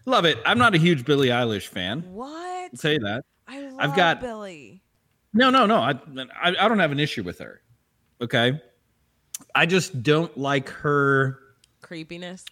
Love 0.05 0.25
it. 0.25 0.37
I'm 0.45 0.57
not 0.57 0.73
a 0.73 0.77
huge 0.77 1.05
Billie 1.05 1.27
Eilish 1.27 1.67
fan. 1.67 2.01
What? 2.13 2.29
I'll 2.31 2.69
tell 2.77 2.93
you 2.93 2.99
that. 2.99 3.23
I 3.47 3.61
love 3.61 3.79
I've 3.79 3.95
got- 3.95 4.21
Billie. 4.21 4.81
No, 5.33 5.49
no, 5.49 5.65
no. 5.65 5.77
I, 5.77 5.91
I 5.91 6.49
I 6.59 6.67
don't 6.67 6.79
have 6.79 6.91
an 6.91 6.99
issue 6.99 7.23
with 7.23 7.39
her. 7.39 7.61
Okay. 8.19 8.59
I 9.55 9.65
just 9.65 10.03
don't 10.03 10.35
like 10.37 10.69
her 10.69 11.39
Creepiness. 11.81 12.43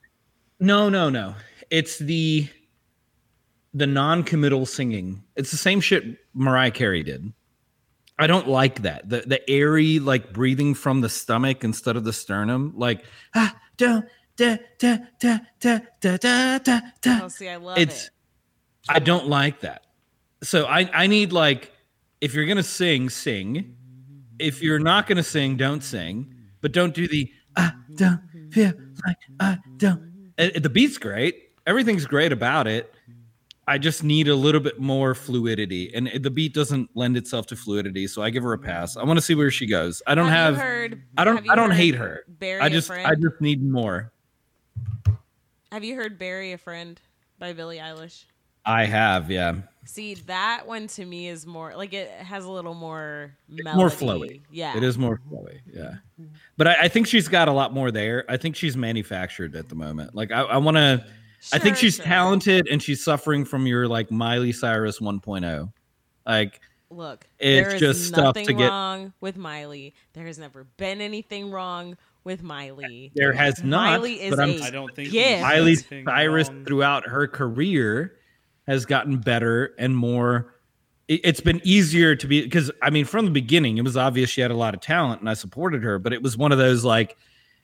No, 0.59 0.89
no, 0.89 1.09
no. 1.09 1.35
It's 1.69 1.97
the 1.99 2.47
the 3.73 3.85
non-committal 3.85 4.65
singing. 4.65 5.23
It's 5.35 5.51
the 5.51 5.57
same 5.57 5.81
shit 5.81 6.19
Mariah 6.33 6.71
Carey 6.71 7.03
did. 7.03 7.31
I 8.19 8.27
don't 8.27 8.47
like 8.47 8.81
that. 8.81 9.09
The 9.09 9.21
the 9.21 9.49
airy 9.49 9.99
like 9.99 10.33
breathing 10.33 10.75
from 10.75 11.01
the 11.01 11.09
stomach 11.09 11.63
instead 11.63 11.95
of 11.95 12.03
the 12.03 12.13
sternum. 12.13 12.73
Like 12.75 13.05
ah, 13.33 13.55
don't 13.77 14.05
da, 14.39 14.57
da, 14.77 14.97
da, 15.19 15.37
da, 15.59 15.79
da, 15.99 16.17
da, 16.17 16.57
da, 16.59 16.79
da. 17.01 17.19
Oh, 17.23 17.27
see, 17.27 17.49
I 17.49 17.57
love 17.57 17.77
it's, 17.77 18.05
it. 18.05 18.11
I 18.87 18.99
don't 18.99 19.27
like 19.27 19.59
that. 19.61 19.85
So 20.41 20.65
I, 20.65 20.89
I 20.93 21.07
need 21.07 21.33
like, 21.33 21.73
if 22.21 22.33
you're 22.33 22.45
gonna 22.45 22.63
sing, 22.63 23.09
sing. 23.09 23.75
If 24.39 24.61
you're 24.61 24.79
not 24.79 25.07
gonna 25.07 25.23
sing, 25.23 25.57
don't 25.57 25.83
sing. 25.83 26.33
But 26.61 26.71
don't 26.71 26.93
do 26.93 27.07
the 27.07 27.31
ah 27.57 27.75
don't 27.93 28.21
feel 28.51 28.73
like 29.05 29.17
ah 29.39 29.57
don't. 29.77 30.31
It, 30.37 30.57
it, 30.57 30.63
the 30.63 30.69
beat's 30.69 30.97
great. 30.97 31.35
Everything's 31.67 32.05
great 32.05 32.31
about 32.31 32.67
it. 32.67 32.93
I 33.69 33.77
just 33.77 34.03
need 34.03 34.27
a 34.27 34.35
little 34.35 34.59
bit 34.59 34.79
more 34.79 35.13
fluidity, 35.13 35.93
and 35.93 36.09
the 36.23 36.31
beat 36.31 36.55
doesn't 36.55 36.89
lend 36.95 37.15
itself 37.15 37.45
to 37.47 37.55
fluidity. 37.55 38.07
So 38.07 38.23
I 38.23 38.31
give 38.31 38.41
her 38.41 38.53
a 38.53 38.57
pass. 38.57 38.97
I 38.97 39.03
want 39.03 39.17
to 39.17 39.21
see 39.21 39.35
where 39.35 39.51
she 39.51 39.67
goes. 39.67 40.01
I 40.07 40.15
don't 40.15 40.25
you 40.25 40.31
have. 40.31 40.57
heard, 40.57 41.03
I 41.19 41.23
don't. 41.23 41.35
have 41.35 41.49
I 41.49 41.53
don't 41.53 41.69
hate 41.69 41.93
her. 41.93 42.23
Bury 42.27 42.61
I 42.61 42.69
just. 42.69 42.89
I 42.89 43.13
just 43.13 43.39
need 43.39 43.63
more. 43.63 44.11
Have 45.71 45.83
you 45.83 45.95
heard 45.95 46.17
"Bury 46.17 46.53
a 46.53 46.57
Friend" 46.57 46.99
by 47.37 47.53
Billie 47.53 47.77
Eilish? 47.77 48.23
I 48.65 48.85
have. 48.85 49.29
Yeah. 49.29 49.57
See, 49.85 50.15
that 50.15 50.65
one 50.65 50.87
to 50.87 51.05
me 51.05 51.27
is 51.27 51.45
more 51.45 51.75
like 51.75 51.93
it 51.93 52.09
has 52.09 52.45
a 52.45 52.51
little 52.51 52.73
more 52.73 53.35
more 53.75 53.89
flowy. 53.89 54.41
Yeah, 54.51 54.77
It 54.77 54.83
is 54.83 54.97
more 54.97 55.21
flowy, 55.29 55.59
yeah. 55.71 55.95
Mm-hmm. 56.19 56.25
But 56.57 56.67
I, 56.69 56.75
I 56.81 56.87
think 56.87 57.05
she's 57.05 57.27
got 57.27 57.47
a 57.47 57.51
lot 57.51 57.71
more 57.71 57.91
there. 57.91 58.25
I 58.27 58.37
think 58.37 58.55
she's 58.55 58.75
manufactured 58.75 59.55
at 59.55 59.69
the 59.69 59.75
moment. 59.75 60.15
Like 60.15 60.31
I, 60.31 60.41
I 60.41 60.57
want 60.57 60.77
to. 60.77 61.05
I 61.53 61.59
think 61.59 61.77
she's 61.77 61.95
sure. 61.95 62.05
talented, 62.05 62.67
and 62.69 62.81
she's 62.81 63.03
suffering 63.03 63.45
from 63.45 63.65
your 63.67 63.87
like 63.87 64.11
Miley 64.11 64.51
Cyrus 64.51 64.99
1.0. 64.99 65.71
Like 66.25 66.59
Look, 66.91 67.27
It's 67.37 67.67
there 67.67 67.75
is 67.75 67.79
just 67.79 68.07
stuff 68.07 68.23
nothing 68.23 68.47
to 68.47 68.53
get- 68.53 68.69
wrong 68.69 69.13
with 69.21 69.37
Miley. 69.37 69.93
There 70.13 70.25
has 70.25 70.39
never 70.39 70.63
been 70.77 71.01
anything 71.01 71.51
wrong 71.51 71.97
with 72.23 72.41
Miley. 72.41 73.11
There 73.15 73.31
has 73.31 73.63
not. 73.63 73.91
Miley 73.99 74.21
is 74.21 74.31
but 74.31 74.39
I'm 74.39 74.49
a 74.59 74.61
I 74.63 74.69
don't 74.71 74.93
think 74.95 75.11
gift. 75.11 75.41
Miley 75.43 75.75
Cyrus 75.75 76.49
wrong. 76.49 76.65
throughout 76.65 77.07
her 77.07 77.27
career 77.27 78.15
has 78.67 78.85
gotten 78.85 79.17
better 79.17 79.73
and 79.77 79.95
more. 79.95 80.55
it- 81.07 81.21
It's 81.23 81.39
been 81.41 81.61
easier 81.63 82.15
to 82.15 82.27
be 82.27 82.41
because 82.41 82.71
I 82.81 82.89
mean, 82.89 83.05
from 83.05 83.25
the 83.25 83.31
beginning, 83.31 83.77
it 83.77 83.83
was 83.83 83.95
obvious 83.95 84.29
she 84.29 84.41
had 84.41 84.51
a 84.51 84.55
lot 84.55 84.73
of 84.73 84.81
talent, 84.81 85.21
and 85.21 85.29
I 85.29 85.33
supported 85.35 85.83
her. 85.83 85.99
But 85.99 86.11
it 86.13 86.21
was 86.23 86.37
one 86.37 86.51
of 86.51 86.57
those 86.57 86.83
like, 86.83 87.17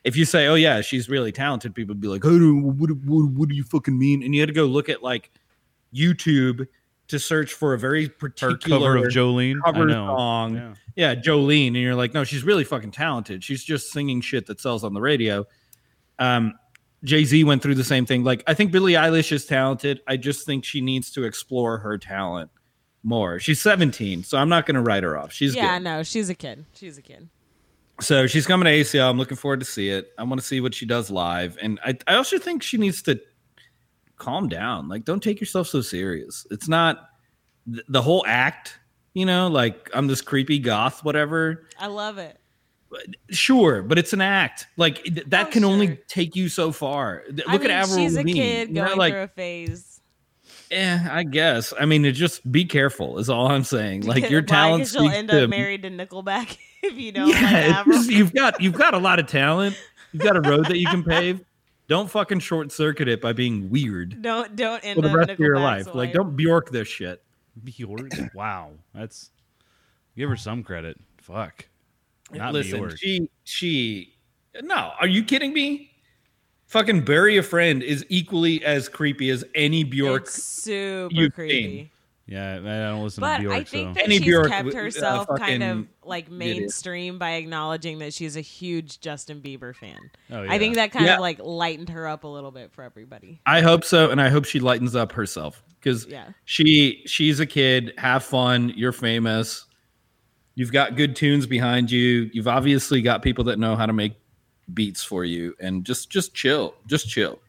if 0.06 0.16
you 0.16 0.24
say, 0.24 0.48
"Oh 0.48 0.56
yeah, 0.56 0.80
she's 0.80 1.10
really 1.10 1.34
talented," 1.34 1.76
people 1.76 1.94
would 1.94 2.02
be 2.02 2.08
like, 2.08 2.24
"Oh, 2.24 2.54
what, 2.54 2.92
what, 2.92 3.32
what 3.32 3.50
do 3.50 3.56
you 3.56 3.64
fucking 3.64 3.98
mean?" 3.98 4.24
And 4.24 4.34
you 4.34 4.42
had 4.42 4.48
to 4.48 4.54
go 4.54 4.66
look 4.66 4.88
at 4.88 5.04
like 5.04 5.32
YouTube 5.94 6.68
to 7.08 7.20
search 7.20 7.54
for 7.54 7.74
a 7.74 7.80
very 7.80 8.06
her 8.06 8.12
particular 8.12 8.96
cover 8.96 9.08
of 9.08 9.14
Jolene. 9.14 9.60
Cover 9.64 9.90
song. 9.90 10.56
Yeah. 10.56 10.74
Yeah, 10.96 11.16
Jolene, 11.16 11.68
and 11.68 11.76
you're 11.76 11.96
like, 11.96 12.14
no, 12.14 12.24
she's 12.24 12.44
really 12.44 12.64
fucking 12.64 12.92
talented. 12.92 13.44
She's 13.44 13.64
just 13.64 13.92
singing 13.92 14.22
shit 14.22 14.46
that 14.46 14.62
sells 14.62 14.84
on 14.84 14.94
the 14.94 15.02
radio. 15.02 15.46
Um, 16.20 16.54
Jay 17.04 17.26
Z 17.26 17.44
went 17.44 17.62
through 17.62 17.76
the 17.76 17.84
same 17.84 18.06
thing. 18.06 18.24
Like, 18.24 18.44
I 18.48 18.54
think 18.54 18.72
Billie 18.72 18.94
Eilish 18.94 19.34
is 19.34 19.46
talented. 19.46 20.02
I 20.08 20.16
just 20.16 20.46
think 20.46 20.64
she 20.64 20.80
needs 20.80 21.12
to 21.12 21.26
explore 21.26 21.80
her 21.80 21.98
talent 21.98 22.50
more. 23.04 23.40
She's 23.40 23.62
17, 23.62 24.24
so 24.24 24.38
I'm 24.38 24.48
not 24.48 24.66
going 24.66 24.76
to 24.76 24.82
write 24.82 25.04
her 25.04 25.18
off. 25.18 25.34
She's 25.34 25.54
yeah, 25.54 25.78
good. 25.78 25.84
no, 25.84 26.04
she's 26.04 26.30
a 26.30 26.36
kid. 26.36 26.66
She's 26.74 26.98
a 26.98 27.02
kid. 27.02 27.30
So 28.02 28.28
she's 28.28 28.46
coming 28.46 28.66
to 28.66 28.72
ACL. 28.72 29.10
I'm 29.10 29.18
looking 29.18 29.38
forward 29.38 29.62
to 29.62 29.66
see 29.66 29.90
it. 29.90 30.10
I 30.18 30.24
want 30.24 30.42
to 30.42 30.46
see 30.46 30.60
what 30.62 30.74
she 30.74 30.86
does 30.86 31.10
live, 31.10 31.58
and 31.62 31.80
I, 31.86 31.98
I 32.08 32.16
also 32.16 32.38
think 32.38 32.62
she 32.62 32.78
needs 32.78 33.02
to 33.04 33.20
calm 34.18 34.50
down. 34.50 34.90
Like, 34.90 35.06
don't 35.06 35.22
take 35.24 35.40
yourself 35.40 35.68
so 35.68 35.82
serious. 35.82 36.46
It's 36.52 36.68
not 36.68 37.10
th- 37.72 37.86
the 37.88 38.02
whole 38.02 38.24
act. 38.28 38.78
You 39.14 39.26
know, 39.26 39.48
like 39.48 39.90
I'm 39.94 40.08
this 40.08 40.22
creepy 40.22 40.60
goth, 40.60 41.06
whatever. 41.06 41.68
I 41.80 41.88
love 41.88 42.18
it. 42.18 42.38
Sure, 43.30 43.82
but 43.82 43.98
it's 43.98 44.12
an 44.14 44.20
act. 44.22 44.68
Like 44.78 45.02
th- 45.04 45.26
that 45.28 45.48
Oh, 45.48 45.52
can 45.52 45.64
only 45.64 45.98
take 46.08 46.36
you 46.36 46.50
so 46.50 46.72
far. 46.74 47.24
Th- 47.28 47.48
Look 47.48 47.62
mean, 47.62 47.72
at 47.72 47.84
Avril 47.84 47.98
she's 47.98 48.18
a 48.18 48.24
kid 48.26 48.74
going 48.76 48.98
like, 48.98 49.14
through 49.14 49.24
a 49.24 49.28
phase. 49.30 50.02
Yeah, 50.70 51.08
I 51.12 51.24
guess. 51.24 51.74
I 51.80 51.86
mean, 51.86 52.04
it 52.06 52.12
just 52.14 52.50
be 52.52 52.66
careful 52.66 53.20
is 53.20 53.30
all 53.30 53.48
I'm 53.48 53.64
saying. 53.64 54.02
Like 54.06 54.30
your 54.30 54.42
talent. 54.42 54.88
she'll 54.88 55.10
end 55.10 55.30
to- 55.30 55.46
up 55.46 55.50
married 55.50 55.84
to 55.84 55.90
Nickelback 55.90 56.58
if 56.84 56.94
you 56.96 57.12
don't. 57.12 57.30
Yeah, 57.30 57.84
like 57.86 58.06
you've 58.10 58.34
got 58.34 58.62
you've 58.62 58.74
got 58.74 58.94
a 58.94 58.98
lot 58.98 59.20
of 59.20 59.28
talent. 59.28 59.78
You've 60.12 60.24
got 60.24 60.38
a 60.38 60.42
road 60.42 60.66
that 60.68 60.78
you 60.78 60.88
can 60.88 61.04
pave. 61.04 61.42
Don't 61.88 62.10
fucking 62.10 62.40
short 62.40 62.72
circuit 62.72 63.08
it 63.08 63.22
by 63.22 63.32
being 63.32 63.70
weird 63.70 64.22
Don't 64.22 64.56
don't 64.56 64.84
end 64.84 64.96
for 64.96 65.08
the 65.08 65.16
rest 65.16 65.30
of 65.30 65.40
your 65.40 65.56
Nickelback's 65.56 65.88
life. 65.88 65.96
Like 65.96 66.14
don't 66.14 66.36
Bjork 66.36 66.72
this 66.72 66.88
shit. 66.88 67.22
Bjork. 67.64 68.12
wow, 68.34 68.72
that's 68.94 69.32
give 70.18 70.30
her 70.30 70.36
some 70.36 70.64
credit. 70.64 71.00
Fuck. 71.18 71.68
Not 72.32 72.54
Listen, 72.54 72.80
Bjork. 72.80 72.98
she 72.98 73.30
she 73.44 74.16
no, 74.62 74.94
are 75.00 75.08
you 75.08 75.24
kidding 75.24 75.54
me? 75.54 75.92
Fucking 76.68 77.06
bury 77.06 77.38
a 77.38 77.44
friend 77.44 77.84
is 77.84 78.06
equally 78.10 78.64
as 78.66 78.90
creepy 78.90 79.30
as 79.30 79.44
any 79.54 79.84
Bjork. 79.84 80.24
It's 80.24 80.44
super 80.44 81.30
creepy. 81.30 81.50
seen. 81.50 81.90
Yeah, 82.28 82.56
I 82.56 82.90
don't 82.90 83.04
listen 83.04 83.22
But 83.22 83.38
to 83.38 83.42
Bjork. 83.44 83.54
But 83.54 83.60
I 83.60 83.64
think 83.66 83.90
so. 83.90 83.94
that 83.94 84.04
Any 84.06 84.18
she's 84.18 84.26
Bjork 84.26 84.48
kept 84.48 84.66
w- 84.66 84.80
uh, 84.80 84.84
herself 84.84 85.28
kind 85.38 85.62
of 85.62 85.70
fucking 85.78 85.88
like 86.04 86.26
idiot. 86.26 86.40
mainstream 86.40 87.20
by 87.20 87.34
acknowledging 87.34 88.00
that 88.00 88.16
she's 88.16 88.36
a 88.36 88.42
huge 88.42 89.00
Justin 89.00 89.42
Bieber 89.42 89.76
fan. 89.76 90.00
Oh, 90.32 90.42
I 90.50 90.58
think 90.58 90.74
that 90.76 90.92
kind 90.92 91.06
Yeah. 91.06 91.16
of 91.16 91.20
like 91.20 91.38
lightened 91.40 91.90
her 91.90 92.08
up 92.08 92.24
a 92.24 92.28
little 92.28 92.50
bit 92.50 92.72
for 92.72 92.84
everybody. 92.84 93.42
I 93.46 93.62
hope 93.62 93.84
so, 93.84 94.10
and 94.10 94.20
I 94.20 94.30
hope 94.30 94.46
she 94.46 94.60
lightens 94.60 94.96
up 94.96 95.12
herself 95.12 95.62
because 95.80 96.08
Yeah. 96.08 96.30
she 96.46 97.04
she's 97.06 97.40
a 97.40 97.46
kid. 97.46 97.94
Have 97.98 98.24
fun. 98.24 98.74
You're 98.76 98.92
famous. 98.92 99.66
You've 100.56 100.72
got 100.72 100.96
good 100.96 101.16
tunes 101.16 101.46
behind 101.46 101.92
you. 101.92 102.32
You've 102.34 102.48
obviously 102.48 103.04
got 103.04 103.22
people 103.22 103.44
that 103.44 103.60
know 103.60 103.76
how 103.76 103.86
to 103.86 103.94
make 103.94 104.14
beats 104.74 105.04
for 105.04 105.26
you, 105.26 105.56
and 105.60 105.86
just 105.86 106.10
just 106.10 106.34
chill. 106.34 106.74
Just 106.88 107.08
chill. 107.08 107.40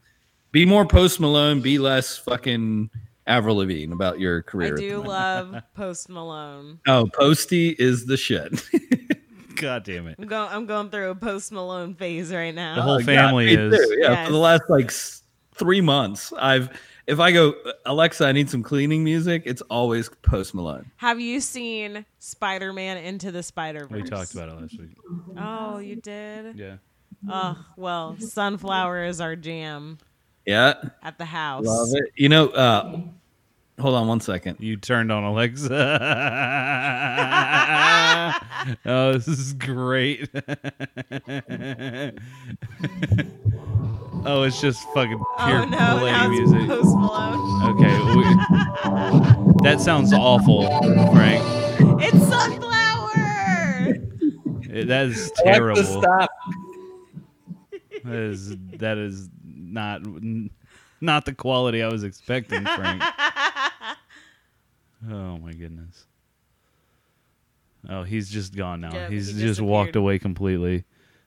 Be 0.53 0.67
more 0.67 0.85
Post 0.85 1.19
Malone. 1.19 1.63
Be 1.63 1.79
less 1.79 2.19
fucking 2.19 2.91
Avril 3.27 3.57
Lavigne 3.57 3.93
about 3.93 4.21
your 4.21 4.43
career. 4.43 4.75
I 4.75 4.81
do 4.81 5.03
love 5.03 5.57
Post 5.75 6.09
Malone. 6.09 6.79
Oh, 6.87 7.09
Posty 7.13 7.71
is 7.71 8.07
the 8.07 8.17
shit. 8.17 8.63
God 9.57 9.85
damn 9.85 10.07
it. 10.07 10.17
I'm 10.19 10.27
going. 10.29 10.49
I'm 10.53 10.67
going 10.67 10.91
through 10.91 11.11
a 11.11 11.15
Post 11.15 11.51
Malone 11.51 11.95
phase 11.95 12.33
right 12.33 12.55
now. 12.55 12.75
The 12.77 12.83
whole 12.83 12.93
uh, 12.93 12.97
Oh, 12.97 12.99
God, 13.01 13.07
family 13.07 13.47
me 13.47 13.55
is. 13.55 13.77
too. 13.77 13.97
Yeah, 14.01 14.11
Yes. 14.11 14.27
for 14.27 14.33
the 14.33 14.39
last 14.39 14.63
like 14.69 14.91
three 15.55 15.81
months, 15.81 16.33
I've 16.39 16.69
if 17.07 17.19
I 17.21 17.33
go 17.33 17.55
Alexa, 17.87 18.27
I 18.27 18.33
need 18.33 18.51
some 18.51 18.63
cleaning 18.63 19.03
music. 19.03 19.45
It's 19.47 19.63
always 19.63 20.11
Post 20.23 20.55
Malone. 20.55 20.91
Have 20.97 21.21
you 21.21 21.41
seen 21.41 22.05
Spider 22.19 22.73
Man 22.75 22.99
Into 22.99 23.33
the 23.33 23.43
Spider 23.43 23.87
Verse? 23.87 24.03
We 24.03 24.09
talked 24.09 24.35
about 24.35 24.51
it 24.51 24.61
last 24.61 24.79
week. 24.79 24.97
Oh, 25.39 25.79
you 25.79 25.97
did. 25.97 26.57
Yeah. 26.57 26.77
Oh 27.29 27.57
well, 27.79 28.17
Sunflower 28.21 29.05
is 29.05 29.21
our 29.23 29.37
jam 29.37 29.97
Yeah, 30.47 30.75
at 31.03 31.19
the 31.19 31.25
house. 31.25 31.65
love 31.67 31.89
it. 31.93 32.13
You 32.17 32.29
know, 32.29 32.49
uh, 32.49 33.01
hold 33.81 33.95
on 33.97 34.07
one 34.07 34.21
second. 34.21 34.59
You 34.61 34.77
turned 34.77 35.11
on 35.11 35.25
Alexa. 35.25 35.75
oh, 38.87 39.13
this 39.15 39.27
is 39.29 39.53
great. 39.55 40.29
oh, 44.25 44.43
it's 44.43 44.61
just 44.61 44.83
fucking 44.95 45.19
pure 45.19 45.63
Oh 45.63 45.65
no, 45.65 45.99
play 45.99 46.13
now 46.13 46.29
music. 46.29 46.67
Post 46.69 46.97
Malone. 46.97 47.71
Okay, 47.77 47.99
we, 48.17 48.23
that 49.69 49.81
sounds 49.81 50.13
awful, 50.13 50.67
Frank. 51.13 51.43
It's 52.03 52.19
Sunflower. 52.29 53.13
It- 54.71 54.89
That 54.89 55.07
is 55.07 55.33
terrible. 55.39 55.83
stop. 55.83 56.31
That 58.05 58.15
is 58.15 58.57
that 58.75 58.99
is 58.99 59.29
not 59.77 60.03
not 61.01 61.25
the 61.25 61.33
quality 61.35 61.83
I 61.83 61.89
was 61.89 62.03
expecting, 62.03 62.65
Frank. 62.65 63.03
Oh 65.09 65.39
my 65.39 65.53
goodness. 65.53 66.07
Oh, 67.89 68.03
he's 68.03 68.29
just 68.29 68.57
gone 68.57 68.81
now. 68.81 68.93
Yeah, 68.93 69.09
he's 69.09 69.33
he 69.37 69.41
just 69.41 69.61
walked 69.61 69.95
away 69.95 70.19
completely. 70.19 70.85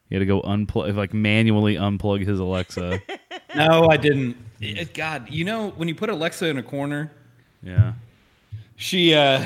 He 0.10 0.16
had 0.16 0.20
to 0.20 0.26
go 0.26 0.42
unplug, 0.42 0.96
like 0.96 1.14
manually 1.14 1.76
unplug 1.76 2.26
his 2.28 2.40
Alexa. 2.40 3.02
No, 3.56 3.88
I 3.90 3.98
didn't. 3.98 4.38
It- 4.62 4.94
God, 4.94 5.28
you 5.32 5.44
know 5.44 5.70
when 5.72 5.88
you 5.88 5.96
put 5.96 6.10
Alexa 6.10 6.46
in 6.48 6.58
a 6.60 6.64
corner, 6.64 7.12
yeah. 7.64 7.94
she 8.76 9.14
uh, 9.16 9.44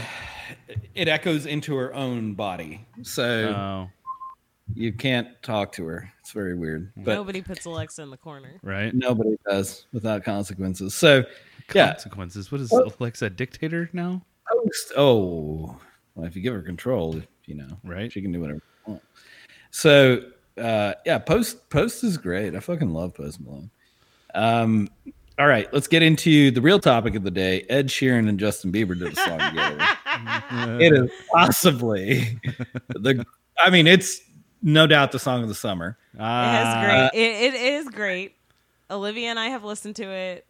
it 0.93 1.07
echoes 1.07 1.45
into 1.45 1.75
her 1.75 1.93
own 1.93 2.33
body, 2.33 2.85
so 3.01 3.23
Oh, 3.23 3.89
you 4.75 4.93
can't 4.93 5.27
talk 5.41 5.71
to 5.73 5.85
her. 5.85 6.11
It's 6.21 6.31
very 6.31 6.55
weird, 6.55 6.91
but 6.97 7.13
Nobody 7.15 7.41
puts 7.41 7.65
Alexa 7.65 8.01
in 8.01 8.09
the 8.09 8.17
corner. 8.17 8.59
right. 8.63 8.93
nobody 8.93 9.37
does 9.49 9.85
without 9.93 10.23
consequences. 10.23 10.93
So 10.95 11.23
yeah, 11.73 11.91
Consequences. 11.93 12.51
What 12.51 12.61
is 12.61 12.71
Well- 12.71 12.91
Alexa 12.99 13.29
dictator 13.31 13.89
now? 13.93 14.21
post. 14.51 14.91
Oh, 14.97 15.79
well, 16.15 16.25
if 16.27 16.35
you 16.35 16.41
give 16.41 16.53
her 16.53 16.61
control, 16.61 17.19
you 17.45 17.55
know, 17.55 17.77
Right. 17.83 18.11
She 18.11 18.21
can 18.21 18.31
do 18.31 18.41
whatever. 18.41 18.59
She 18.85 18.91
wants. 18.91 19.05
So, 19.71 20.23
uh, 20.57 20.93
yeah, 21.05 21.17
post 21.17 21.69
post 21.69 22.03
is 22.03 22.17
great. 22.17 22.55
I 22.55 22.59
fucking 22.59 22.93
love 22.93 23.13
Post 23.15 23.41
Malone. 23.41 23.71
Um, 24.35 24.89
all 25.39 25.47
right, 25.47 25.71
let's 25.73 25.87
get 25.87 26.03
into 26.03 26.51
the 26.51 26.61
real 26.61 26.79
topic 26.79 27.15
of 27.15 27.23
the 27.23 27.31
day. 27.31 27.65
Ed 27.69 27.87
Sheeran 27.87 28.29
and 28.29 28.39
Justin 28.39 28.71
Bieber 28.71 28.97
did 28.97 29.13
a 29.13 29.15
song 29.15 29.39
together. 29.39 29.77
it 30.83 30.93
is 30.93 31.09
possibly 31.31 32.39
the. 32.89 33.25
I 33.57 33.69
mean, 33.71 33.87
it's 33.87 34.21
no 34.63 34.87
doubt 34.87 35.11
the 35.11 35.19
song 35.19 35.43
of 35.43 35.47
the 35.49 35.55
summer. 35.55 35.97
It 36.15 36.19
Ah, 36.19 36.51
has 36.51 37.09
great. 37.11 37.21
It, 37.23 37.53
it 37.53 37.61
is 37.73 37.89
great. 37.89 38.35
Olivia 38.89 39.27
and 39.29 39.39
I 39.39 39.47
have 39.49 39.63
listened 39.63 39.95
to 39.97 40.03
it. 40.09 40.45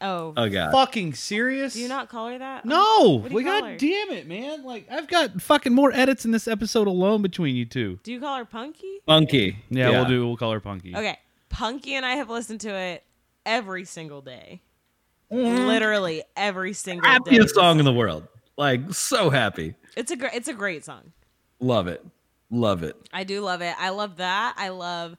Oh, 0.00 0.32
Oh 0.36 0.48
god, 0.48 0.70
fucking 0.70 1.14
serious? 1.14 1.74
do 1.74 1.80
you 1.80 1.88
not 1.88 2.08
call 2.08 2.28
her 2.28 2.38
that? 2.38 2.64
No. 2.64 3.18
What 3.20 3.30
do 3.30 3.38
you 3.38 3.44
Well, 3.44 3.44
call 3.44 3.60
God 3.62 3.70
her? 3.72 3.76
damn 3.78 4.10
it, 4.10 4.28
man! 4.28 4.62
Like 4.62 4.86
I've 4.90 5.08
got 5.08 5.42
fucking 5.42 5.74
more 5.74 5.90
edits 5.92 6.24
in 6.24 6.30
this 6.30 6.46
episode 6.46 6.86
alone 6.86 7.20
between 7.20 7.56
you 7.56 7.64
two. 7.64 7.98
Do 8.04 8.12
you 8.12 8.20
call 8.20 8.36
her 8.36 8.44
Punky? 8.44 9.00
Punky. 9.06 9.56
Yeah, 9.70 9.90
we'll 9.90 10.04
do. 10.04 10.24
We'll 10.26 10.36
call 10.36 10.52
her 10.52 10.60
Punky. 10.60 10.94
Okay, 10.94 11.18
Punky 11.48 11.94
and 11.94 12.06
I 12.06 12.12
have 12.12 12.30
listened 12.30 12.60
to 12.60 12.68
it 12.72 13.02
every 13.44 13.84
single 13.84 14.20
day. 14.22 14.62
Mm. 15.32 15.66
Literally 15.66 16.22
every 16.36 16.74
single 16.74 17.02
day. 17.02 17.08
Happiest 17.08 17.54
song 17.56 17.80
in 17.80 17.84
the 17.84 17.92
world. 17.92 18.28
Like 18.56 18.92
so 18.94 19.30
happy. 19.30 19.74
It's 19.96 20.12
a 20.12 20.16
great. 20.16 20.32
It's 20.34 20.48
a 20.48 20.54
great 20.54 20.84
song. 20.84 21.12
Love 21.58 21.88
it. 21.88 22.06
Love 22.50 22.82
it. 22.82 22.96
I 23.12 23.24
do 23.24 23.40
love 23.40 23.60
it. 23.60 23.74
I 23.78 23.90
love 23.90 24.16
that. 24.16 24.54
I 24.56 24.70
love 24.70 25.16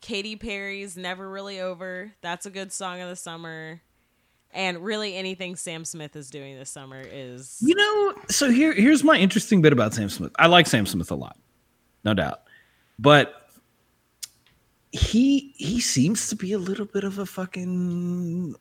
Katy 0.00 0.36
Perry's 0.36 0.96
"Never 0.96 1.28
Really 1.28 1.60
Over." 1.60 2.12
That's 2.20 2.46
a 2.46 2.50
good 2.50 2.72
song 2.72 3.00
of 3.00 3.08
the 3.08 3.16
summer. 3.16 3.80
And 4.52 4.84
really, 4.84 5.16
anything 5.16 5.56
Sam 5.56 5.84
Smith 5.84 6.14
is 6.14 6.30
doing 6.30 6.56
this 6.56 6.70
summer 6.70 7.02
is 7.04 7.58
You 7.60 7.74
know, 7.74 8.14
so 8.28 8.50
here 8.50 8.72
here's 8.72 9.04
my 9.04 9.16
interesting 9.16 9.62
bit 9.62 9.72
about 9.72 9.94
Sam 9.94 10.08
Smith. 10.08 10.32
I 10.38 10.46
like 10.46 10.66
Sam 10.66 10.86
Smith 10.86 11.10
a 11.10 11.16
lot, 11.16 11.36
no 12.04 12.14
doubt, 12.14 12.42
but 12.98 13.34
he 14.90 15.52
he 15.56 15.80
seems 15.80 16.28
to 16.28 16.36
be 16.36 16.52
a 16.52 16.58
little 16.58 16.86
bit 16.86 17.04
of 17.04 17.18
a 17.18 17.26
fucking 17.26 18.54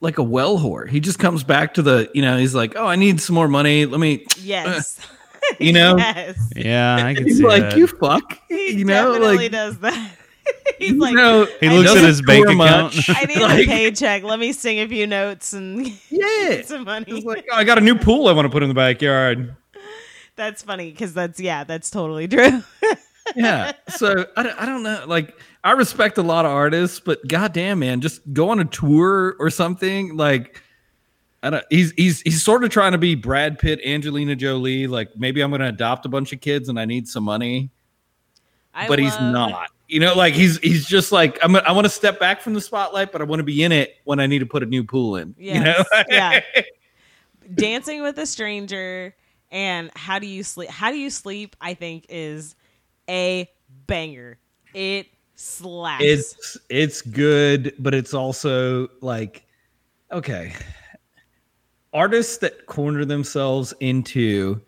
like 0.00 0.18
a 0.18 0.22
well 0.22 0.58
whore. 0.58 0.88
He 0.88 1.00
just 1.00 1.18
comes 1.18 1.42
back 1.42 1.74
to 1.74 1.82
the 1.82 2.10
you 2.14 2.22
know 2.22 2.38
he's 2.38 2.54
like, 2.54 2.74
oh, 2.76 2.86
I 2.86 2.96
need 2.96 3.20
some 3.20 3.34
more 3.34 3.48
money. 3.48 3.86
Let 3.86 4.00
me. 4.00 4.26
yes. 4.40 4.98
You 5.60 5.72
know, 5.72 5.96
yes. 5.96 6.52
Yeah, 6.56 6.96
I 6.96 7.14
can 7.14 7.24
he's 7.24 7.38
see 7.38 7.44
like 7.44 7.62
that. 7.62 7.76
you 7.78 7.86
fuck. 7.86 8.38
He 8.48 8.72
you 8.78 8.84
know, 8.84 9.12
definitely 9.12 9.36
like 9.36 9.52
does 9.52 9.78
that. 9.80 10.10
He's 10.78 10.90
you 10.92 10.98
like, 10.98 11.14
know, 11.14 11.46
He 11.60 11.68
looks 11.70 11.90
at 11.90 12.02
his 12.04 12.20
bank 12.20 12.44
account. 12.46 12.58
much. 12.94 13.08
I 13.10 13.24
need 13.24 13.40
Like, 13.40 13.64
a 13.64 13.66
paycheck. 13.66 14.22
Let 14.24 14.38
me 14.38 14.52
sing 14.52 14.80
a 14.80 14.88
few 14.88 15.06
notes 15.06 15.52
and 15.54 15.86
Yeah, 16.10 16.48
get 16.48 16.66
some 16.68 16.84
money. 16.84 17.06
It's 17.08 17.24
like, 17.24 17.46
oh, 17.50 17.56
I 17.56 17.64
got 17.64 17.78
a 17.78 17.80
new 17.80 17.94
pool 17.94 18.28
I 18.28 18.32
want 18.32 18.44
to 18.46 18.50
put 18.50 18.62
in 18.62 18.68
the 18.68 18.74
backyard. 18.74 19.54
that's 20.36 20.62
funny 20.62 20.90
because 20.90 21.14
that's 21.14 21.38
yeah, 21.40 21.64
that's 21.64 21.88
totally 21.90 22.28
true. 22.28 22.62
yeah. 23.36 23.72
So 23.88 24.26
I, 24.36 24.42
don't- 24.42 24.58
I 24.60 24.66
don't 24.66 24.82
know. 24.82 25.04
Like 25.06 25.34
I 25.62 25.72
respect 25.72 26.18
a 26.18 26.22
lot 26.22 26.44
of 26.44 26.50
artists, 26.50 27.00
but 27.00 27.26
goddamn, 27.26 27.78
man, 27.78 28.00
just 28.02 28.20
go 28.34 28.50
on 28.50 28.60
a 28.60 28.64
tour 28.66 29.36
or 29.38 29.48
something. 29.50 30.16
Like 30.16 30.60
I 31.44 31.50
don't. 31.50 31.64
He's 31.68 31.92
he's 31.92 32.22
he's 32.22 32.42
sort 32.42 32.64
of 32.64 32.70
trying 32.70 32.92
to 32.92 32.98
be 32.98 33.14
Brad 33.14 33.58
Pitt, 33.58 33.78
Angelina 33.84 34.34
Jolie. 34.34 34.86
Like 34.86 35.14
maybe 35.14 35.42
I'm 35.42 35.50
going 35.50 35.60
to 35.60 35.68
adopt 35.68 36.06
a 36.06 36.08
bunch 36.08 36.32
of 36.32 36.40
kids 36.40 36.70
and 36.70 36.80
I 36.80 36.86
need 36.86 37.06
some 37.06 37.22
money, 37.22 37.70
I 38.72 38.88
but 38.88 38.98
he's 38.98 39.18
not. 39.20 39.70
You 39.86 40.00
know, 40.00 40.14
like 40.14 40.32
he's 40.32 40.58
he's 40.58 40.86
just 40.86 41.12
like 41.12 41.38
I'm. 41.42 41.54
I 41.56 41.72
want 41.72 41.84
to 41.84 41.90
step 41.90 42.18
back 42.18 42.40
from 42.40 42.54
the 42.54 42.62
spotlight, 42.62 43.12
but 43.12 43.20
I 43.20 43.24
want 43.24 43.40
to 43.40 43.44
be 43.44 43.62
in 43.62 43.72
it 43.72 43.96
when 44.04 44.20
I 44.20 44.26
need 44.26 44.38
to 44.38 44.46
put 44.46 44.62
a 44.62 44.66
new 44.66 44.84
pool 44.84 45.16
in. 45.16 45.34
You 45.36 45.60
know. 45.60 45.84
Yeah. 46.08 46.40
Dancing 47.54 48.02
with 48.02 48.16
a 48.16 48.24
stranger 48.24 49.14
and 49.50 49.90
how 49.94 50.18
do 50.18 50.26
you 50.26 50.42
sleep? 50.42 50.70
How 50.70 50.90
do 50.90 50.96
you 50.96 51.10
sleep? 51.10 51.56
I 51.60 51.74
think 51.74 52.06
is 52.08 52.56
a 53.06 53.50
banger. 53.86 54.38
It 54.72 55.08
slaps. 55.36 56.02
it's 56.02 56.56
it's 56.70 57.02
good 57.02 57.74
but 57.80 57.92
it's 57.92 58.14
also 58.14 58.88
like 59.00 59.44
okay 60.12 60.54
artists 61.94 62.38
that 62.38 62.66
corner 62.66 63.04
themselves 63.04 63.72
into 63.80 64.60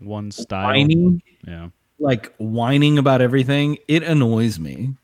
One 0.00 0.30
style. 0.32 0.64
whining 0.66 1.22
Yeah. 1.46 1.68
like 1.98 2.34
whining 2.38 2.98
about 2.98 3.20
everything 3.20 3.78
it 3.88 4.02
annoys 4.02 4.58
me 4.58 4.94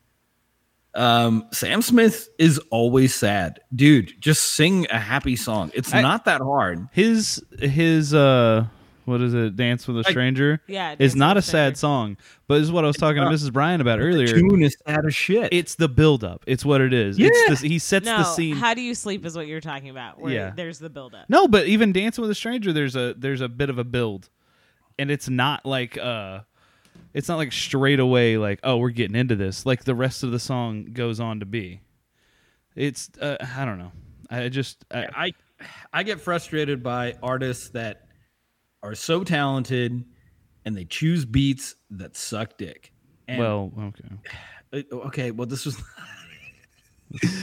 um 0.94 1.46
sam 1.52 1.80
smith 1.80 2.28
is 2.38 2.58
always 2.70 3.14
sad 3.14 3.60
dude 3.74 4.12
just 4.20 4.42
sing 4.44 4.86
a 4.90 4.98
happy 4.98 5.36
song 5.36 5.70
it's 5.74 5.94
I- 5.94 6.02
not 6.02 6.24
that 6.26 6.40
hard 6.42 6.86
His 6.92 7.42
his 7.60 8.12
uh 8.12 8.66
what 9.04 9.20
is 9.20 9.34
it? 9.34 9.56
Dance 9.56 9.86
with 9.88 9.96
a 9.96 10.00
Like- 10.00 10.10
stranger 10.10 10.60
yeah. 10.66 10.92
is 10.92 10.98
Dancing 10.98 11.18
not 11.18 11.36
with 11.36 11.44
a 11.44 11.48
sad 11.48 11.76
song, 11.76 12.16
but 12.46 12.54
this 12.58 12.64
is 12.64 12.72
what 12.72 12.84
I 12.84 12.86
was 12.86 12.96
talking 12.96 13.22
to. 13.22 13.28
Mrs. 13.28 13.52
Brian 13.52 13.80
about 13.80 13.98
the 13.98 14.04
earlier. 14.04 14.28
tune 14.28 14.62
is 14.62 14.76
sad 14.86 15.04
as 15.06 15.14
shit 15.14 15.52
It's 15.52 15.74
the 15.74 15.88
build 15.88 16.22
up. 16.24 16.44
It's 16.46 16.64
what 16.64 16.80
it 16.80 16.92
is. 16.92 17.18
Yeah. 17.18 17.28
It's 17.32 17.60
the, 17.62 17.68
he 17.68 17.78
sets 17.78 18.06
No, 18.06 18.18
the 18.18 18.24
scene. 18.24 18.56
how 18.56 18.74
do 18.74 18.80
you 18.80 18.94
sleep 18.94 19.24
is 19.26 19.34
what 19.36 19.46
you're 19.46 19.60
talking 19.60 19.90
about. 19.90 20.20
Where 20.20 20.32
Yeah. 20.32 20.52
there's 20.54 20.78
the 20.78 20.90
buildup. 20.90 21.28
No, 21.28 21.48
but 21.48 21.66
even 21.66 21.92
Dancing 21.92 22.22
with 22.22 22.30
a 22.30 22.34
Stranger, 22.34 22.72
there's 22.72 22.94
a 22.96 23.14
there's 23.18 23.40
a 23.40 23.48
bit 23.48 23.70
of 23.70 23.78
a 23.78 23.84
build, 23.84 24.28
and 24.98 25.10
it's 25.10 25.28
not 25.28 25.66
like 25.66 25.98
uh, 25.98 26.40
it's 27.14 27.28
not 27.28 27.36
like 27.36 27.52
straight 27.52 28.00
away 28.00 28.36
like 28.38 28.60
oh 28.62 28.76
we're 28.76 28.90
getting 28.90 29.16
into 29.16 29.34
this. 29.36 29.66
Like 29.66 29.84
the 29.84 29.94
rest 29.94 30.22
of 30.22 30.30
the 30.30 30.38
song 30.38 30.88
goes 30.92 31.18
on 31.20 31.40
to 31.40 31.46
be. 31.46 31.80
It's 32.76 33.10
uh, 33.20 33.36
I 33.56 33.64
don't 33.64 33.78
know. 33.78 33.92
I 34.30 34.48
just 34.48 34.84
I, 34.90 35.06
I 35.14 35.32
I 35.92 36.02
get 36.04 36.20
frustrated 36.20 36.82
by 36.82 37.16
artists 37.22 37.68
that 37.70 38.06
are 38.82 38.94
so 38.94 39.22
talented 39.24 40.04
and 40.64 40.76
they 40.76 40.84
choose 40.84 41.24
beats 41.24 41.74
that 41.90 42.16
suck 42.16 42.56
dick. 42.58 42.92
And, 43.28 43.38
well 43.38 43.72
okay. 43.78 44.84
uh, 44.92 44.96
okay, 45.06 45.30
well 45.30 45.46
this 45.46 45.64
was 45.66 45.76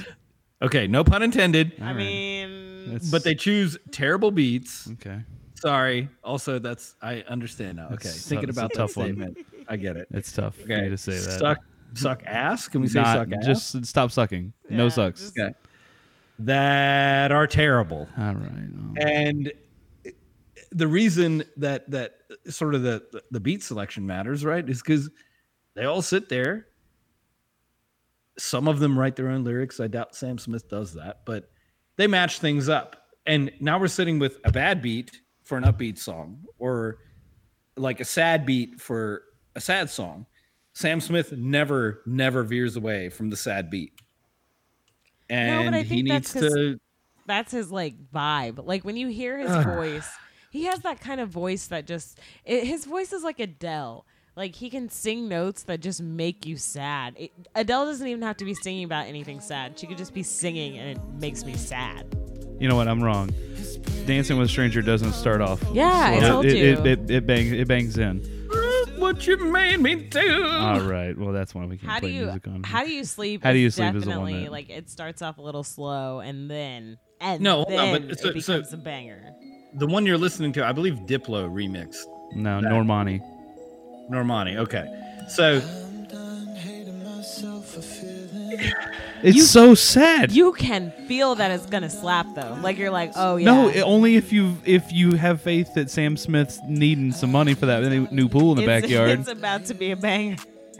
okay, 0.61 0.87
no 0.87 1.03
pun 1.03 1.23
intended. 1.23 1.73
I 1.81 1.93
mean, 1.93 2.85
That's- 2.91 3.09
But 3.11 3.23
they 3.23 3.35
choose 3.35 3.77
terrible 3.91 4.31
beats. 4.31 4.89
okay. 4.93 5.21
Sorry. 5.55 6.07
Also, 6.23 6.57
that's 6.57 6.95
I 7.01 7.21
understand 7.27 7.77
now. 7.77 7.87
Okay, 7.87 8.07
It's 8.09 8.27
thinking 8.27 8.47
tough- 8.47 8.49
it's 8.49 8.57
a 8.57 8.61
about 8.61 8.71
that 8.71 8.77
tough 8.77 8.97
one. 8.97 9.07
statement, 9.07 9.37
I 9.67 9.75
get 9.75 9.97
it. 9.97 10.07
It's 10.11 10.31
tough 10.31 10.55
Okay, 10.63 10.81
me 10.83 10.89
to 10.89 10.97
say 10.97 11.13
that. 11.13 11.39
Suck, 11.39 11.57
suck 11.95 12.23
ass. 12.25 12.67
Can 12.69 12.79
we 12.81 12.87
say 12.87 13.01
Not- 13.01 13.17
suck 13.29 13.33
ass? 13.37 13.45
just 13.45 13.85
stop 13.85 14.11
sucking. 14.11 14.53
no 14.69 14.87
sucks. 14.89 15.19
just- 15.21 15.37
okay. 15.39 15.53
That 16.39 17.33
are 17.33 17.45
terrible. 17.47 18.07
All 18.17 18.33
right. 18.33 18.35
um, 18.35 18.95
and 19.01 19.51
the 20.71 20.87
reason 20.87 21.43
that 21.57 21.89
that 21.91 22.15
sort 22.47 22.75
of 22.75 22.83
the 22.83 23.23
the 23.31 23.39
beat 23.39 23.63
selection 23.63 24.05
matters 24.05 24.45
right 24.45 24.67
is 24.67 24.81
because 24.81 25.09
they 25.75 25.85
all 25.85 26.01
sit 26.01 26.29
there. 26.29 26.67
Some 28.37 28.67
of 28.67 28.79
them 28.79 28.97
write 28.97 29.15
their 29.15 29.29
own 29.29 29.43
lyrics. 29.43 29.79
I 29.79 29.87
doubt 29.87 30.15
sam 30.15 30.37
smith 30.37 30.69
does 30.69 30.93
that 30.93 31.21
but 31.25 31.49
they 31.97 32.07
match 32.07 32.39
things 32.39 32.69
up. 32.69 32.95
And 33.25 33.51
now 33.59 33.79
we're 33.79 33.87
sitting 33.87 34.19
with 34.19 34.37
a 34.45 34.51
bad 34.51 34.81
beat 34.81 35.21
for 35.43 35.57
an 35.57 35.63
upbeat 35.63 35.97
song 35.97 36.45
or 36.57 36.99
like 37.75 37.99
a 37.99 38.05
sad 38.05 38.45
beat 38.45 38.79
for 38.79 39.23
a 39.55 39.61
sad 39.61 39.89
song. 39.89 40.25
Sam 40.73 41.01
smith 41.01 41.31
never 41.31 42.01
never 42.05 42.43
veers 42.43 42.75
away 42.75 43.09
from 43.09 43.29
the 43.29 43.35
sad 43.35 43.69
beat. 43.69 43.93
But 45.27 45.35
and 45.35 45.75
I 45.75 45.81
he 45.83 46.01
needs 46.03 46.33
to 46.33 46.79
that's 47.29 47.51
his 47.51 47.71
like 47.71 47.95
vibe. 48.11 48.65
Like 48.65 48.83
when 48.83 48.97
you 48.97 49.07
hear 49.07 49.37
his 49.37 49.51
voice, 49.63 50.09
he 50.51 50.65
has 50.65 50.79
that 50.81 50.99
kind 50.99 51.21
of 51.21 51.29
voice 51.29 51.67
that 51.67 51.85
just 51.87 52.19
it, 52.45 52.65
his 52.65 52.85
voice 52.85 53.13
is 53.13 53.23
like 53.23 53.39
Adele. 53.39 54.05
Like 54.35 54.55
he 54.55 54.69
can 54.69 54.87
sing 54.89 55.27
notes 55.27 55.63
that 55.63 55.81
just 55.81 56.01
make 56.01 56.45
you 56.45 56.55
sad. 56.55 57.15
It, 57.17 57.31
Adele 57.55 57.85
doesn't 57.85 58.07
even 58.07 58.21
have 58.21 58.37
to 58.37 58.45
be 58.45 58.53
singing 58.53 58.85
about 58.85 59.07
anything 59.07 59.41
sad. 59.41 59.77
She 59.77 59.85
could 59.85 59.97
just 59.97 60.13
be 60.13 60.23
singing 60.23 60.77
and 60.77 60.97
it 60.97 61.03
makes 61.19 61.43
me 61.43 61.55
sad. 61.55 62.15
You 62.59 62.69
know 62.69 62.75
what? 62.75 62.87
I'm 62.87 63.03
wrong. 63.03 63.31
Dancing 64.05 64.37
with 64.37 64.47
a 64.47 64.49
Stranger 64.49 64.81
doesn't 64.81 65.13
start 65.13 65.41
off. 65.41 65.61
Yeah, 65.73 65.85
I 65.87 66.19
slow. 66.19 66.29
told 66.29 66.45
it, 66.45 66.55
you. 66.57 66.65
It, 66.73 66.85
it, 66.85 67.11
it, 67.11 67.27
bangs, 67.27 67.51
it 67.51 67.67
bangs 67.67 67.97
in. 67.97 68.19
what 68.97 69.25
you 69.27 69.37
made 69.37 69.79
me 69.79 69.95
do 69.95 70.45
All 70.45 70.81
right. 70.81 71.17
Well, 71.17 71.31
that's 71.33 71.53
why 71.53 71.65
we 71.65 71.77
can't 71.77 71.91
How 71.91 71.99
do 71.99 72.07
you 72.07 72.23
music 72.25 72.47
on. 72.47 72.63
how 72.63 72.83
do 72.85 72.91
you 72.91 73.03
sleep? 73.03 73.43
How 73.43 73.51
do 73.53 73.59
you 73.59 73.67
is 73.67 73.75
sleep 73.75 73.95
is 73.95 74.03
the 74.03 74.09
one 74.09 74.19
definitely 74.19 74.43
that- 74.45 74.51
like 74.51 74.69
it 74.69 74.89
starts 74.89 75.21
off 75.21 75.37
a 75.37 75.41
little 75.41 75.63
slow 75.63 76.19
and 76.19 76.49
then 76.49 76.97
and 77.21 77.41
No, 77.41 77.63
hold 77.63 77.67
on, 77.79 77.91
then 77.93 78.07
but 78.07 78.19
so- 78.19 78.29
it 78.29 78.41
so- 78.41 78.53
becomes 78.57 78.73
a 78.73 78.77
banger. 78.77 79.21
The 79.73 79.87
one 79.87 80.05
you're 80.05 80.17
listening 80.17 80.51
to, 80.53 80.65
I 80.65 80.71
believe 80.71 80.95
Diplo 81.05 81.49
remixed 81.49 82.05
no, 82.33 82.59
Normani. 82.61 83.21
Normani. 84.09 84.57
Okay. 84.57 84.85
So 85.27 85.61
It's 89.21 89.49
so 89.49 89.75
sad. 89.75 90.31
You 90.31 90.53
can 90.53 90.91
feel 91.07 91.35
that 91.35 91.51
it's 91.51 91.65
gonna 91.65 91.89
slap 91.89 92.25
though. 92.35 92.57
Like 92.61 92.77
you're 92.77 92.89
like, 92.89 93.11
oh 93.15 93.35
yeah. 93.35 93.45
No, 93.45 93.67
it, 93.69 93.81
only 93.81 94.15
if 94.15 94.31
you 94.31 94.57
if 94.65 94.91
you 94.91 95.11
have 95.13 95.41
faith 95.41 95.73
that 95.75 95.89
Sam 95.91 96.15
Smith's 96.17 96.59
needing 96.67 97.11
some 97.11 97.31
money 97.31 97.53
for 97.53 97.65
that 97.65 97.83
new- 97.83 98.07
new 98.11 98.29
pool 98.29 98.51
in 98.57 98.65
the 98.65 98.71
it's, 98.71 98.81
backyard. 98.87 99.19
It's 99.19 99.29
about 99.29 99.65
to 99.65 99.73
be 99.73 99.91
a 99.91 99.95
banger. 99.95 100.37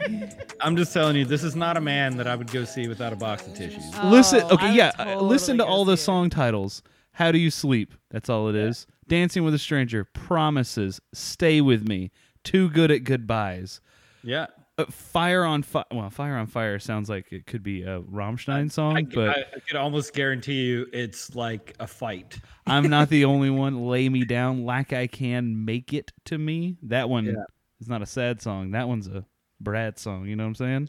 I'm 0.60 0.76
just 0.76 0.92
telling 0.94 1.16
you, 1.16 1.26
this 1.26 1.44
is 1.44 1.54
not 1.54 1.76
a 1.76 1.80
man 1.80 2.16
that 2.16 2.26
I 2.26 2.34
would 2.34 2.50
go 2.50 2.64
see 2.64 2.88
without 2.88 3.12
a 3.12 3.16
box 3.16 3.46
of 3.46 3.54
tissues. 3.54 3.84
listen, 4.04 4.40
Oh, 4.44 4.48
I 4.48 4.52
okay, 4.54 4.74
yeah, 4.74 4.92
uh, 4.98 5.04
totally 5.04 5.28
listen 5.28 5.58
to 5.58 5.64
all 5.64 5.84
the 5.84 5.96
see 5.96 6.02
it. 6.02 6.04
song 6.06 6.30
titles. 6.30 6.82
How 7.20 7.30
do 7.32 7.38
you 7.38 7.50
sleep? 7.50 7.92
That's 8.10 8.30
all 8.30 8.48
it 8.48 8.54
is. 8.56 8.86
Dancing 9.06 9.44
with 9.44 9.52
a 9.52 9.58
stranger, 9.58 10.04
promises, 10.04 11.02
stay 11.12 11.60
with 11.60 11.86
me, 11.86 12.12
too 12.44 12.70
good 12.70 12.90
at 12.90 13.04
goodbyes. 13.04 13.82
Yeah. 14.24 14.46
Uh, 14.78 14.86
fire 14.86 15.44
on 15.44 15.62
fire. 15.62 15.84
Well, 15.92 16.08
fire 16.08 16.38
on 16.38 16.46
fire 16.46 16.78
sounds 16.78 17.10
like 17.10 17.30
it 17.30 17.44
could 17.44 17.62
be 17.62 17.82
a 17.82 18.00
Rammstein 18.00 18.72
song, 18.72 18.96
I, 18.96 19.02
but 19.02 19.28
I, 19.28 19.40
I 19.54 19.60
could 19.68 19.76
almost 19.76 20.14
guarantee 20.14 20.62
you 20.62 20.86
it's 20.94 21.34
like 21.34 21.76
a 21.78 21.86
fight. 21.86 22.38
I'm 22.66 22.88
not 22.88 23.10
the 23.10 23.26
only 23.26 23.50
one. 23.50 23.84
Lay 23.88 24.08
me 24.08 24.24
down 24.24 24.64
like 24.64 24.94
I 24.94 25.06
can. 25.06 25.66
Make 25.66 25.92
it 25.92 26.12
to 26.24 26.38
me. 26.38 26.78
That 26.84 27.10
one 27.10 27.26
Yeah. 27.26 27.44
is 27.82 27.88
not 27.90 28.00
a 28.00 28.06
sad 28.06 28.40
song. 28.40 28.70
That 28.70 28.88
one's 28.88 29.08
a 29.08 29.26
Brad 29.60 29.98
song. 29.98 30.24
You 30.24 30.36
know 30.36 30.44
what 30.44 30.48
I'm 30.48 30.54
saying? 30.54 30.88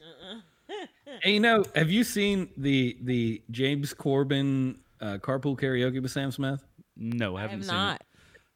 Hey, 1.24 1.34
you 1.34 1.42
know, 1.42 1.66
have 1.76 1.92
you 1.92 2.06
seen 2.06 2.48
the 2.56 2.98
the 3.02 3.42
James 3.52 3.94
Corden 3.94 4.78
uh, 5.02 5.18
carpool 5.18 5.60
karaoke 5.60 6.02
with 6.02 6.12
Sam 6.12 6.32
Smith? 6.32 6.64
No, 6.96 7.36
I 7.36 7.40
I 7.40 7.42
haven't 7.44 7.58
have 7.60 7.66
seen 7.66 7.76
not. 7.76 7.96
it. 8.02 8.08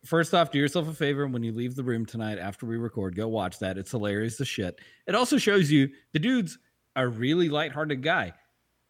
First 0.05 0.33
off, 0.35 0.51
do 0.51 0.59
yourself 0.59 0.87
a 0.87 0.93
favor 0.93 1.25
when 1.27 1.41
you 1.41 1.51
leave 1.51 1.75
the 1.75 1.83
room 1.83 2.05
tonight 2.05 2.37
after 2.37 2.65
we 2.67 2.77
record, 2.77 3.15
go 3.15 3.27
watch 3.27 3.57
that. 3.59 3.77
It's 3.77 3.89
hilarious 3.91 4.39
as 4.39 4.47
shit. 4.47 4.79
It 5.07 5.15
also 5.15 5.37
shows 5.37 5.71
you 5.71 5.89
the 6.13 6.19
dude's 6.19 6.59
a 6.95 7.07
really 7.07 7.49
lighthearted 7.49 8.03
guy. 8.03 8.33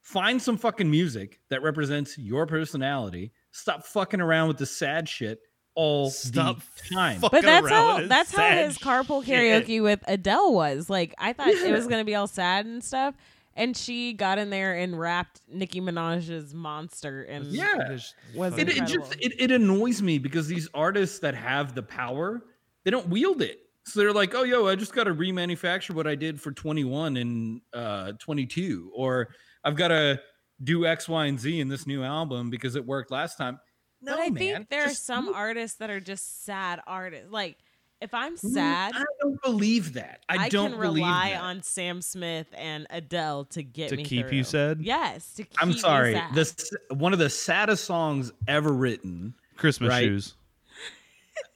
Find 0.02 0.42
some 0.42 0.58
fucking 0.58 0.92
music 0.92 1.40
that 1.50 1.64
represents 1.64 2.18
your 2.18 2.46
personality. 2.46 3.32
Stop 3.52 3.86
fucking 3.86 4.20
around 4.22 4.50
with 4.50 4.58
the 4.58 4.66
sad 4.66 5.08
shit 5.08 5.40
all 5.74 6.10
Stop 6.10 6.58
the 6.90 6.94
time. 6.96 7.20
But 7.22 7.42
that's 7.42 7.70
how 7.70 8.06
that's 8.08 8.34
how 8.36 8.50
his 8.50 8.78
carpool 8.78 9.26
shit. 9.26 9.68
karaoke 9.68 9.82
with 9.82 10.04
Adele 10.08 10.54
was. 10.54 10.90
Like 10.90 11.14
I 11.18 11.34
thought 11.34 11.48
it 11.48 11.72
was 11.72 11.88
gonna 11.88 12.06
be 12.06 12.16
all 12.16 12.28
sad 12.28 12.66
and 12.66 12.84
stuff, 12.84 13.16
and 13.56 13.76
she 13.76 14.14
got 14.14 14.38
in 14.38 14.50
there 14.50 14.76
and 14.76 15.00
rapped 15.00 15.42
Nicki 15.48 15.82
Minaj's 15.82 16.54
"Monster" 16.54 17.24
and 17.24 17.46
Yeah. 17.46 17.98
Was 18.36 18.58
it, 18.58 18.70
it 18.70 18.86
just 18.86 19.16
it, 19.20 19.34
it 19.40 19.52
annoys 19.52 20.02
me 20.02 20.18
because 20.18 20.48
these 20.48 20.68
artists 20.74 21.20
that 21.20 21.36
have 21.36 21.76
the 21.76 21.84
power 21.84 22.44
they 22.84 22.92
don't 22.92 23.08
wield 23.10 23.42
it. 23.42 23.60
So 23.86 24.00
they're 24.00 24.14
like 24.14 24.34
oh 24.34 24.44
yo 24.44 24.68
i 24.68 24.76
just 24.76 24.94
got 24.94 25.04
to 25.04 25.14
remanufacture 25.14 25.92
what 25.92 26.08
i 26.08 26.16
did 26.16 26.42
for 26.42 26.52
21 26.52 27.18
and 27.18 27.62
uh 27.72 28.14
22 28.14 28.92
or 28.96 29.28
i've 29.64 29.76
got 29.76 29.90
to 29.90 30.20
do 30.64 30.86
x 30.88 31.08
y 31.08 31.26
and 31.26 31.40
z 31.40 31.60
in 31.60 31.68
this 31.68 31.86
new 31.86 32.04
album 32.04 32.50
because 32.50 32.76
it 32.76 32.86
worked 32.86 33.12
last 33.12 33.38
time. 33.38 33.60
No 34.02 34.14
but 34.14 34.22
I 34.22 34.30
man 34.30 34.36
think 34.38 34.70
there 34.70 34.86
are 34.86 34.94
some 34.94 35.28
do 35.28 35.34
artists 35.34 35.78
that 35.78 35.90
are 35.90 36.00
just 36.00 36.46
sad 36.46 36.82
artists. 36.88 37.32
Like 37.32 37.58
If 38.06 38.14
I'm 38.14 38.36
Mm, 38.36 38.54
sad, 38.54 38.94
I 38.96 39.04
don't 39.20 39.42
believe 39.42 39.94
that. 39.94 40.20
I, 40.30 40.46
I, 40.46 40.50
don't 40.50 40.70
can 40.70 40.80
believe 40.80 41.02
rely 41.02 41.32
that. 41.32 41.42
on 41.42 41.64
Sam 41.64 42.04
Smith 42.04 42.46
and 42.56 42.86
Adele 42.92 43.46
to 43.46 43.64
get 43.64 43.90
To 43.90 43.98
me 43.98 44.04
keep 44.04 44.32
you 44.32 44.44
sad? 44.44 44.80
Yes, 44.80 45.34
to 45.34 45.44
keep 45.44 45.60
I'm 45.60 45.70
me 45.70 45.78
sorry. 45.80 46.14
sad. 46.14 46.36
This 46.36 46.56
one 46.92 47.14
of 47.14 47.20
the 47.20 47.32
saddest 47.32 47.86
songs 47.86 48.32
ever 48.48 48.72
written. 48.72 49.34
Christmas 49.58 49.90
Right. 49.90 50.04
shoes. 50.04 50.36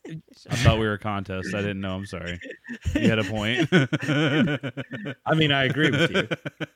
I 0.50 0.56
thought 0.56 0.80
we 0.80 0.88
were 0.88 0.94
a 0.94 0.98
contest. 1.00 1.54
I 1.54 1.62
didn't 1.62 1.82
know. 1.82 1.96
I'm 1.96 2.08
sorry. 2.08 2.40
You 2.96 3.10
had 3.12 3.20
a 3.20 3.24
point. 3.26 3.70
I 3.72 5.36
mean, 5.36 5.52
I 5.52 5.66
agree 5.66 5.92
with 5.92 6.10
you. 6.10 6.28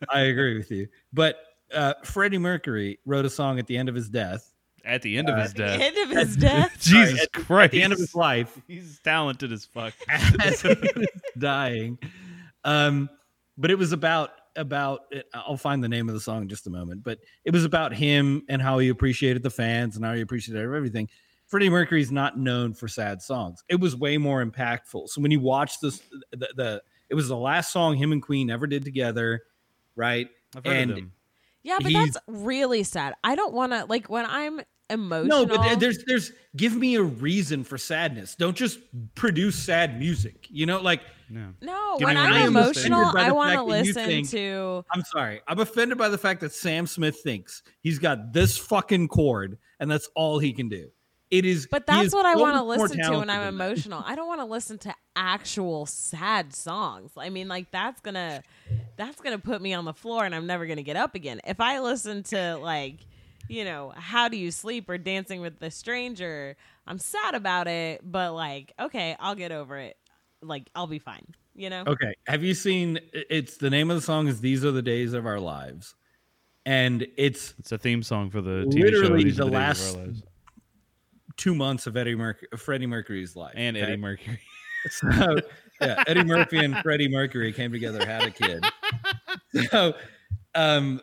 I 0.07 0.19
agree 0.21 0.55
with 0.55 0.69
you. 0.69 0.88
But 1.13 1.38
uh, 1.74 1.95
Freddie 2.03 2.38
Mercury 2.38 2.99
wrote 3.05 3.26
a 3.26 3.30
song 3.32 3.57
at 3.57 3.65
the 3.65 3.76
end 3.76 3.89
of 3.89 3.95
his 3.95 4.07
death, 4.07 4.52
At 4.86 5.01
the 5.01 5.17
end 5.17 5.29
of 5.29 5.38
his 5.38 5.51
At 5.51 5.57
death. 5.57 5.79
end 5.81 5.97
of 5.97 6.17
his 6.17 6.36
death. 6.38 6.77
Jesus 6.81 7.21
at- 7.23 7.31
Christ. 7.31 7.65
at 7.65 7.71
the 7.71 7.81
end 7.84 7.93
of 7.93 7.99
his 7.99 8.13
life, 8.15 8.59
He's 8.67 8.99
talented 8.99 9.51
as 9.51 9.63
fuck. 9.65 9.93
as 10.09 10.61
he 10.61 10.67
was 10.69 11.07
dying. 11.38 11.97
Um, 12.63 13.09
but 13.57 13.71
it 13.71 13.77
was 13.77 13.91
about 13.93 14.31
about 14.55 15.01
I'll 15.34 15.57
find 15.57 15.84
the 15.84 15.89
name 15.89 16.07
of 16.09 16.15
the 16.15 16.21
song 16.21 16.43
in 16.43 16.49
just 16.49 16.67
a 16.67 16.69
moment. 16.69 17.03
But 17.03 17.19
it 17.45 17.51
was 17.51 17.65
about 17.65 17.93
him 17.93 18.43
and 18.49 18.61
how 18.61 18.77
he 18.79 18.89
appreciated 18.89 19.41
the 19.41 19.49
fans 19.49 19.95
and 19.95 20.03
how 20.05 20.13
he 20.13 20.21
appreciated 20.21 20.61
everything. 20.63 21.07
Freddie 21.47 21.69
Mercury's 21.69 22.11
not 22.11 22.38
known 22.38 22.73
for 22.73 22.88
sad 22.88 23.21
songs. 23.21 23.63
It 23.69 23.79
was 23.79 23.95
way 23.95 24.17
more 24.17 24.43
impactful. 24.43 25.09
So 25.09 25.21
when 25.21 25.31
you 25.31 25.39
watch 25.39 25.79
this, 25.79 26.01
the, 26.31 26.49
the 26.55 26.84
it 27.09 27.15
was 27.15 27.27
the 27.27 27.38
last 27.38 27.71
song 27.71 27.95
him 27.95 28.11
and 28.11 28.21
Queen 28.21 28.49
ever 28.49 28.65
did 28.67 28.84
together, 28.84 29.43
right? 29.95 30.27
I've 30.55 30.65
heard 30.65 30.75
And- 30.75 30.91
of 30.91 30.97
him. 30.97 31.11
Yeah, 31.64 31.78
but 31.82 31.91
He's- 31.91 32.14
that's 32.14 32.18
really 32.28 32.84
sad. 32.84 33.14
I 33.24 33.36
don't 33.36 33.53
want 33.53 33.72
to 33.72 33.86
like 33.86 34.09
when 34.09 34.26
I'm 34.26 34.61
emotional. 34.89 35.45
No, 35.45 35.57
but 35.57 35.80
there's 35.80 36.03
there's 36.05 36.32
give 36.55 36.76
me 36.76 36.95
a 36.95 37.01
reason 37.03 37.64
for 37.64 37.78
sadness. 37.78 38.36
Don't 38.36 38.55
just 38.55 38.80
produce 39.16 39.55
sad 39.57 39.97
music. 39.97 40.47
You 40.49 40.66
know, 40.66 40.82
like 40.82 41.01
no, 41.30 41.53
no. 41.61 41.95
Give 41.99 42.07
When 42.07 42.16
me 42.16 42.22
a 42.22 42.24
I'm 42.26 42.34
reason. 42.34 42.47
emotional, 42.57 43.18
I 43.18 43.32
want 43.32 43.53
to 43.53 43.61
you 43.61 43.64
listen 43.66 44.05
think- 44.05 44.30
to. 44.32 44.84
I'm 44.93 45.03
sorry. 45.05 45.41
I'm 45.47 45.59
offended 45.59 45.97
by 45.97 46.09
the 46.09 46.18
fact 46.18 46.41
that 46.41 46.51
Sam 46.53 46.86
Smith 46.86 47.22
thinks 47.24 47.64
he's 47.82 47.97
got 47.97 48.34
this 48.34 48.57
fucking 48.57 49.07
chord 49.07 49.57
and 49.80 49.89
that's 49.89 50.09
all 50.16 50.39
he 50.39 50.51
can 50.53 50.68
do. 50.70 50.89
It 51.32 51.45
is 51.45 51.66
But 51.72 51.88
that's 51.88 52.07
is 52.07 52.14
what 52.14 52.28
I 52.28 52.36
want 52.36 52.57
to 52.57 52.64
listen 52.64 52.99
to 53.09 53.18
when 53.18 53.30
I'm 53.30 53.47
emotional. 53.47 54.03
I 54.05 54.14
don't 54.16 54.28
want 54.28 54.41
to 54.41 54.45
listen 54.45 54.78
to 54.80 54.93
actual 55.16 55.88
sad 55.88 56.53
songs. 56.53 57.11
I 57.18 57.30
mean, 57.30 57.47
like 57.47 57.72
that's 57.72 57.99
gonna 58.01 58.43
that's 58.95 59.19
gonna 59.21 59.39
put 59.39 59.61
me 59.61 59.73
on 59.73 59.85
the 59.85 59.93
floor, 59.93 60.25
and 60.25 60.33
I'm 60.33 60.47
never 60.47 60.65
gonna 60.65 60.83
get 60.83 60.95
up 60.95 61.15
again. 61.15 61.41
If 61.45 61.59
I 61.59 61.79
listen 61.79 62.23
to 62.23 62.57
like, 62.57 62.97
you 63.47 63.65
know, 63.65 63.93
"How 63.95 64.27
Do 64.27 64.37
You 64.37 64.51
Sleep" 64.51 64.89
or 64.89 64.97
"Dancing 64.97 65.41
with 65.41 65.59
the 65.59 65.71
Stranger," 65.71 66.55
I'm 66.87 66.99
sad 66.99 67.35
about 67.35 67.67
it, 67.67 68.01
but 68.03 68.33
like, 68.33 68.73
okay, 68.79 69.15
I'll 69.19 69.35
get 69.35 69.51
over 69.51 69.77
it. 69.77 69.97
Like, 70.41 70.69
I'll 70.75 70.87
be 70.87 70.99
fine. 70.99 71.25
You 71.55 71.69
know? 71.69 71.83
Okay. 71.85 72.15
Have 72.27 72.43
you 72.43 72.53
seen 72.55 72.99
it's 73.13 73.57
the 73.57 73.69
name 73.69 73.91
of 73.91 73.95
the 73.97 74.01
song 74.01 74.27
is 74.27 74.41
These 74.41 74.65
Are 74.65 74.71
the 74.71 74.81
Days 74.81 75.13
of 75.13 75.25
Our 75.27 75.39
Lives. 75.39 75.93
And 76.65 77.05
it's 77.15 77.53
It's 77.59 77.71
a 77.71 77.77
theme 77.77 78.01
song 78.01 78.31
for 78.31 78.41
the 78.41 78.65
TV 78.69 78.83
Literally 78.83 79.31
show. 79.31 79.43
The 79.45 79.51
the 79.51 79.51
last 79.51 79.93
of 79.93 79.99
Our 79.99 80.05
Lives. 80.07 80.23
two 81.37 81.53
months 81.53 81.85
of 81.85 81.95
Eddie 81.95 82.15
Mercury, 82.15 82.47
Freddie 82.57 82.87
Mercury's 82.87 83.35
life. 83.35 83.53
And 83.55 83.77
okay? 83.77 83.85
Eddie 83.85 83.97
Mercury. 83.97 84.39
So 84.89 85.39
yeah, 85.79 86.03
Eddie 86.07 86.25
Murphy 86.25 86.57
and 86.57 86.75
Freddie 86.79 87.07
Mercury 87.07 87.53
came 87.53 87.71
together, 87.71 88.05
had 88.05 88.23
a 88.23 88.31
kid. 88.31 88.65
So 89.71 89.93
um 90.55 91.01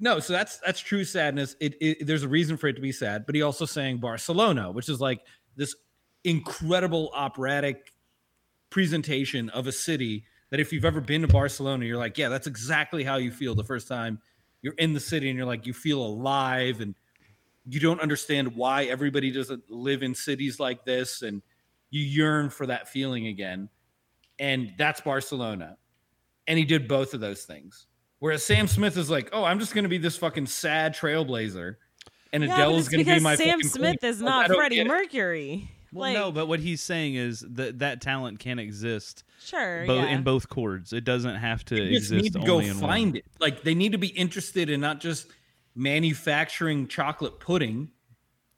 no, 0.00 0.18
so 0.20 0.32
that's 0.32 0.58
that's 0.58 0.80
true 0.80 1.04
sadness. 1.04 1.56
It, 1.60 1.76
it 1.80 2.06
there's 2.06 2.22
a 2.22 2.28
reason 2.28 2.56
for 2.56 2.68
it 2.68 2.74
to 2.74 2.82
be 2.82 2.92
sad, 2.92 3.26
but 3.26 3.34
he 3.34 3.42
also 3.42 3.64
sang 3.64 3.98
Barcelona, 3.98 4.70
which 4.70 4.88
is 4.88 5.00
like 5.00 5.20
this 5.56 5.74
incredible 6.24 7.10
operatic 7.14 7.92
presentation 8.70 9.48
of 9.50 9.66
a 9.66 9.72
city 9.72 10.24
that 10.50 10.60
if 10.60 10.72
you've 10.72 10.84
ever 10.84 11.00
been 11.00 11.22
to 11.22 11.28
Barcelona, 11.28 11.84
you're 11.84 11.98
like, 11.98 12.18
yeah, 12.18 12.28
that's 12.28 12.46
exactly 12.46 13.04
how 13.04 13.16
you 13.16 13.30
feel 13.30 13.54
the 13.54 13.64
first 13.64 13.88
time 13.88 14.20
you're 14.62 14.74
in 14.74 14.92
the 14.92 15.00
city 15.00 15.28
and 15.28 15.36
you're 15.36 15.46
like 15.46 15.66
you 15.66 15.72
feel 15.72 16.04
alive 16.04 16.80
and 16.80 16.94
you 17.68 17.80
don't 17.80 18.00
understand 18.00 18.54
why 18.56 18.84
everybody 18.84 19.30
doesn't 19.30 19.62
live 19.70 20.02
in 20.02 20.14
cities 20.14 20.58
like 20.58 20.84
this 20.84 21.22
and 21.22 21.42
you 21.90 22.02
yearn 22.02 22.50
for 22.50 22.66
that 22.66 22.88
feeling 22.88 23.26
again. 23.28 23.68
And 24.38 24.74
that's 24.76 25.00
Barcelona. 25.00 25.76
And 26.48 26.58
he 26.58 26.64
did 26.64 26.86
both 26.88 27.14
of 27.14 27.20
those 27.20 27.44
things. 27.44 27.86
Whereas 28.18 28.44
Sam 28.44 28.66
Smith 28.66 28.96
is 28.96 29.10
like, 29.10 29.28
oh, 29.32 29.44
I'm 29.44 29.58
just 29.58 29.74
going 29.74 29.82
to 29.84 29.88
be 29.88 29.98
this 29.98 30.16
fucking 30.16 30.46
sad 30.46 30.94
trailblazer. 30.94 31.76
And 32.32 32.44
Yeah, 32.44 32.54
Adele 32.54 32.76
is 32.76 32.88
going 32.88 33.04
to 33.04 33.04
be 33.04 33.10
because 33.10 33.22
my 33.22 33.36
Sam 33.36 33.58
fucking 33.58 33.68
Smith 33.68 34.00
queen. 34.00 34.10
is 34.10 34.20
not 34.22 34.48
don't 34.48 34.56
Freddie. 34.56 34.84
Mercury. 34.84 35.70
Well, 35.92 36.00
like, 36.12 36.14
no, 36.14 36.32
but 36.32 36.46
what 36.46 36.60
he's 36.60 36.82
saying 36.82 37.14
is 37.14 37.40
that 37.52 37.78
that 37.78 38.00
talent 38.00 38.38
can 38.38 38.58
exist 38.58 39.22
sure, 39.42 39.86
both 39.86 40.04
yeah. 40.04 40.10
in 40.10 40.22
both 40.24 40.48
chords. 40.48 40.92
It 40.92 41.04
doesn't 41.04 41.36
have 41.36 41.64
to 41.66 41.74
They 41.76 41.92
just 41.92 42.10
exist 42.12 42.22
need 42.24 42.32
to 42.34 42.46
go 42.46 42.58
in 42.58 42.74
find 42.74 43.10
one. 43.12 43.16
it. 43.16 43.24
Like 43.40 43.62
they 43.62 43.74
need 43.74 43.92
to 43.92 43.98
be 43.98 44.08
interested 44.08 44.68
in 44.68 44.80
not 44.80 45.00
just 45.00 45.28
manufacturing 45.74 46.88
chocolate 46.88 47.38
pudding 47.40 47.88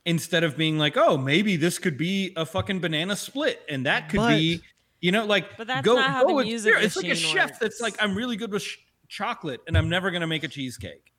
instead 0.06 0.42
of 0.42 0.56
being 0.56 0.78
like, 0.78 0.96
oh, 0.96 1.16
maybe 1.18 1.56
this 1.56 1.78
could 1.78 1.98
be 1.98 2.32
a 2.36 2.46
fucking 2.46 2.80
banana 2.80 3.14
split, 3.14 3.60
and 3.68 3.84
that 3.86 4.08
could 4.08 4.16
But- 4.18 4.36
be, 4.36 4.62
you 5.00 5.12
know, 5.12 5.24
like 5.26 5.56
But 5.56 5.66
that's 5.68 5.84
go, 5.84 5.94
not 5.96 6.10
how 6.10 6.22
go 6.22 6.28
the 6.28 6.34
with- 6.34 6.46
music 6.46 6.74
It's 6.78 6.96
like 6.96 7.06
a 7.06 7.08
machine 7.10 7.34
chef 7.34 7.58
that's 7.60 7.80
like, 7.80 7.94
I'm 8.02 8.14
really 8.14 8.36
good 8.36 8.52
with 8.52 8.62
sh- 8.62 8.76
chocolate, 9.08 9.60
and 9.66 9.76
I'm 9.76 9.88
never 9.88 10.10
gonna 10.10 10.26
make 10.26 10.44
a 10.44 10.48
cheesecake. 10.48 11.12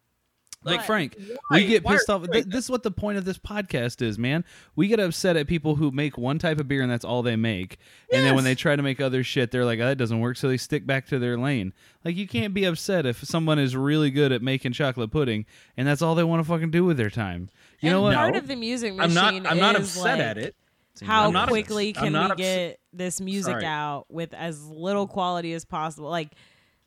Like 0.62 0.80
But 0.80 0.86
Frank, 0.88 1.16
why- 1.48 1.60
we 1.60 1.68
get 1.68 1.86
why 1.86 1.94
pissed 1.94 2.10
off. 2.10 2.24
doing 2.24 2.34
Th- 2.34 2.46
this 2.46 2.66
is 2.66 2.70
what 2.70 2.84
the 2.84 2.92
point 2.92 3.18
of 3.18 3.24
this 3.24 3.38
podcast 3.38 4.02
is, 4.02 4.20
man. 4.20 4.44
We 4.76 4.90
get 4.90 5.00
upset 5.00 5.38
at 5.38 5.48
people 5.48 5.78
who 5.78 5.90
make 5.90 6.18
one 6.18 6.38
type 6.38 6.60
of 6.60 6.68
beer 6.68 6.82
and 6.82 6.92
that's 6.92 7.06
all 7.06 7.24
they 7.24 7.38
make, 7.38 7.78
and 8.12 8.26
then 8.26 8.36
when 8.36 8.44
they 8.44 8.56
try 8.56 8.76
to 8.76 8.84
make 8.84 9.00
other 9.00 9.24
shit, 9.24 9.52
they're 9.52 9.64
like, 9.64 9.80
"Oh, 9.80 9.86
"That 9.86 9.98
doesn't 9.98 10.20
work," 10.20 10.36
so 10.36 10.50
they 10.50 10.58
stick 10.58 10.86
back 10.86 11.08
to 11.08 11.18
their 11.20 11.38
lane. 11.38 11.72
Like 12.04 12.18
you 12.18 12.28
can't 12.28 12.54
be 12.54 12.66
upset 12.66 13.06
if 13.06 13.24
someone 13.24 13.58
is 13.58 13.74
really 13.74 14.12
good 14.12 14.34
at 14.34 14.42
making 14.42 14.74
chocolate 14.74 15.12
pudding 15.12 15.46
and 15.78 15.88
that's 15.88 16.02
all 16.02 16.14
they 16.14 16.26
want 16.26 16.42
to 16.42 16.44
fucking 16.52 16.72
do 16.72 16.84
with 16.84 16.98
their 16.98 17.10
time. 17.10 17.48
You 17.80 17.88
and 17.92 17.96
know 17.96 18.02
what? 18.02 18.16
Part 18.16 18.34
No. 18.34 18.40
of 18.40 18.48
the 18.48 18.58
music 18.58 18.96
I'm 19.00 19.14
not. 19.14 19.34
I'm 19.48 19.58
not 19.60 19.78
is, 19.80 19.96
upset 19.96 20.18
like, 20.18 20.28
at 20.28 20.38
it. 20.38 20.56
How 21.02 21.28
I'm 21.28 21.32
not 21.32 21.44
ups- 21.44 21.52
quickly 21.52 21.94
I'm 21.96 22.04
can 22.04 22.14
we 22.14 22.20
ups- 22.20 22.36
get 22.36 22.79
this 22.94 23.22
music 23.22 23.64
out 23.64 24.06
with 24.10 24.34
as 24.34 24.66
little 24.68 25.08
mm. 25.08 25.12
quality 25.12 25.54
as 25.54 25.66
possible? 25.66 26.10
Like, 26.10 26.32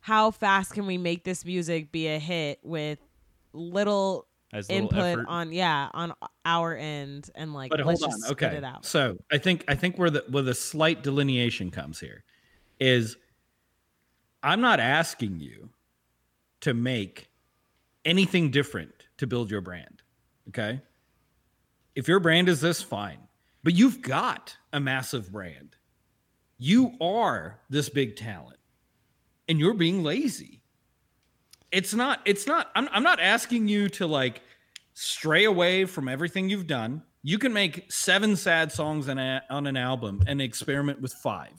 how 0.01 0.31
fast 0.31 0.75
can 0.75 0.87
we 0.87 0.99
make 0.99 1.25
this 1.25 1.45
music 1.45 1.93
be 1.93 2.09
a 2.09 2.19
hit 2.19 2.59
with 2.63 2.99
little 3.53 4.27
As 4.53 4.69
little 4.69 4.85
input 4.85 5.19
effort. 5.19 5.27
on 5.29 5.53
yeah 5.53 5.89
on 5.95 6.13
our 6.45 6.77
end 6.77 7.31
and 7.35 7.55
like 7.55 7.71
But 7.71 7.87
let's 7.87 8.03
hold 8.03 8.15
on, 8.15 8.31
okay. 8.33 8.57
it 8.57 8.65
out. 8.65 8.85
So 8.85 9.19
I 9.31 9.39
think 9.39 9.65
I 9.69 9.75
think 9.75 9.99
where 9.99 10.11
the 10.11 10.25
where 10.29 10.43
the 10.43 10.55
slight 10.55 11.03
delineation 11.03 11.71
comes 11.71 12.01
here 12.01 12.25
is 12.81 13.17
I'm 14.43 14.61
not 14.61 14.81
asking 14.81 15.39
you 15.39 15.71
to 16.63 16.75
make 16.75 17.29
anything 18.05 18.51
different 18.51 19.07
to 19.19 19.27
build 19.27 19.51
your 19.51 19.61
brand. 19.61 20.03
Okay. 20.49 20.81
If 21.95 22.09
your 22.09 22.21
brand 22.21 22.49
is 22.49 22.61
this, 22.61 22.83
fine. 22.83 23.19
But 23.63 23.75
you've 23.75 24.03
got 24.03 24.57
a 24.73 24.81
massive 24.81 25.31
brand. 25.31 25.77
You 26.65 26.93
are 27.01 27.59
this 27.71 27.89
big 27.89 28.15
talent. 28.15 28.57
And 29.49 29.59
you're 29.59 29.75
being 29.75 30.05
lazy. 30.05 30.63
It's 31.73 31.93
not, 31.93 32.21
it's 32.25 32.47
not, 32.47 32.71
I'm, 32.77 32.89
I'm 32.93 33.03
not 33.03 33.19
asking 33.19 33.67
you 33.67 33.89
to 33.89 34.07
like 34.07 34.43
stray 34.95 35.45
away 35.45 35.87
from 35.87 36.07
everything 36.07 36.49
you've 36.49 36.69
done. 36.69 37.03
You 37.25 37.41
can 37.41 37.53
make 37.53 37.91
seven 37.91 38.37
sad 38.37 38.71
songs 38.71 39.09
on, 39.09 39.19
a, 39.19 39.43
on 39.51 39.67
an 39.67 39.77
album 39.77 40.23
and 40.29 40.41
experiment 40.41 41.01
with 41.01 41.13
five. 41.15 41.51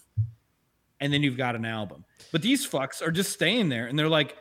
And 1.02 1.12
then 1.12 1.22
you've 1.22 1.36
got 1.36 1.58
an 1.58 1.66
album. 1.66 2.06
But 2.32 2.42
these 2.42 2.66
fucks 2.66 3.06
are 3.06 3.12
just 3.12 3.34
staying 3.34 3.68
there 3.68 3.88
and 3.88 4.00
they're 4.00 4.08
like, 4.08 4.38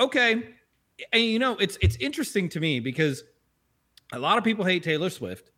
okay. 0.00 0.54
And 1.12 1.22
you 1.22 1.38
know, 1.38 1.56
it's 1.58 1.78
it's 1.80 1.94
interesting 2.00 2.48
to 2.48 2.58
me 2.58 2.80
because 2.80 3.22
a 4.12 4.18
lot 4.18 4.38
of 4.38 4.44
people 4.44 4.64
hate 4.64 4.82
Taylor 4.82 5.10
Swift, 5.10 5.52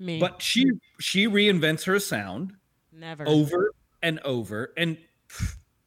Me, 0.00 0.18
but 0.18 0.42
she 0.42 0.72
she 0.98 1.28
reinvents 1.28 1.84
her 1.84 2.00
sound 2.00 2.54
never. 2.92 3.26
over 3.26 3.72
and 4.02 4.18
over 4.20 4.72
and 4.76 4.96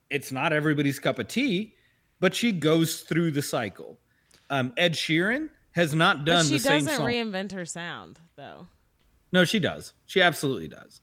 it's 0.10 0.32
not 0.32 0.54
everybody's 0.54 1.00
cup 1.00 1.20
of 1.20 1.28
tea 1.28 1.74
but 2.20 2.34
she 2.34 2.52
goes 2.52 3.02
through 3.02 3.32
the 3.32 3.42
cycle 3.42 4.00
um, 4.50 4.74
ed 4.78 4.94
sheeran 4.94 5.50
has 5.72 5.94
not 5.96 6.26
done 6.26 6.46
she 6.46 6.54
the 6.54 6.60
same 6.60 6.82
She 6.82 6.86
doesn't 6.88 7.06
reinvent 7.06 7.52
her 7.52 7.66
sound 7.66 8.20
though. 8.36 8.68
no 9.32 9.46
she 9.46 9.60
does 9.60 9.94
she 10.06 10.22
absolutely 10.22 10.68
does 10.68 11.02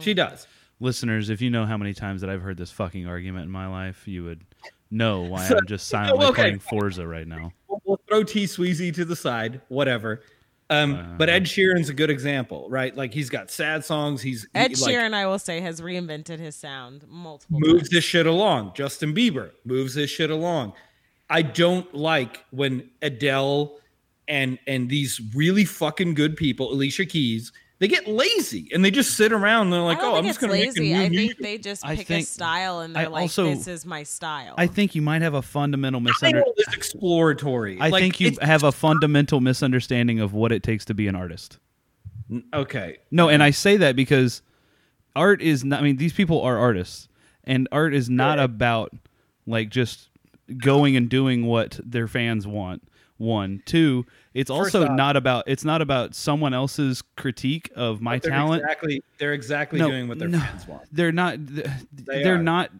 she 0.00 0.14
does 0.14 0.46
Listeners, 0.80 1.28
if 1.28 1.40
you 1.40 1.50
know 1.50 1.66
how 1.66 1.76
many 1.76 1.92
times 1.92 2.20
that 2.20 2.30
I've 2.30 2.42
heard 2.42 2.56
this 2.56 2.70
fucking 2.70 3.06
argument 3.06 3.46
in 3.46 3.50
my 3.50 3.66
life, 3.66 4.06
you 4.06 4.22
would 4.24 4.44
know 4.90 5.22
why 5.22 5.46
I'm 5.48 5.66
just 5.66 5.88
silently 5.88 6.26
okay. 6.26 6.42
playing 6.42 6.58
Forza 6.60 7.06
right 7.06 7.26
now. 7.26 7.52
we'll, 7.66 7.82
we'll 7.84 8.00
throw 8.08 8.22
T 8.22 8.44
Sweezy 8.44 8.94
to 8.94 9.04
the 9.04 9.16
side, 9.16 9.60
whatever. 9.68 10.22
Um, 10.70 10.94
Uh-huh. 10.94 11.14
but 11.16 11.30
Ed 11.30 11.44
Sheeran's 11.44 11.88
a 11.88 11.94
good 11.94 12.10
example, 12.10 12.68
right? 12.68 12.94
Like 12.94 13.14
he's 13.14 13.30
got 13.30 13.50
sad 13.50 13.84
songs. 13.84 14.20
He's 14.20 14.42
he, 14.42 14.48
Ed 14.54 14.78
like, 14.78 14.94
Sheeran, 14.94 15.14
I 15.14 15.26
will 15.26 15.38
say, 15.38 15.60
has 15.60 15.80
reinvented 15.80 16.38
his 16.38 16.56
sound 16.56 17.04
multiple 17.08 17.58
moves 17.60 17.84
times. 17.84 17.90
this 17.90 18.04
shit 18.04 18.26
along. 18.26 18.72
Justin 18.74 19.14
Bieber 19.14 19.50
moves 19.64 19.94
this 19.94 20.10
shit 20.10 20.30
along. 20.30 20.74
I 21.30 21.42
don't 21.42 21.92
like 21.94 22.44
when 22.50 22.90
Adele 23.02 23.78
and 24.28 24.58
and 24.66 24.90
these 24.90 25.20
really 25.34 25.64
fucking 25.64 26.12
good 26.14 26.36
people, 26.36 26.70
Alicia 26.72 27.06
Keys, 27.06 27.50
they 27.80 27.86
get 27.88 28.08
lazy 28.08 28.68
and 28.74 28.84
they 28.84 28.90
just 28.90 29.16
sit 29.16 29.32
around 29.32 29.62
and 29.68 29.72
they're 29.72 29.80
like, 29.80 29.98
"Oh, 30.00 30.16
I'm 30.16 30.24
just 30.24 30.40
going 30.40 30.52
to 30.52 30.58
make 30.58 30.76
a 30.76 30.80
lazy. 30.80 30.92
new 30.94 31.00
I 31.00 31.08
music." 31.08 31.36
think 31.36 31.38
they 31.46 31.58
just 31.58 31.84
I 31.86 31.94
pick 31.96 32.06
think- 32.08 32.22
a 32.24 32.26
style 32.26 32.80
and 32.80 32.96
I 32.96 33.02
they're 33.02 33.10
like, 33.10 33.22
also- 33.22 33.50
"This 33.54 33.68
is 33.68 33.86
my 33.86 34.02
style." 34.02 34.54
I 34.58 34.66
think 34.66 34.94
you 34.94 35.02
might 35.02 35.22
have 35.22 35.34
a 35.34 35.42
fundamental 35.42 36.00
I 36.00 36.04
misunderstanding. 36.04 36.52
it's 36.56 36.74
exploratory. 36.76 37.78
I 37.80 37.88
Like, 37.90 38.02
think 38.02 38.20
you 38.20 38.32
have 38.40 38.64
a 38.64 38.72
fundamental 38.72 39.40
misunderstanding 39.40 40.18
of 40.20 40.32
what 40.32 40.50
it 40.52 40.62
takes 40.62 40.84
to 40.86 40.94
be 40.94 41.06
an 41.08 41.14
artist. 41.14 41.58
okay. 42.52 42.98
No, 43.10 43.28
and 43.28 43.42
I 43.42 43.50
say 43.50 43.76
that 43.78 43.96
because 43.96 44.42
art 45.16 45.40
is 45.40 45.64
not. 45.64 45.80
I 45.80 45.82
mean, 45.82 45.96
these 45.96 46.12
people 46.12 46.40
are 46.42 46.58
artists, 46.58 47.08
and 47.44 47.68
art 47.72 47.94
is 47.94 48.10
not 48.10 48.38
about 48.38 48.92
like 49.46 49.70
just 49.70 50.08
going 50.56 50.96
and 50.96 51.08
doing 51.08 51.46
what 51.46 51.78
their 51.84 52.08
fans 52.08 52.46
want. 52.46 52.82
One, 53.18 53.62
two. 53.66 54.06
It's 54.32 54.48
First 54.50 54.74
also 54.74 54.86
off- 54.86 54.96
not 54.96 55.16
about. 55.16 55.44
It's 55.46 55.64
not 55.64 55.82
about 55.82 56.14
someone 56.14 56.54
else's 56.54 57.02
critique 57.16 57.70
of 57.76 58.00
my 58.00 58.18
They're 58.18 58.30
talent. 58.30 58.62
Exactly. 58.62 59.02
They're 59.18 59.32
exactly 59.34 59.78
No, 59.80 59.90
doing 59.90 60.08
what 60.08 60.18
their 60.18 60.28
no. 60.28 60.38
fans 60.38 60.66
want. 60.68 60.82
They're 60.92 61.12
not. 61.12 61.44
They 61.44 61.62
They 61.92 62.24
are. 62.24 62.40
not. 62.42 62.70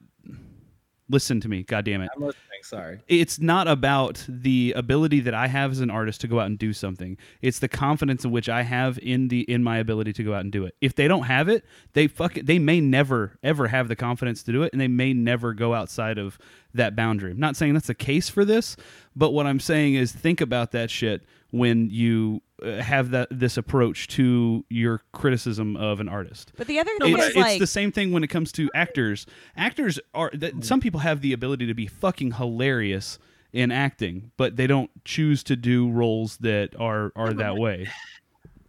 Listen 1.10 1.40
to 1.40 1.48
me, 1.48 1.62
God 1.62 1.86
damn 1.86 2.02
it! 2.02 2.10
I'm 2.14 2.22
listening. 2.22 2.42
Sorry. 2.60 2.98
it's 3.08 3.38
not 3.40 3.66
about 3.68 4.22
the 4.28 4.74
ability 4.76 5.20
that 5.20 5.32
I 5.32 5.46
have 5.46 5.70
as 5.70 5.80
an 5.80 5.90
artist 5.90 6.20
to 6.22 6.28
go 6.28 6.38
out 6.40 6.46
and 6.46 6.58
do 6.58 6.72
something. 6.74 7.16
It's 7.40 7.60
the 7.60 7.68
confidence 7.68 8.24
in 8.26 8.30
which 8.32 8.48
I 8.50 8.62
have 8.62 8.98
in 8.98 9.28
the 9.28 9.40
in 9.42 9.62
my 9.62 9.78
ability 9.78 10.12
to 10.14 10.22
go 10.24 10.34
out 10.34 10.40
and 10.42 10.52
do 10.52 10.66
it. 10.66 10.74
If 10.82 10.94
they 10.96 11.08
don't 11.08 11.22
have 11.22 11.48
it, 11.48 11.64
they 11.94 12.08
fuck 12.08 12.36
it, 12.36 12.44
they 12.46 12.58
may 12.58 12.80
never 12.80 13.38
ever 13.42 13.68
have 13.68 13.88
the 13.88 13.96
confidence 13.96 14.42
to 14.42 14.52
do 14.52 14.64
it 14.64 14.72
and 14.72 14.80
they 14.82 14.88
may 14.88 15.14
never 15.14 15.54
go 15.54 15.72
outside 15.72 16.18
of 16.18 16.36
that 16.74 16.94
boundary. 16.94 17.32
I'm 17.32 17.40
not 17.40 17.56
saying 17.56 17.74
that's 17.74 17.86
the 17.86 17.94
case 17.94 18.28
for 18.28 18.44
this, 18.44 18.76
but 19.16 19.32
what 19.32 19.46
I'm 19.46 19.60
saying 19.60 19.94
is 19.94 20.12
think 20.12 20.40
about 20.40 20.72
that 20.72 20.90
shit 20.90 21.22
when 21.50 21.88
you 21.90 22.42
uh, 22.62 22.82
have 22.82 23.10
that 23.10 23.28
this 23.30 23.56
approach 23.56 24.08
to 24.08 24.64
your 24.68 25.00
criticism 25.12 25.76
of 25.76 26.00
an 26.00 26.08
artist 26.08 26.52
but 26.58 26.66
the 26.66 26.78
other 26.78 26.90
thing 26.98 27.14
it's, 27.14 27.22
is 27.22 27.28
it's 27.28 27.36
like, 27.36 27.58
the 27.58 27.66
same 27.66 27.90
thing 27.90 28.12
when 28.12 28.22
it 28.22 28.28
comes 28.28 28.52
to 28.52 28.68
actors. 28.74 29.26
Actors 29.56 29.98
are 30.12 30.30
that 30.34 30.64
some 30.64 30.80
people 30.80 31.00
have 31.00 31.20
the 31.20 31.32
ability 31.32 31.66
to 31.66 31.74
be 31.74 31.86
fucking 31.86 32.32
hilarious 32.32 33.18
in 33.52 33.70
acting, 33.70 34.30
but 34.36 34.56
they 34.56 34.66
don't 34.66 34.90
choose 35.04 35.42
to 35.44 35.56
do 35.56 35.90
roles 35.90 36.36
that 36.38 36.74
are 36.78 37.12
are 37.16 37.32
that 37.32 37.56
way. 37.56 37.88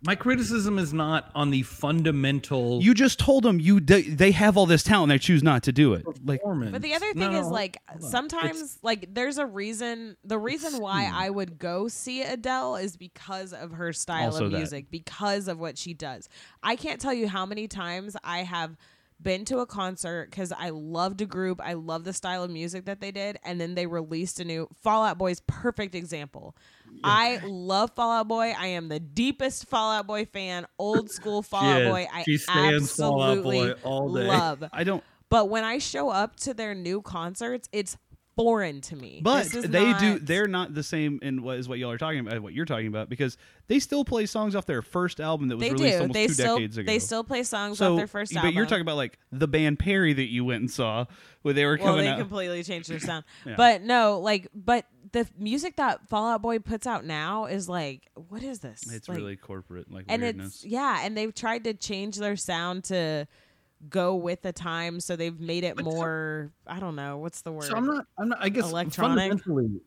My 0.01 0.15
criticism 0.15 0.79
is 0.79 0.93
not 0.93 1.29
on 1.35 1.49
the 1.49 1.63
fundamental 1.63 2.81
You 2.81 2.93
just 2.93 3.19
told 3.19 3.43
them 3.43 3.59
you 3.59 3.79
they, 3.81 4.03
they 4.03 4.31
have 4.31 4.55
all 4.55 4.65
this 4.65 4.81
talent, 4.81 5.09
they 5.09 5.17
choose 5.17 5.43
not 5.43 5.63
to 5.63 5.71
do 5.73 5.93
it. 5.93 6.05
Like. 6.25 6.41
But 6.43 6.81
the 6.81 6.93
other 6.93 7.13
No, 7.13 7.27
thing 7.29 7.37
is 7.37 7.47
like 7.47 7.77
hold 7.89 8.03
on. 8.05 8.09
sometimes 8.09 8.79
like 8.81 9.13
there's 9.13 9.37
a 9.37 9.45
reason 9.45 10.15
the 10.23 10.37
reason 10.39 10.81
why. 10.81 11.09
I 11.13 11.29
would 11.29 11.59
go 11.59 11.87
see 11.89 12.21
Adele 12.21 12.77
is 12.77 12.95
because 12.95 13.51
of 13.53 13.71
her 13.73 13.91
style 13.91 14.25
Also 14.27 14.45
of 14.45 14.51
that. 14.51 14.57
music, 14.57 14.89
because 14.89 15.47
of 15.47 15.59
what 15.59 15.77
she 15.77 15.93
does. 15.93 16.29
I 16.63 16.75
can't 16.77 17.01
tell 17.01 17.13
you 17.13 17.27
how 17.27 17.45
many 17.45 17.67
times 17.67 18.15
I 18.23 18.39
have 18.43 18.77
been 19.21 19.45
to 19.45 19.59
a 19.59 19.65
concert 19.65 20.29
because 20.29 20.51
I 20.51 20.69
loved 20.69 21.21
a 21.21 21.25
group, 21.25 21.59
I 21.63 21.73
love 21.73 22.03
the 22.03 22.13
style 22.13 22.43
of 22.43 22.51
music 22.51 22.85
that 22.85 23.01
they 23.01 23.11
did, 23.11 23.37
and 23.43 23.59
then 23.59 23.75
they 23.75 23.85
released 23.85 24.39
a 24.39 24.45
new 24.45 24.69
Fall 24.81 25.03
Out 25.03 25.17
Boy's 25.17 25.41
perfect 25.47 25.95
example. 25.95 26.55
I 27.03 27.39
love 27.45 27.91
Fall 27.95 28.11
Out 28.11 28.27
Boy. 28.27 28.53
I 28.57 28.67
am 28.67 28.89
the 28.89 28.99
deepest 28.99 29.67
Fall 29.67 29.91
Out 29.91 30.07
Boy 30.07 30.25
fan, 30.25 30.65
old 30.77 31.09
school 31.09 31.41
Fallout. 31.43 31.83
Boy. 31.91 32.07
I 32.11 32.23
She 32.23 32.37
Fall 32.37 32.57
Out 32.57 32.73
absolutely 32.73 33.59
Boy 33.59 33.73
all 33.83 34.13
day. 34.13 34.27
love. 34.27 34.63
I 34.73 34.83
don't 34.83 35.03
But 35.29 35.49
when 35.49 35.63
I 35.63 35.77
show 35.77 36.09
up 36.09 36.35
to 36.37 36.53
their 36.53 36.73
new 36.73 37.01
concerts, 37.01 37.69
it's 37.71 37.97
foreign 38.43 38.79
to 38.81 38.95
me. 38.95 39.19
but 39.23 39.47
they 39.49 39.93
do 39.99 40.17
they're 40.19 40.47
not 40.47 40.73
the 40.73 40.83
same 40.83 41.19
in 41.21 41.41
what 41.41 41.57
is 41.57 41.67
what 41.67 41.77
y'all 41.79 41.91
are 41.91 41.97
talking 41.97 42.19
about 42.19 42.39
what 42.41 42.53
you're 42.53 42.65
talking 42.65 42.87
about 42.87 43.09
because 43.09 43.37
they 43.67 43.79
still 43.79 44.05
play 44.05 44.25
songs 44.25 44.55
off 44.55 44.65
their 44.65 44.81
first 44.81 45.19
album 45.19 45.49
that 45.49 45.57
was 45.57 45.61
They 45.67 45.71
released 45.73 45.95
do. 45.97 46.01
almost 46.01 46.13
They 46.13 46.27
two 46.27 46.33
still 46.33 46.55
decades 46.55 46.77
ago. 46.77 46.85
they 46.91 46.99
still 46.99 47.23
play 47.23 47.43
songs 47.43 47.77
so, 47.79 47.91
off 47.93 47.97
their 47.97 48.07
first 48.07 48.31
album. 48.31 48.41
but 48.41 48.47
album. 48.47 48.57
you're 48.57 48.65
talking 48.65 48.81
about 48.81 48.95
like 48.97 49.19
the 49.31 49.47
band 49.47 49.79
Perry 49.79 50.13
that 50.13 50.29
you 50.31 50.45
went 50.45 50.61
and 50.61 50.71
saw 50.71 51.05
where 51.41 51.53
they 51.53 51.65
were 51.65 51.77
well, 51.77 51.87
coming 51.87 52.05
they 52.05 52.11
out. 52.11 52.19
completely 52.19 52.63
changed 52.63 52.89
their 52.89 52.99
sound. 52.99 53.23
Yeah. 53.45 53.55
But 53.57 53.81
no, 53.81 54.19
like, 54.19 54.47
but 54.53 54.85
the 55.11 55.25
music 55.37 55.77
that 55.77 56.07
Fall 56.09 56.27
Out 56.27 56.41
Boy 56.41 56.59
puts 56.59 56.85
out 56.85 57.05
now 57.05 57.45
is 57.45 57.67
like, 57.69 58.09
what 58.15 58.43
is 58.43 58.59
this? 58.59 58.83
it's 58.91 59.07
Like- 59.07 59.17
really 59.17 59.35
corporate 59.37 59.91
like 59.91 60.05
and 60.09 60.21
weirdness. 60.21 60.55
it's 60.55 60.65
yeah, 60.65 60.99
and 61.03 61.15
they've 61.17 61.33
tried 61.33 61.63
to 61.65 61.73
change 61.73 62.17
their 62.17 62.35
sound 62.35 62.83
to 62.85 63.27
go 63.87 64.15
with 64.15 64.41
the 64.41 64.51
time, 64.51 64.99
so 64.99 65.15
they've 65.15 65.39
made 65.39 65.63
it 65.63 65.81
more. 65.81 66.51
I 66.67 66.79
don't 66.79 66.95
know 66.95 67.17
what's 67.17 67.41
the 67.41 67.51
word. 67.51 67.63
So 67.65 67.75
I'm 67.75 67.85
not. 67.85 68.05
I'm 68.17 68.29
not. 68.29 68.39
I 68.41 68.49
guess 68.49 68.69
Electronic? 68.69 69.31
fundamentally, 69.31 69.81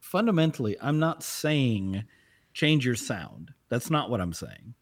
fundamentally, 0.00 0.76
I'm 0.80 0.98
not 0.98 1.22
saying 1.22 2.04
change 2.52 2.84
your 2.84 2.94
sound. 2.96 3.52
That's 3.68 3.90
not 3.90 4.10
what 4.10 4.20
I'm 4.20 4.32
saying. 4.32 4.74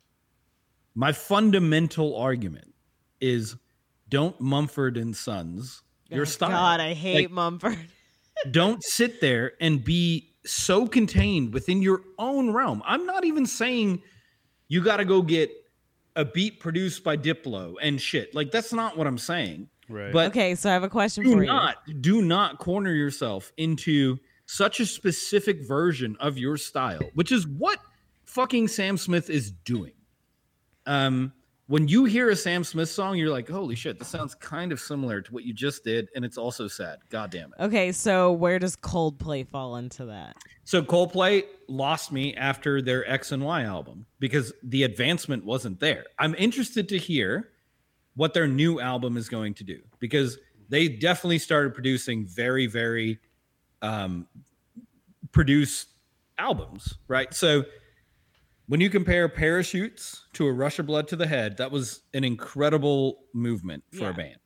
My 0.95 1.13
fundamental 1.13 2.17
argument 2.17 2.75
is 3.21 3.57
don't 4.09 4.41
Mumford 4.41 4.97
and 4.97 5.15
Sons 5.15 5.83
your 6.09 6.23
Oh, 6.23 6.25
style. 6.25 6.51
God, 6.51 6.81
I 6.81 6.95
hate 6.95 7.15
Like, 7.15 7.31
Mumford. 7.31 7.79
don't 8.51 8.83
sit 8.83 9.21
there 9.21 9.53
and 9.61 9.85
be 9.85 10.33
so 10.45 10.87
contained 10.87 11.53
within 11.53 11.83
your 11.83 12.03
own 12.19 12.53
realm. 12.53 12.83
I'm 12.87 13.05
not 13.05 13.25
even 13.25 13.47
saying 13.47 14.03
you 14.69 14.83
got 14.83 14.99
to 14.99 15.05
go 15.05 15.23
get 15.23 15.51
a 16.17 16.25
beat 16.25 16.59
produced 16.59 17.05
by 17.05 17.17
Diplo 17.17 17.75
and 17.81 18.01
shit. 18.01 18.35
Like 18.35 18.51
that's 18.51 18.73
not 18.73 18.97
what 18.97 19.07
I'm 19.07 19.19
saying. 19.19 19.69
right. 19.89 20.13
But 20.13 20.29
Okay, 20.29 20.55
so 20.57 20.71
I 20.71 20.73
have 20.73 20.83
a 20.83 20.89
question 20.89 21.23
do 21.23 21.33
for 21.33 21.37
you. 21.43 21.43
Do 21.43 21.53
not 21.53 21.77
do 22.01 22.23
not 22.23 22.59
corner 22.59 22.93
yourself 22.93 23.53
into 23.57 24.19
such 24.47 24.81
a 24.81 24.87
specific 24.87 25.67
version 25.67 26.17
of 26.19 26.39
your 26.39 26.57
style, 26.57 27.03
which 27.15 27.31
is 27.31 27.47
what 27.47 27.79
fucking 28.25 28.69
Sam 28.69 28.97
Smith 28.97 29.29
is 29.31 29.51
doing. 29.51 29.93
Um, 30.87 31.33
when 31.69 31.89
you 31.89 32.05
hear 32.05 32.31
a 32.31 32.37
Sam 32.37 32.63
Smith 32.63 32.89
song, 32.89 33.17
you're 33.17 33.31
like, 33.31 33.49
"Holy 33.49 33.75
shit, 33.75 33.99
this 33.99 34.09
sounds 34.09 34.35
kind 34.35 34.71
of 34.71 34.81
similar 34.81 35.21
to 35.21 35.33
what 35.33 35.45
you 35.45 35.53
just 35.53 35.83
did," 35.83 36.09
and 36.15 36.25
it's 36.25 36.39
also 36.39 36.69
sad. 36.69 36.99
God 37.11 37.31
damn 37.31 37.53
it. 37.53 37.65
Okay, 37.65 37.93
so 37.93 38.33
where 38.33 38.59
does 38.59 38.77
Coldplay 38.77 39.47
fall 39.47 39.77
into 39.77 40.05
that? 40.07 40.37
So 40.65 40.83
Coldplay 40.83 41.45
lost 41.69 42.13
me 42.13 42.35
after 42.37 42.81
their 42.81 43.09
X 43.11 43.33
and 43.33 43.45
Y 43.45 43.63
album 43.63 44.07
because 44.21 44.53
the 44.63 44.85
advancement 44.85 45.45
wasn't 45.45 45.81
there. 45.81 46.05
I'm 46.19 46.35
interested 46.37 46.89
to 46.91 46.99
hear 46.99 47.51
what 48.15 48.33
their 48.33 48.47
new 48.47 48.81
album 48.81 49.17
is 49.17 49.29
going 49.29 49.55
to 49.55 49.65
do 49.65 49.81
because 49.99 50.39
they 50.69 50.89
definitely 50.89 51.39
started 51.39 51.75
producing 51.75 52.27
very, 52.27 52.67
very 52.67 53.19
um, 53.83 54.27
produced 55.33 55.89
albums, 56.39 56.95
right? 57.09 57.33
So 57.35 57.65
when 58.69 58.81
you 58.81 58.91
compare 58.91 59.29
Parachutes 59.29 60.27
to 60.35 60.47
a 60.47 60.53
Rush 60.53 60.79
of 60.79 60.87
Blood 60.87 61.09
to 61.09 61.17
the 61.17 61.27
Head, 61.27 61.57
that 61.59 61.71
was 61.71 62.03
an 62.15 62.25
incredible 62.25 63.25
movement 63.33 63.85
for 63.93 64.01
Yeah. 64.05 64.11
a 64.11 64.15
band. 64.15 64.37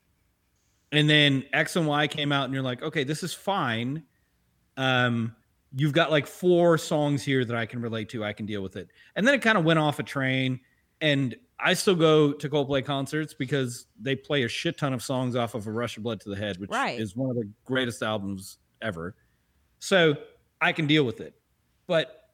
And 0.91 1.09
then 1.09 1.45
X 1.53 1.75
and 1.75 1.87
Y 1.87 2.07
came 2.07 2.31
out, 2.31 2.45
and 2.45 2.53
you're 2.53 2.63
like, 2.63 2.81
okay, 2.83 3.03
this 3.03 3.23
is 3.23 3.33
fine. 3.33 4.03
Um, 4.77 5.35
you've 5.73 5.93
got 5.93 6.11
like 6.11 6.27
four 6.27 6.77
songs 6.77 7.23
here 7.23 7.45
that 7.45 7.55
I 7.55 7.65
can 7.65 7.81
relate 7.81 8.09
to. 8.09 8.23
I 8.23 8.33
can 8.33 8.45
deal 8.45 8.61
with 8.61 8.75
it. 8.75 8.89
And 9.15 9.25
then 9.25 9.33
it 9.33 9.41
kind 9.41 9.57
of 9.57 9.63
went 9.63 9.79
off 9.79 9.99
a 9.99 10.03
train. 10.03 10.59
And 10.99 11.35
I 11.59 11.73
still 11.73 11.95
go 11.95 12.33
to 12.33 12.49
Coldplay 12.49 12.83
concerts 12.83 13.33
because 13.33 13.87
they 13.99 14.15
play 14.15 14.43
a 14.43 14.47
shit 14.47 14.77
ton 14.77 14.93
of 14.93 15.01
songs 15.01 15.35
off 15.35 15.55
of 15.55 15.65
a 15.67 15.71
Rush 15.71 15.95
of 15.97 16.03
Blood 16.03 16.19
to 16.21 16.29
the 16.29 16.35
Head, 16.35 16.57
which 16.57 16.69
Right. 16.69 16.99
is 16.99 17.15
one 17.15 17.29
of 17.29 17.35
the 17.37 17.49
greatest 17.65 18.03
albums 18.03 18.57
ever. 18.81 19.15
So 19.79 20.15
I 20.59 20.73
can 20.73 20.87
deal 20.87 21.05
with 21.05 21.21
it. 21.21 21.33
But 21.87 22.29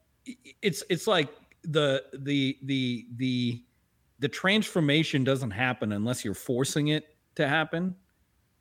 it's 0.60 0.82
it's 0.90 1.06
like 1.06 1.28
the 1.68 2.02
the 2.20 2.58
the 2.62 3.06
the 3.16 3.62
the 4.18 4.28
transformation 4.28 5.22
doesn't 5.22 5.52
happen 5.52 5.92
unless 5.92 6.24
you're 6.24 6.34
forcing 6.34 6.88
it 6.88 7.16
to 7.36 7.46
happen, 7.46 7.94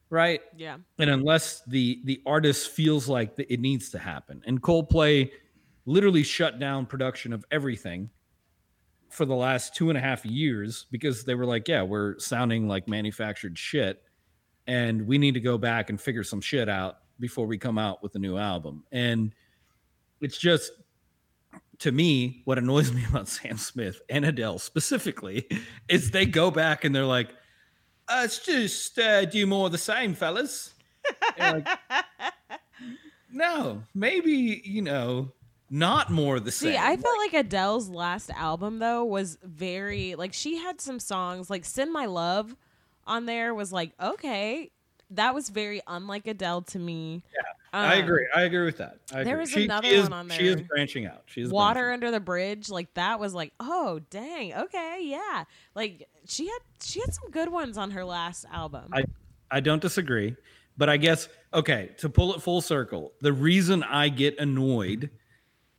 right? 0.10 0.42
Yeah. 0.56 0.78
and 1.00 1.10
unless 1.10 1.64
the 1.66 2.02
the 2.06 2.22
artist 2.26 2.72
feels 2.72 3.08
like 3.08 3.34
it 3.38 3.60
needs 3.60 3.90
to 3.92 4.00
happen 4.00 4.42
and 4.46 4.62
coldplay 4.62 5.32
literally 5.86 6.24
shut 6.24 6.60
down 6.60 6.86
production 6.86 7.34
of 7.34 7.46
everything 7.50 8.10
for 9.10 9.26
the 9.26 9.36
last 9.36 9.74
two 9.74 9.90
and 9.90 9.98
a 9.98 10.02
half 10.02 10.26
years 10.26 10.86
because 10.92 11.24
they 11.24 11.34
were 11.34 11.46
like 11.46 11.68
yeah 11.68 11.82
we're 11.82 12.20
sounding 12.20 12.68
like 12.68 12.88
manufactured 12.88 13.58
shit 13.58 14.04
and 14.68 15.08
we 15.08 15.18
need 15.18 15.34
to 15.34 15.40
go 15.40 15.58
back 15.58 15.90
and 15.90 16.00
figure 16.00 16.24
some 16.24 16.42
shit 16.42 16.68
out 16.68 16.98
before 17.20 17.48
we 17.48 17.58
come 17.58 17.78
out 17.78 18.04
with 18.04 18.14
a 18.16 18.20
new 18.20 18.38
album 18.38 18.84
and 18.92 19.34
it's 20.20 20.38
just 20.38 20.72
to 21.80 21.92
me 21.92 22.42
what 22.46 22.58
annoys 22.58 22.92
me 22.94 23.04
about 23.10 23.28
sam 23.28 23.58
smith 23.58 24.02
and 24.10 24.26
adele 24.26 24.60
specifically 24.60 25.48
is 25.90 26.12
they 26.12 26.26
go 26.26 26.52
back 26.52 26.84
and 26.84 26.96
they're 26.96 27.06
like 27.06 27.30
uh, 28.10 28.20
let's 28.22 28.40
just 28.40 28.98
uh, 29.00 29.26
do 29.26 29.46
more 29.46 29.66
of 29.66 29.72
the 29.72 29.78
same, 29.78 30.14
fellas. 30.14 30.74
Like, 31.38 31.68
no, 33.32 33.84
maybe 33.94 34.62
you 34.64 34.82
know, 34.82 35.32
not 35.70 36.10
more 36.10 36.38
of 36.38 36.46
the 36.46 36.52
same. 36.52 36.72
See, 36.72 36.78
I 36.78 36.96
felt 36.96 37.18
like 37.18 37.34
Adele's 37.34 37.90
last 37.90 38.30
album 38.32 38.80
though 38.80 39.04
was 39.04 39.38
very 39.44 40.16
like 40.16 40.34
she 40.34 40.58
had 40.58 40.80
some 40.80 41.00
songs 41.00 41.50
like 41.50 41.66
"Send 41.66 41.92
My 41.92 42.06
Love" 42.06 42.56
on 43.06 43.26
there 43.26 43.54
was 43.54 43.74
like 43.74 43.92
okay, 44.02 44.72
that 45.12 45.36
was 45.36 45.50
very 45.50 45.82
unlike 45.88 46.28
Adele 46.28 46.62
to 46.64 46.80
me. 46.80 47.24
I 47.38 47.57
Um, 47.74 47.92
agree. 47.92 48.28
I 48.34 48.44
agree 48.44 48.66
with 48.66 48.78
that. 48.78 49.00
I 49.12 49.24
there 49.24 49.34
agree. 49.34 49.42
was 49.42 49.52
she, 49.52 49.66
another 49.66 49.88
she 49.88 49.96
is, 49.96 50.04
one 50.04 50.14
on 50.14 50.28
there. 50.28 50.40
She 50.40 50.48
is 50.48 50.62
branching 50.62 51.06
out. 51.06 51.24
She 51.26 51.42
is 51.42 51.52
Water 51.52 51.82
branching 51.82 51.94
under 51.94 52.12
the 52.12 52.20
bridge, 52.20 52.70
like 52.70 52.94
that 52.94 53.20
was 53.20 53.34
like, 53.34 53.54
oh 53.60 54.00
dang, 54.10 54.54
okay, 54.54 55.00
yeah. 55.04 55.44
Like 55.76 56.08
she 56.26 56.48
had 56.48 56.60
she 56.82 57.00
had 57.00 57.14
some 57.14 57.30
good 57.32 57.50
ones 57.52 57.78
on 57.78 57.92
her 57.92 58.06
last 58.06 58.46
album. 58.52 58.90
I- 58.94 59.06
I 59.50 59.62
don't 59.62 59.82
disagree, 59.82 60.36
but 60.78 60.90
I 60.90 60.98
guess 60.98 61.30
okay, 61.54 61.92
to 62.00 62.10
pull 62.10 62.34
it 62.36 62.42
full 62.42 62.62
circle, 62.62 63.14
the 63.22 63.32
reason 63.34 63.84
I 63.84 64.10
get 64.10 64.38
annoyed 64.40 65.10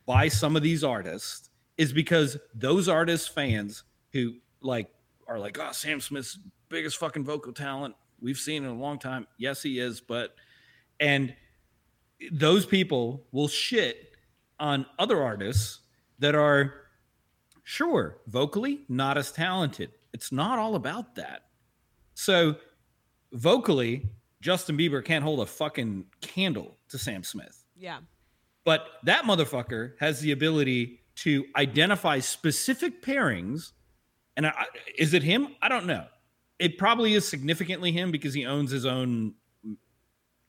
by 0.07 0.29
some 0.29 0.57
of 0.57 0.63
these 0.63 0.83
artists 0.83 1.51
is 1.77 1.93
because 1.93 2.39
those 2.55 2.89
artists 2.89 3.29
fans 3.29 3.85
who 4.13 4.37
like 4.63 4.89
are 5.27 5.39
like, 5.39 5.59
"Oh, 5.61 5.73
Sam 5.73 6.01
Smith's 6.01 6.39
biggest 6.71 6.97
fucking 6.97 7.25
vocal 7.25 7.53
talent 7.53 7.95
we've 8.21 8.39
seen 8.39 8.65
in 8.65 8.71
a 8.71 8.75
long 8.75 8.99
time." 8.99 9.27
Yes, 9.37 9.63
he 9.63 9.79
is, 9.79 10.01
but 10.01 10.35
and 10.99 11.35
those 12.33 12.67
people 12.67 13.25
will 13.33 13.49
shit 13.49 14.13
on 14.59 14.87
other 14.99 15.23
artists 15.23 15.81
that 16.19 16.35
are 16.35 16.75
sure 17.63 18.19
vocally 18.27 18.85
not 18.89 19.17
as 19.19 19.31
talented. 19.31 19.91
It's 20.13 20.33
not 20.33 20.59
all 20.59 20.75
about 20.75 21.15
that. 21.17 21.43
So 22.15 22.57
vocally, 23.33 24.09
Justin 24.41 24.77
Bieber 24.77 25.05
can't 25.05 25.23
hold 25.23 25.41
a 25.41 25.47
fucking 25.47 26.07
candle 26.21 26.77
to 26.89 26.99
Sam 26.99 27.23
Smith. 27.23 27.65
yeah. 27.77 27.99
But 28.65 28.87
that 29.05 29.25
motherfucker 29.25 29.93
has 29.99 30.21
the 30.21 30.33
ability 30.33 31.01
to 31.17 31.47
identify 31.57 32.19
specific 32.19 33.03
pairings. 33.03 33.73
And 34.37 34.47
I, 34.47 34.67
is 34.99 35.15
it 35.15 35.23
him? 35.23 35.57
I 35.63 35.69
don't 35.71 35.87
know. 35.87 36.05
It 36.59 36.77
probably 36.77 37.15
is 37.15 37.27
significantly 37.27 37.93
him 37.93 38.11
because 38.11 38.35
he 38.35 38.45
owns 38.45 38.71
his 38.71 38.85
own 38.85 39.35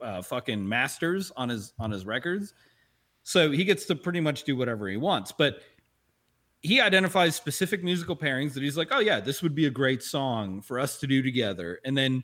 uh, 0.02 0.22
fucking 0.22 0.68
masters 0.68 1.32
on 1.36 1.50
his 1.50 1.74
on 1.80 1.92
his 1.92 2.06
records. 2.06 2.54
So 3.24 3.52
he 3.52 3.64
gets 3.66 3.86
to 3.86 3.96
pretty 3.96 4.22
much 4.22 4.44
do 4.44 4.56
whatever 4.56 4.88
he 4.88 4.98
wants. 4.98 5.32
But 5.32 5.62
he 6.62 6.82
identifies 6.82 7.36
specific 7.36 7.84
musical 7.84 8.16
pairings 8.16 8.54
that 8.54 8.64
he's 8.64 8.78
like, 8.78 8.90
oh 8.92 9.00
yeah, 9.00 9.20
this 9.20 9.42
would 9.42 9.56
be 9.56 9.66
a 9.68 9.70
great 9.70 10.02
song 10.04 10.62
for 10.62 10.80
us 10.80 11.00
to 11.00 11.08
do 11.08 11.22
together. 11.22 11.80
And 11.86 11.98
then, 11.98 12.24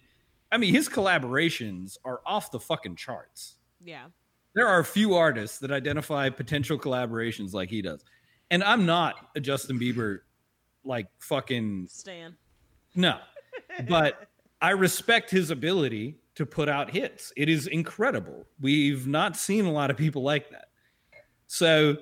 I 0.52 0.58
mean, 0.58 0.74
his 0.74 0.90
collaborations 0.90 1.98
are 2.04 2.22
off 2.26 2.52
the 2.52 2.60
fucking 2.60 2.96
charts 2.98 3.56
Yeah. 3.84 4.06
there 4.54 4.68
are 4.68 4.80
a 4.80 4.86
few 4.86 5.14
artists 5.16 5.60
that 5.60 5.72
identify 5.72 6.30
potential 6.30 6.78
collaborations 6.78 7.54
like 7.54 7.70
he 7.70 7.82
does. 7.82 8.04
And 8.52 8.64
I'm 8.64 8.86
not 8.86 9.30
a 9.36 9.40
Justin 9.40 9.80
Bieber 9.80 10.20
like 10.84 11.08
fucking 11.20 11.88
Stan. 11.90 12.36
no. 12.96 13.20
But 13.88 14.28
I 14.62 14.72
respect 14.72 15.30
his 15.32 15.50
ability 15.52 16.18
to 16.36 16.46
put 16.46 16.70
out 16.70 16.92
hits. 16.92 17.32
It 17.38 17.50
is 17.50 17.68
incredible. 17.68 18.46
We've 18.60 19.08
not 19.08 19.38
seen 19.38 19.66
a 19.66 19.72
lot 19.72 19.90
of 19.90 19.98
people 19.98 20.22
like 20.22 20.50
that. 20.52 20.70
So 21.48 21.98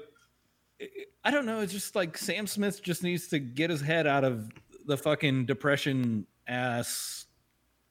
I- 1.23 1.31
don't 1.31 1.45
know, 1.45 1.61
it's 1.61 1.71
just 1.71 1.95
like 1.95 2.17
Sam 2.17 2.47
Smith 2.47 2.81
just 2.83 3.03
needs 3.03 3.27
to 3.29 3.39
get 3.39 3.69
his 3.69 3.81
head 3.81 4.07
out 4.07 4.23
of 4.23 4.49
the 4.85 4.97
fucking 4.97 5.45
depression 5.45 6.25
ass 6.47 7.25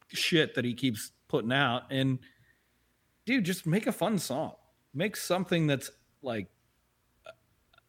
shit 0.09 0.55
that 0.55 0.65
he 0.65 0.75
keeps 0.75 1.13
putting 1.29 1.53
out 1.53 1.85
and 1.91 2.19
dude, 3.25 3.45
just 3.45 3.67
make 3.67 3.87
a 3.87 3.93
fun 3.93 4.19
song. 4.19 4.53
Make 4.93 5.17
something 5.17 5.67
that's 5.67 5.91
like 6.23 6.49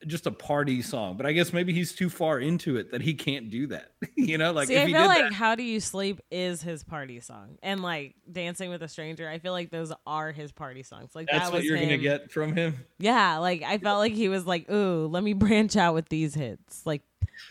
just 0.07 0.25
a 0.27 0.31
party 0.31 0.81
song. 0.81 1.17
But 1.17 1.25
I 1.25 1.31
guess 1.31 1.53
maybe 1.53 1.73
he's 1.73 1.93
too 1.93 2.09
far 2.09 2.39
into 2.39 2.77
it 2.77 2.91
that 2.91 3.01
he 3.01 3.13
can't 3.13 3.49
do 3.49 3.67
that. 3.67 3.91
you 4.15 4.37
know, 4.37 4.51
like 4.51 4.67
See, 4.67 4.75
if 4.75 4.83
I 4.83 4.85
he 4.87 4.93
feel 4.93 5.01
did 5.03 5.07
like 5.07 5.23
that, 5.23 5.33
"How 5.33 5.55
Do 5.55 5.63
You 5.63 5.79
Sleep" 5.79 6.21
is 6.31 6.61
his 6.61 6.83
party 6.83 7.19
song, 7.19 7.57
and 7.63 7.81
like 7.81 8.15
"Dancing 8.31 8.69
with 8.69 8.81
a 8.83 8.87
Stranger." 8.87 9.27
I 9.29 9.39
feel 9.39 9.51
like 9.51 9.69
those 9.71 9.91
are 10.05 10.31
his 10.31 10.51
party 10.51 10.83
songs. 10.83 11.15
Like 11.15 11.27
that's 11.31 11.45
that 11.45 11.51
what 11.51 11.59
was 11.59 11.65
you're 11.65 11.77
gonna 11.77 11.97
get 11.97 12.31
from 12.31 12.55
him. 12.55 12.75
Yeah, 12.99 13.37
like 13.39 13.61
I 13.63 13.77
felt 13.77 13.99
like 13.99 14.13
he 14.13 14.29
was 14.29 14.45
like, 14.45 14.69
"Ooh, 14.71 15.07
let 15.07 15.23
me 15.23 15.33
branch 15.33 15.75
out 15.75 15.93
with 15.93 16.09
these 16.09 16.33
hits." 16.33 16.85
Like 16.85 17.01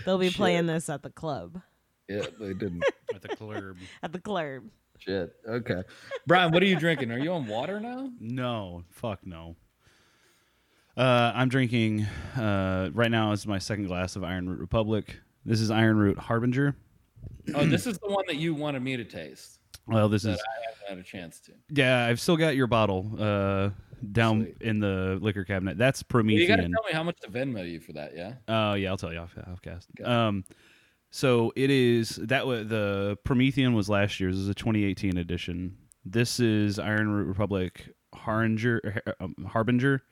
they'll 0.05 0.19
be 0.19 0.31
playing 0.31 0.67
this 0.67 0.89
at 0.89 1.03
the 1.03 1.11
club, 1.11 1.61
Yeah, 2.09 2.27
they 2.41 2.55
didn't. 2.55 2.85
At 3.15 3.21
the 3.23 3.29
club. 3.37 3.77
at 4.03 4.13
the 4.13 4.19
club. 4.21 4.63
Shit. 4.99 5.35
Okay. 5.47 5.83
Brian, 6.27 6.51
what 6.53 6.63
are 6.63 6.67
you 6.67 6.79
drinking? 6.79 7.11
Are 7.11 7.19
you 7.19 7.33
on 7.33 7.47
water 7.47 7.79
now? 7.81 8.11
No, 8.21 8.85
fuck 8.91 9.27
no. 9.27 9.57
Uh, 10.97 11.33
I'm 11.35 11.49
drinking 11.49 12.03
uh, 12.37 12.91
right 12.93 13.11
now. 13.11 13.33
Is 13.33 13.47
my 13.47 13.59
second 13.59 13.87
glass 13.87 14.17
of 14.17 14.25
Iron 14.25 14.49
Root 14.49 14.59
Republic. 14.59 15.17
This 15.45 15.61
is 15.61 15.71
Iron 15.71 15.97
Root 15.97 16.19
Harbinger. 16.19 16.77
Oh, 17.55 17.67
this 17.67 17.87
is 17.87 17.99
the 17.99 18.09
one 18.09 18.25
that 18.29 18.37
you 18.37 18.55
wanted 18.55 18.83
me 18.83 18.97
to 18.97 19.05
taste. 19.05 19.59
Well, 19.87 20.09
this 20.09 20.23
That 20.23 20.33
is 20.35 20.39
I 20.41 20.71
haven't 20.71 20.89
had 20.89 20.99
a 20.99 21.03
chance 21.03 21.41
to. 21.41 21.53
yeah. 21.71 22.07
I've 22.07 22.21
still 22.21 22.37
got 22.37 22.55
your 22.55 22.67
bottle 22.69 23.11
uh, 23.19 23.71
down 24.13 24.43
Sweet. 24.45 24.57
in 24.61 24.79
the 24.81 25.19
liquor 25.21 25.45
cabinet. 25.45 25.77
That's 25.79 26.05
Well, 26.13 26.25
you 26.27 26.47
got 26.47 26.57
to 26.57 26.63
Promethean. 26.63 26.73
tell 26.73 26.85
me 26.87 26.93
how 26.93 27.03
much 27.03 27.19
to 27.21 27.29
Venmo 27.29 27.69
you 27.69 27.81
for 27.81 27.93
that, 27.95 28.15
yeah? 28.15 28.35
Oh 28.47 28.75
yeah, 28.75 28.91
I'll 28.91 28.97
tell 28.97 29.13
you 29.13 29.19
off 29.19 29.35
offcast. 29.35 30.07
Um, 30.07 30.45
so 31.11 31.53
it 31.57 31.71
is 31.71 32.11
that 32.23 32.47
was 32.47 32.69
the 32.69 33.19
Promethean 33.25 33.73
was 33.75 33.89
last 33.89 34.21
year's. 34.21 34.37
This 34.37 34.43
is 34.45 34.49
a 34.49 34.55
2018 34.55 35.17
edition. 35.17 35.77
This 36.05 36.39
is 36.39 36.79
Iron 36.79 37.09
Root 37.11 37.27
Republic 37.27 37.89
Harbinger. 38.15 39.03
Um, 39.21 39.35
Harbinger. 39.49 40.03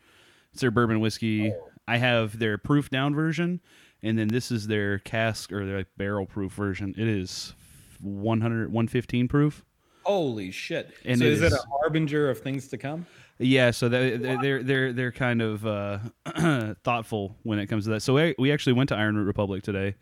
It's 0.52 0.60
their 0.60 0.70
bourbon 0.70 1.00
whiskey. 1.00 1.52
I 1.86 1.96
have 1.96 2.38
their 2.38 2.58
proof 2.58 2.90
down 2.90 3.14
version, 3.14 3.60
and 4.02 4.18
then 4.18 4.28
this 4.28 4.50
is 4.50 4.66
their 4.66 4.98
cask 5.00 5.52
or 5.52 5.64
their 5.66 5.78
like 5.78 5.88
barrel 5.96 6.26
proof 6.26 6.52
version. 6.52 6.94
It 6.96 7.08
is 7.08 7.54
100 8.00 8.72
115 8.72 9.28
proof. 9.28 9.64
Holy 10.02 10.50
shit. 10.50 10.92
And 11.04 11.18
so 11.18 11.24
it 11.24 11.32
is, 11.32 11.42
it 11.42 11.46
is- 11.46 11.52
a 11.54 11.62
harbinger 11.80 12.30
of 12.30 12.40
things 12.40 12.68
to 12.68 12.78
come? 12.78 13.06
Yeah, 13.42 13.70
so 13.70 13.88
they're 13.88 14.18
they're 14.18 14.62
they're 14.62 14.92
they're 14.92 15.12
kind 15.12 15.40
of 15.40 15.66
uh, 15.66 15.98
thoughtful 16.84 17.38
when 17.42 17.58
it 17.58 17.68
comes 17.68 17.84
to 17.84 17.90
that. 17.92 18.00
So 18.02 18.12
we, 18.12 18.34
we 18.38 18.52
actually 18.52 18.74
went 18.74 18.90
to 18.90 18.96
Iron 18.96 19.16
Root 19.16 19.24
Republic 19.24 19.62
today, 19.62 19.94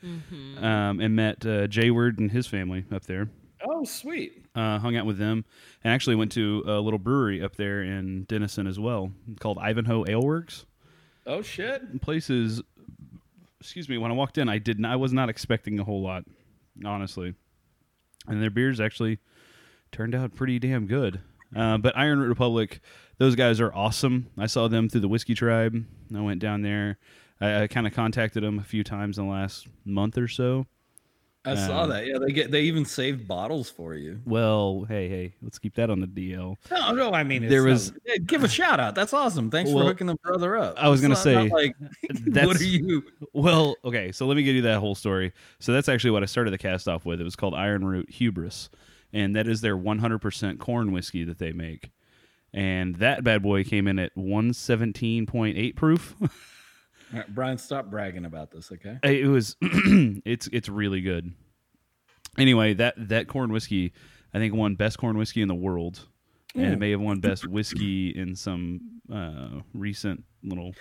um, 0.61 0.99
and 1.01 1.15
met 1.15 1.47
uh, 1.47 1.69
Jay 1.69 1.93
Word 1.93 2.19
and 2.19 2.33
his 2.33 2.49
family 2.49 2.85
up 2.91 3.05
there. 3.05 3.29
Oh, 3.65 3.85
sweet. 3.85 4.45
Uh, 4.55 4.79
hung 4.79 4.97
out 4.97 5.07
with 5.07 5.19
them, 5.19 5.45
and 5.83 5.93
actually 5.93 6.17
went 6.17 6.33
to 6.33 6.63
a 6.67 6.81
little 6.81 6.99
brewery 6.99 7.43
up 7.43 7.57
there 7.57 7.83
in 7.83 8.25
Denison 8.25 8.67
as 8.67 8.79
well, 8.79 9.13
called 9.41 9.59
Ivanhoe 9.59 10.05
Ale 10.09 10.23
Works. 10.23 10.67
Oh, 11.27 11.43
shit. 11.43 12.01
Places 12.01 12.63
excuse 13.61 13.89
me, 13.89 13.99
when 13.99 14.11
I 14.11 14.15
walked 14.15 14.39
in, 14.39 14.49
I 14.49 14.59
did 14.59 14.79
not, 14.79 14.93
I 14.93 14.97
was 14.97 15.13
not 15.13 15.29
expecting 15.29 15.79
a 15.79 15.85
whole 15.85 16.03
lot, 16.03 16.25
honestly, 16.85 17.35
and 18.27 18.43
their 18.43 18.51
beers 18.51 18.81
actually 18.81 19.19
turned 19.93 20.15
out 20.15 20.35
pretty 20.35 20.59
damn 20.59 20.87
good. 20.87 21.21
Uh, 21.57 21.79
but 21.79 21.97
Iron 21.97 22.19
Root 22.21 22.29
Republic, 22.29 22.81
those 23.17 23.35
guys 23.35 23.61
are 23.61 23.75
awesome. 23.75 24.31
I 24.37 24.47
saw 24.47 24.69
them 24.69 24.89
through 24.89 25.01
the 25.01 25.09
Whiskey 25.09 25.35
Tribe. 25.35 25.85
I 26.15 26.21
went 26.21 26.41
down 26.41 26.63
there. 26.63 26.99
I, 27.41 27.63
I 27.63 27.67
kind 27.69 27.87
of 27.87 27.95
contacted 27.95 28.43
them 28.43 28.59
a 28.59 28.65
few 28.65 28.85
times 28.85 29.19
in 29.19 29.27
the 29.27 29.33
last 29.33 29.67
month 29.85 30.19
or 30.19 30.29
so. 30.29 30.67
I 31.45 31.55
saw 31.55 31.85
Um, 31.85 31.91
that. 31.91 32.07
Yeah, 32.07 32.19
they 32.19 32.33
get 32.33 32.51
they 32.51 32.63
even 32.63 32.85
saved 32.85 33.27
bottles 33.27 33.71
for 33.71 33.95
you. 33.95 34.21
Well, 34.27 34.85
hey, 34.89 35.09
hey, 35.09 35.35
let's 35.41 35.59
keep 35.59 35.75
that 35.77 35.89
on 35.89 36.01
the 36.01 36.07
DL. 36.07 36.57
No, 36.71 36.93
no, 36.93 37.13
I 37.13 37.23
mean, 37.23 37.45
it's 37.45 37.51
There 37.51 37.63
not- 37.63 37.71
was- 37.71 37.93
yeah, 38.05 38.17
give 38.27 38.45
a 38.45 38.49
shout 38.49 38.81
out. 38.81 38.95
That's 38.95 39.13
awesome. 39.15 39.51
Thanks 39.51 39.71
Well, 39.71 39.85
for 39.85 39.89
hooking 39.91 40.09
the 40.09 40.17
brother 40.17 40.57
up. 40.57 40.75
I 40.77 40.89
was 40.89 41.03
It's 41.03 41.25
gonna 41.25 41.37
not- 41.39 41.51
not 41.51 41.59
say, 41.59 41.65
like, 41.65 41.77
what 42.47 42.61
are 42.61 42.65
you? 42.65 43.03
Well, 43.33 43.77
okay, 43.85 44.13
so 44.13 44.27
let 44.27 44.37
me 44.37 44.43
give 44.43 44.57
you 44.57 44.63
that 44.63 44.81
whole 44.81 44.95
story. 44.95 45.33
So 45.61 45.73
that's 45.73 45.89
actually 45.89 46.11
what 46.11 46.23
I 46.23 46.27
started 46.27 46.51
the 46.51 46.59
cast 46.59 46.87
off 46.89 47.07
with. 47.07 47.21
It 47.21 47.25
was 47.25 47.37
called 47.37 47.55
Iron 47.55 47.85
Root 47.85 48.11
Hubris, 48.11 48.69
and 49.13 49.35
that 49.37 49.47
is 49.49 49.61
their 49.63 49.77
100% 49.77 50.59
corn 50.59 50.93
whiskey 50.93 51.25
that 51.25 51.39
they 51.39 51.53
make. 51.53 51.91
And 52.53 52.97
that 52.97 53.25
bad 53.25 53.43
boy 53.43 53.63
came 53.65 53.87
in 53.87 53.99
at 53.99 54.15
117.8 54.17 55.77
proof. 55.77 56.15
Right, 57.13 57.35
Brian, 57.35 57.59
stop 57.59 57.91
bragging 57.91 58.25
about 58.25 58.51
this, 58.51 58.71
okay? 58.73 58.99
it 59.03 59.27
was 59.29 59.57
it's 59.63 60.49
it's 60.53 60.69
really 60.69 61.01
good. 61.01 61.33
Anyway, 62.37 62.75
that 62.75 62.95
that 63.09 63.29
corn 63.29 63.53
whiskey 63.53 63.93
I 64.33 64.39
think 64.39 64.55
won 64.55 64.75
best 64.75 64.99
corn 64.99 65.17
whiskey 65.17 65.43
in 65.43 65.49
the 65.49 65.55
world. 65.55 66.07
And 66.55 66.73
it 66.73 66.79
may 66.79 66.91
have 66.91 67.01
won 67.01 67.21
best 67.21 67.47
whiskey 67.47 68.09
in 68.09 68.35
some 68.35 68.81
uh, 69.13 69.61
recent 69.75 70.25
little 70.43 70.75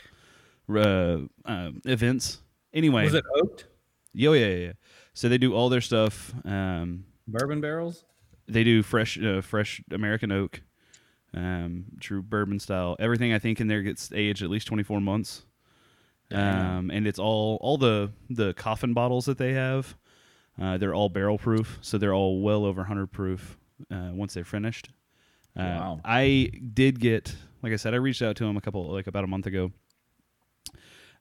uh, 0.73 1.17
uh, 1.45 1.71
events. 1.85 2.39
Anyway, 2.73 3.03
Was 3.03 3.13
it 3.13 3.25
oaked? 3.35 3.67
Yo, 4.13 4.33
yeah, 4.33 4.47
yeah, 4.47 4.55
yeah. 4.55 4.71
So 5.13 5.29
they 5.29 5.37
do 5.37 5.53
all 5.53 5.69
their 5.69 5.81
stuff. 5.81 6.33
Um, 6.45 7.05
Bourbon 7.27 7.61
barrels? 7.61 8.05
they 8.47 8.63
do 8.63 8.81
fresh, 8.81 9.19
uh, 9.21 9.41
fresh 9.41 9.81
American 9.91 10.31
oak, 10.31 10.61
um, 11.33 11.85
true 11.99 12.23
bourbon 12.23 12.59
style. 12.59 12.95
Everything 12.99 13.33
I 13.33 13.39
think 13.39 13.59
in 13.61 13.67
there 13.67 13.83
gets 13.83 14.11
aged 14.13 14.41
at 14.41 14.49
least 14.49 14.67
twenty 14.67 14.83
four 14.83 14.99
months. 15.01 15.43
Um, 16.31 16.91
and 16.91 17.07
it's 17.07 17.19
all 17.19 17.57
all 17.61 17.77
the 17.77 18.11
the 18.29 18.53
coffin 18.53 18.93
bottles 18.93 19.25
that 19.25 19.37
they 19.37 19.53
have. 19.53 19.95
Uh, 20.61 20.77
they're 20.77 20.93
all 20.95 21.07
barrel 21.09 21.37
proof, 21.37 21.77
so 21.81 21.97
they're 21.97 22.13
all 22.13 22.41
well 22.41 22.65
over 22.65 22.83
hundred 22.83 23.11
proof 23.11 23.57
uh, 23.91 24.09
once 24.13 24.33
they're 24.33 24.43
finished. 24.43 24.89
Uh, 25.55 25.61
Wow. 25.63 26.01
I 26.05 26.51
did 26.73 26.99
get, 26.99 27.35
like 27.63 27.73
I 27.73 27.77
said, 27.77 27.93
I 27.93 27.97
reached 27.97 28.21
out 28.21 28.35
to 28.37 28.45
him 28.45 28.57
a 28.57 28.61
couple, 28.61 28.91
like 28.91 29.07
about 29.07 29.23
a 29.23 29.27
month 29.27 29.45
ago. 29.47 29.71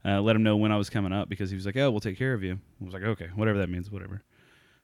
Uh, 0.05 0.21
let 0.21 0.37
him 0.37 0.43
know 0.43 0.57
when 0.57 0.71
I 0.73 0.77
was 0.77 0.89
coming 0.91 1.13
up 1.13 1.29
because 1.29 1.51
he 1.51 1.57
was 1.57 1.67
like, 1.67 1.77
"Oh, 1.77 1.91
we'll 1.91 2.01
take 2.01 2.19
care 2.19 2.33
of 2.35 2.43
you." 2.43 2.59
I 2.81 2.85
was 2.85 2.95
like, 2.95 3.03
"Okay, 3.03 3.29
whatever 3.35 3.59
that 3.59 3.69
means, 3.69 3.91
whatever." 3.91 4.23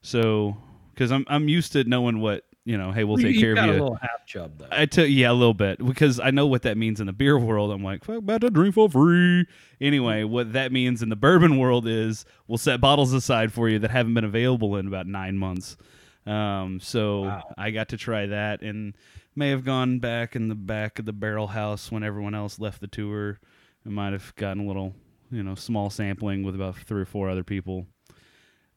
So, 0.01 0.57
because 0.95 1.12
I'm 1.12 1.25
I'm 1.29 1.49
used 1.49 1.73
to 1.73 1.85
knowing 1.85 2.20
what 2.20 2.45
you 2.64 2.78
know, 2.78 2.92
hey, 2.92 3.02
we'll 3.04 3.16
take 3.16 3.34
you 3.34 3.40
care 3.40 3.54
got 3.54 3.68
of 3.68 3.74
a 3.74 3.78
you. 3.78 3.82
little 3.82 3.98
half 4.00 4.24
chub 4.26 4.58
though. 4.58 4.68
I 4.70 4.86
took 4.86 5.08
yeah 5.08 5.30
a 5.30 5.34
little 5.34 5.54
bit 5.54 5.84
because 5.84 6.20
I 6.20 6.30
know 6.30 6.46
what 6.46 6.62
that 6.62 6.76
means 6.76 7.00
in 7.00 7.06
the 7.06 7.12
beer 7.12 7.38
world. 7.38 7.70
I'm 7.72 7.82
like 7.82 8.04
fuck 8.04 8.18
about 8.18 8.42
to 8.42 8.50
drink 8.50 8.74
for 8.74 8.88
free. 8.88 9.46
Anyway, 9.80 10.22
what 10.24 10.52
that 10.52 10.70
means 10.72 11.02
in 11.02 11.08
the 11.08 11.16
bourbon 11.16 11.58
world 11.58 11.86
is 11.88 12.24
we'll 12.46 12.58
set 12.58 12.80
bottles 12.80 13.12
aside 13.12 13.52
for 13.52 13.68
you 13.68 13.78
that 13.80 13.90
haven't 13.90 14.14
been 14.14 14.24
available 14.24 14.76
in 14.76 14.86
about 14.86 15.06
nine 15.06 15.36
months. 15.36 15.76
Um, 16.24 16.78
so 16.80 17.22
Wow. 17.22 17.42
I 17.58 17.70
got 17.72 17.88
to 17.88 17.96
try 17.96 18.26
that 18.26 18.62
and 18.62 18.94
may 19.34 19.48
have 19.50 19.64
gone 19.64 19.98
back 19.98 20.36
in 20.36 20.46
the 20.48 20.54
back 20.54 20.98
of 21.00 21.04
the 21.04 21.12
barrel 21.12 21.48
house 21.48 21.90
when 21.90 22.04
everyone 22.04 22.34
else 22.34 22.60
left 22.60 22.80
the 22.80 22.86
tour. 22.86 23.40
I 23.84 23.88
might 23.88 24.12
have 24.12 24.32
gotten 24.36 24.62
a 24.64 24.66
little 24.68 24.94
you 25.32 25.42
know 25.42 25.56
small 25.56 25.90
sampling 25.90 26.44
with 26.44 26.54
about 26.54 26.76
three 26.76 27.02
or 27.02 27.06
four 27.06 27.28
other 27.28 27.42
people. 27.42 27.86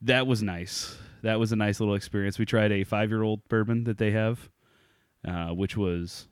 That 0.02 0.26
was 0.26 0.42
nice. 0.42 0.98
That 1.26 1.40
was 1.40 1.52
a 1.52 1.56
nice 1.56 1.80
little 1.80 1.96
experience. 1.96 2.40
We 2.40 2.46
tried 2.46 2.72
a 2.72 2.84
five 2.84 3.10
year 3.10 3.24
old 3.24 3.42
bourbon 3.50 3.84
that 3.86 3.98
they 3.98 4.12
have 4.12 4.50
uh, 5.28 5.48
which 5.50 5.76
was 5.76 6.28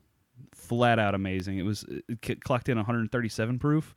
flat 0.54 0.98
out 1.00 1.14
amazing. 1.14 1.58
It 1.58 1.62
was 1.64 1.84
it 1.88 2.18
c- 2.24 2.34
clocked 2.36 2.68
in 2.68 2.76
137 2.76 3.58
proof. 3.58 3.94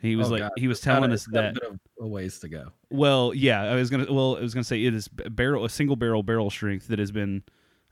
He 0.00 0.16
was 0.16 0.28
Oh, 0.28 0.32
like 0.32 0.40
God. 0.40 0.50
he 0.56 0.66
was 0.66 0.78
It's 0.78 0.84
telling 0.84 1.10
a- 1.10 1.14
us 1.14 1.26
a 1.28 1.30
that. 1.32 1.54
bit 1.54 1.62
of 1.62 1.78
a 2.00 2.06
ways 2.06 2.38
to 2.40 2.48
go. 2.48 2.72
Well, 2.90 3.32
yeah, 3.34 3.62
I 3.62 3.74
was 3.76 3.90
gonna. 3.90 4.12
Well, 4.12 4.36
I 4.36 4.40
was 4.40 4.54
gonna 4.54 4.64
say 4.64 4.82
it 4.84 4.94
is 4.94 5.08
barrel 5.08 5.64
a 5.64 5.68
single 5.70 5.94
barrel 5.96 6.22
barrel 6.22 6.50
strength 6.50 6.88
that 6.88 6.98
has 6.98 7.12
been. 7.12 7.42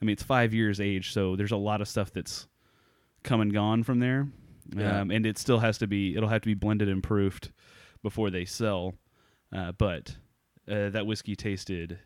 I 0.00 0.04
mean, 0.04 0.12
it's 0.14 0.22
five 0.22 0.52
years 0.54 0.80
age, 0.80 1.12
so 1.12 1.36
there's 1.36 1.52
a 1.52 1.56
lot 1.56 1.80
of 1.80 1.88
stuff 1.88 2.12
that's 2.12 2.46
come 3.24 3.40
and 3.40 3.52
gone 3.52 3.82
from 3.82 3.98
there, 4.00 4.28
Yeah. 4.76 5.00
um, 5.00 5.10
and 5.10 5.26
it 5.26 5.38
still 5.38 5.58
has 5.60 5.78
to 5.78 5.86
be. 5.86 6.16
It'll 6.16 6.28
have 6.28 6.42
to 6.42 6.46
be 6.46 6.54
blended 6.54 6.88
and 6.88 7.02
proofed 7.02 7.50
before 8.02 8.30
they 8.30 8.44
sell. 8.44 8.94
Uh, 9.52 9.72
but 9.72 10.16
uh, 10.68 10.88
that 10.90 11.06
whiskey 11.06 11.34
tasted 11.36 11.98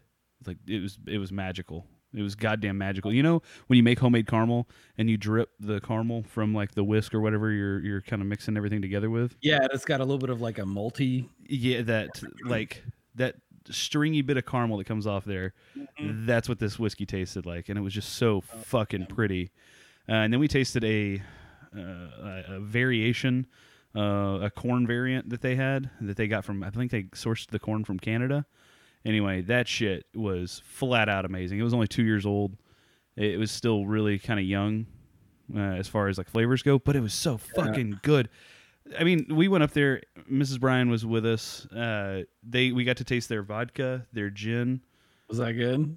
like 0.47 0.59
it 0.67 0.83
was. 0.83 0.99
It 1.07 1.19
was 1.19 1.33
magical. 1.33 1.87
It 2.15 2.23
was 2.23 2.35
goddamn 2.35 2.79
magical. 2.79 3.13
You 3.13 3.23
know 3.23 3.43
when 3.69 3.79
you 3.79 3.83
make 3.83 3.99
homemade 3.99 4.27
caramel 4.27 4.69
and 4.99 5.09
you 5.09 5.17
drip 5.17 5.51
the 5.59 5.81
caramel 5.81 6.25
from 6.25 6.55
like 6.55 6.73
the 6.73 6.85
whisk 6.85 7.15
or 7.15 7.21
whatever 7.21 7.51
you're 7.51 7.81
you're 7.81 8.01
kind 8.03 8.21
of 8.21 8.29
mixing 8.29 8.57
everything 8.57 8.83
together 8.83 9.11
with. 9.11 9.37
Yeah, 9.41 9.57
and 9.57 9.71
it's 9.73 9.85
got 9.85 10.01
a 10.01 10.05
little 10.05 10.19
bit 10.19 10.31
of 10.31 10.41
like 10.41 10.59
a 10.59 10.67
multi. 10.67 11.29
Yeah, 11.47 11.83
that 11.83 12.21
like 12.45 12.83
that 13.15 13.37
stringy 13.71 14.23
bit 14.23 14.37
of 14.37 14.47
caramel 14.47 14.79
that 14.79 14.87
comes 14.87 15.07
off 15.07 15.25
there. 15.25 15.55
That's 16.01 16.49
what 16.49 16.59
this 16.59 16.79
whiskey 16.79 17.07
tasted 17.07 17.47
like, 17.47 17.69
and 17.69 17.79
it 17.79 17.83
was 17.83 17.95
just 17.95 18.15
so 18.15 18.41
fucking 18.41 19.07
pretty. 19.07 19.51
Uh, 20.09 20.15
and 20.15 20.33
then 20.33 20.41
we 20.41 20.49
tasted 20.49 20.85
a 20.85 21.23
uh, 21.77 21.81
a, 21.81 22.45
a 22.49 22.61
variation, 22.61 23.47
uh, 23.97 24.41
a 24.43 24.51
corn 24.51 24.87
variant 24.87 25.31
that 25.31 25.41
they 25.41 25.55
had 25.57 25.91
that 26.01 26.17
they 26.17 26.27
got 26.27 26.45
from 26.45 26.63
I 26.63 26.71
think 26.71 26.91
they 26.91 27.05
sourced 27.05 27.47
the 27.47 27.59
corn 27.59 27.85
from 27.85 27.99
Canada. 27.99 28.47
Anyway, 29.05 29.41
that 29.43 29.67
shit 29.67 30.07
was 30.15 30.63
flat 30.65 31.09
out 31.09 31.25
amazing. 31.25 31.59
It 31.59 31.63
was 31.63 31.75
only 31.75 31.89
two 31.89 32.05
years 32.05 32.25
old. 32.25 32.57
It 33.17 33.39
was 33.39 33.51
still 33.51 33.85
really 33.87 34.19
kind 34.19 34.39
of 34.41 34.47
young 34.47 34.87
uh, 35.55 35.59
as 35.59 35.89
far 35.89 36.09
as 36.09 36.19
like 36.19 36.29
flavors 36.29 36.63
go, 36.63 36.79
but 36.79 36.97
it 36.97 37.01
was 37.01 37.13
so 37.15 37.37
fucking 37.37 38.01
good. 38.03 38.29
I 38.99 39.05
mean, 39.05 39.27
we 39.31 39.49
went 39.49 39.65
up 39.65 39.73
there. 39.73 40.03
Mrs. 40.31 40.61
Brian 40.61 40.91
was 40.91 41.05
with 41.05 41.27
us. 41.27 41.67
Uh, 41.67 42.23
they 42.43 42.73
we 42.73 42.85
got 42.85 42.97
to 42.99 43.05
taste 43.05 43.29
their 43.29 43.43
vodka, 43.43 44.07
their 44.13 44.31
gin. 44.31 44.81
Was 45.29 45.39
that 45.39 45.53
good? 45.53 45.97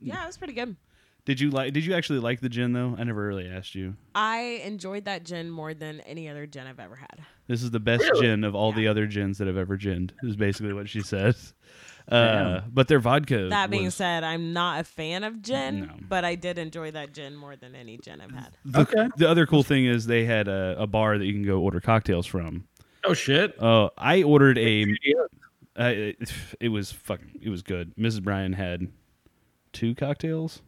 Yeah, 0.00 0.24
it 0.24 0.26
was 0.26 0.36
pretty 0.36 0.52
good. 0.54 0.76
Did 1.24 1.40
you 1.40 1.50
like? 1.50 1.72
Did 1.72 1.84
you 1.86 1.94
actually 1.94 2.18
like 2.18 2.40
the 2.40 2.48
gin 2.48 2.72
though? 2.72 2.96
I 2.98 3.04
never 3.04 3.24
really 3.26 3.48
asked 3.48 3.74
you. 3.76 3.94
I 4.14 4.60
enjoyed 4.64 5.04
that 5.04 5.24
gin 5.24 5.50
more 5.50 5.72
than 5.72 6.00
any 6.00 6.28
other 6.28 6.46
gin 6.46 6.66
I've 6.66 6.80
ever 6.80 6.96
had. 6.96 7.20
This 7.46 7.62
is 7.62 7.70
the 7.70 7.78
best 7.80 8.04
gin 8.20 8.42
of 8.44 8.54
all 8.56 8.72
the 8.72 8.88
other 8.88 9.06
gins 9.06 9.38
that 9.38 9.46
I've 9.48 9.56
ever 9.56 9.76
ginned. 9.76 10.12
Is 10.24 10.34
basically 10.36 10.72
what 10.72 10.88
she 10.88 11.00
says. 11.00 11.54
Uh, 12.10 12.32
Damn. 12.60 12.70
but 12.72 12.88
their 12.88 12.98
vodka. 12.98 13.48
That 13.50 13.70
being 13.70 13.84
was- 13.84 13.94
said, 13.94 14.24
I'm 14.24 14.52
not 14.52 14.80
a 14.80 14.84
fan 14.84 15.22
of 15.22 15.40
gin, 15.42 15.82
No. 15.82 15.94
but 16.08 16.24
I 16.24 16.34
did 16.34 16.58
enjoy 16.58 16.90
that 16.90 17.12
gin 17.14 17.36
more 17.36 17.54
than 17.54 17.76
any 17.76 17.96
gin 17.98 18.20
I've 18.20 18.32
had. 18.32 18.56
the, 18.64 18.80
Okay. 18.80 19.08
the 19.18 19.28
other 19.28 19.46
cool 19.46 19.62
thing 19.62 19.86
is 19.86 20.06
they 20.06 20.24
had 20.24 20.48
a, 20.48 20.74
a 20.80 20.86
bar 20.88 21.16
that 21.16 21.24
you 21.24 21.32
can 21.32 21.44
go 21.44 21.60
order 21.60 21.80
cocktails 21.80 22.26
from. 22.26 22.64
Oh 23.04 23.14
shit. 23.14 23.54
Uh, 23.62 23.90
I 23.96 24.24
ordered 24.24 24.58
a. 24.58 24.82
Uh, 25.78 25.84
it, 25.84 26.32
it 26.60 26.68
was 26.70 26.90
fucking. 26.90 27.38
It 27.40 27.50
was 27.50 27.62
good. 27.62 27.94
Mrs. 27.96 28.20
Brian 28.24 28.52
had 28.54 28.88
two 29.72 29.94
cocktails, 29.94 30.60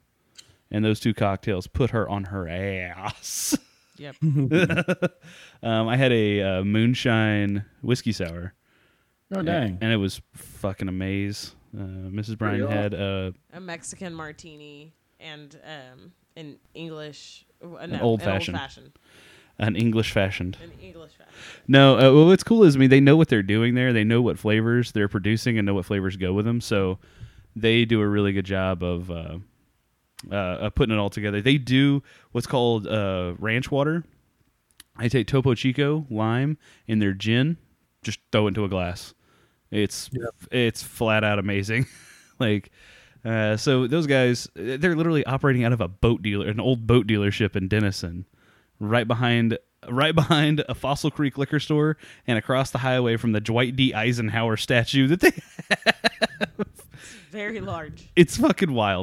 and 0.70 0.84
those 0.84 1.00
two 1.00 1.14
cocktails 1.14 1.66
put 1.66 1.90
her 1.90 2.08
on 2.08 2.24
her 2.24 2.48
ass. 2.48 3.56
Yep. 3.96 4.16
um, 5.62 5.86
I 5.88 5.96
had 5.96 6.10
a 6.10 6.42
uh, 6.42 6.64
moonshine 6.64 7.64
whiskey 7.80 8.10
sour, 8.10 8.52
Oh 9.32 9.40
dang. 9.40 9.78
and 9.80 9.92
it 9.92 9.98
was 9.98 10.20
fucking 10.34 10.88
amaze. 10.88 11.54
Uh, 11.72 12.10
Mrs. 12.10 12.36
Brian 12.36 12.58
Pretty 12.66 12.72
had 12.74 12.92
uh, 12.92 13.30
a 13.52 13.60
Mexican 13.60 14.12
martini 14.12 14.92
and 15.20 15.56
um, 15.64 16.12
an 16.36 16.58
English, 16.74 17.46
uh, 17.62 17.86
no, 17.86 18.00
old 18.00 18.20
an 18.22 18.26
fashioned. 18.26 18.56
old 18.56 18.62
fashioned, 18.62 18.92
an 19.60 19.76
English 19.76 20.10
fashioned. 20.10 20.56
an 20.60 20.72
English 20.82 21.12
fashion. 21.12 21.32
No, 21.68 21.94
uh, 21.96 22.12
well, 22.12 22.26
what's 22.26 22.42
cool 22.42 22.64
is 22.64 22.74
I 22.74 22.80
mean 22.80 22.90
they 22.90 22.98
know 23.00 23.16
what 23.16 23.28
they're 23.28 23.44
doing 23.44 23.74
there. 23.76 23.92
They 23.92 24.02
know 24.02 24.22
what 24.22 24.40
flavors 24.40 24.90
they're 24.90 25.06
producing 25.06 25.56
and 25.56 25.66
know 25.66 25.74
what 25.74 25.84
flavors 25.84 26.16
go 26.16 26.32
with 26.32 26.46
them. 26.46 26.60
So 26.60 26.98
they 27.54 27.84
do 27.84 28.00
a 28.00 28.08
really 28.08 28.32
good 28.32 28.44
job 28.44 28.82
of 28.82 29.08
uh, 30.30 30.34
uh, 30.34 30.70
putting 30.70 30.94
it 30.94 30.98
all 30.98 31.10
together. 31.10 31.40
They 31.40 31.58
do 31.58 32.02
what's 32.32 32.46
called 32.46 32.86
uh, 32.86 33.34
ranch 33.38 33.70
water. 33.70 34.04
I 34.96 35.08
take 35.08 35.26
Topo 35.26 35.54
Chico 35.54 36.06
lime 36.10 36.56
in 36.86 37.00
their 37.00 37.12
gin, 37.12 37.56
just 38.02 38.20
throw 38.30 38.46
it 38.46 38.48
into 38.48 38.64
a 38.64 38.68
glass. 38.68 39.14
It's 39.70 40.08
it's 40.52 40.82
flat 40.82 41.24
out 41.24 41.38
amazing. 41.38 41.86
like 42.38 42.70
uh, 43.24 43.56
so 43.56 43.86
those 43.86 44.06
guys 44.06 44.48
they're 44.54 44.94
literally 44.94 45.24
operating 45.26 45.64
out 45.64 45.72
of 45.72 45.80
a 45.80 45.88
boat 45.88 46.22
dealer, 46.22 46.46
an 46.46 46.60
old 46.60 46.86
boat 46.86 47.06
dealership 47.06 47.56
in 47.56 47.66
Denison, 47.68 48.26
right 48.78 49.08
behind 49.08 49.58
right 49.90 50.14
behind 50.14 50.64
a 50.68 50.74
Fossil 50.74 51.10
Creek 51.10 51.36
liquor 51.38 51.60
store 51.60 51.96
and 52.26 52.38
across 52.38 52.70
the 52.70 52.78
highway 52.78 53.16
from 53.16 53.32
the 53.32 53.40
Dwight 53.40 53.76
D 53.76 53.92
Eisenhower 53.92 54.56
statue 54.56 55.08
that 55.08 55.20
they 55.20 55.32
Very 57.30 57.60
large. 57.60 58.10
it's 58.14 58.36
fucking 58.36 58.72
wild. 58.72 59.02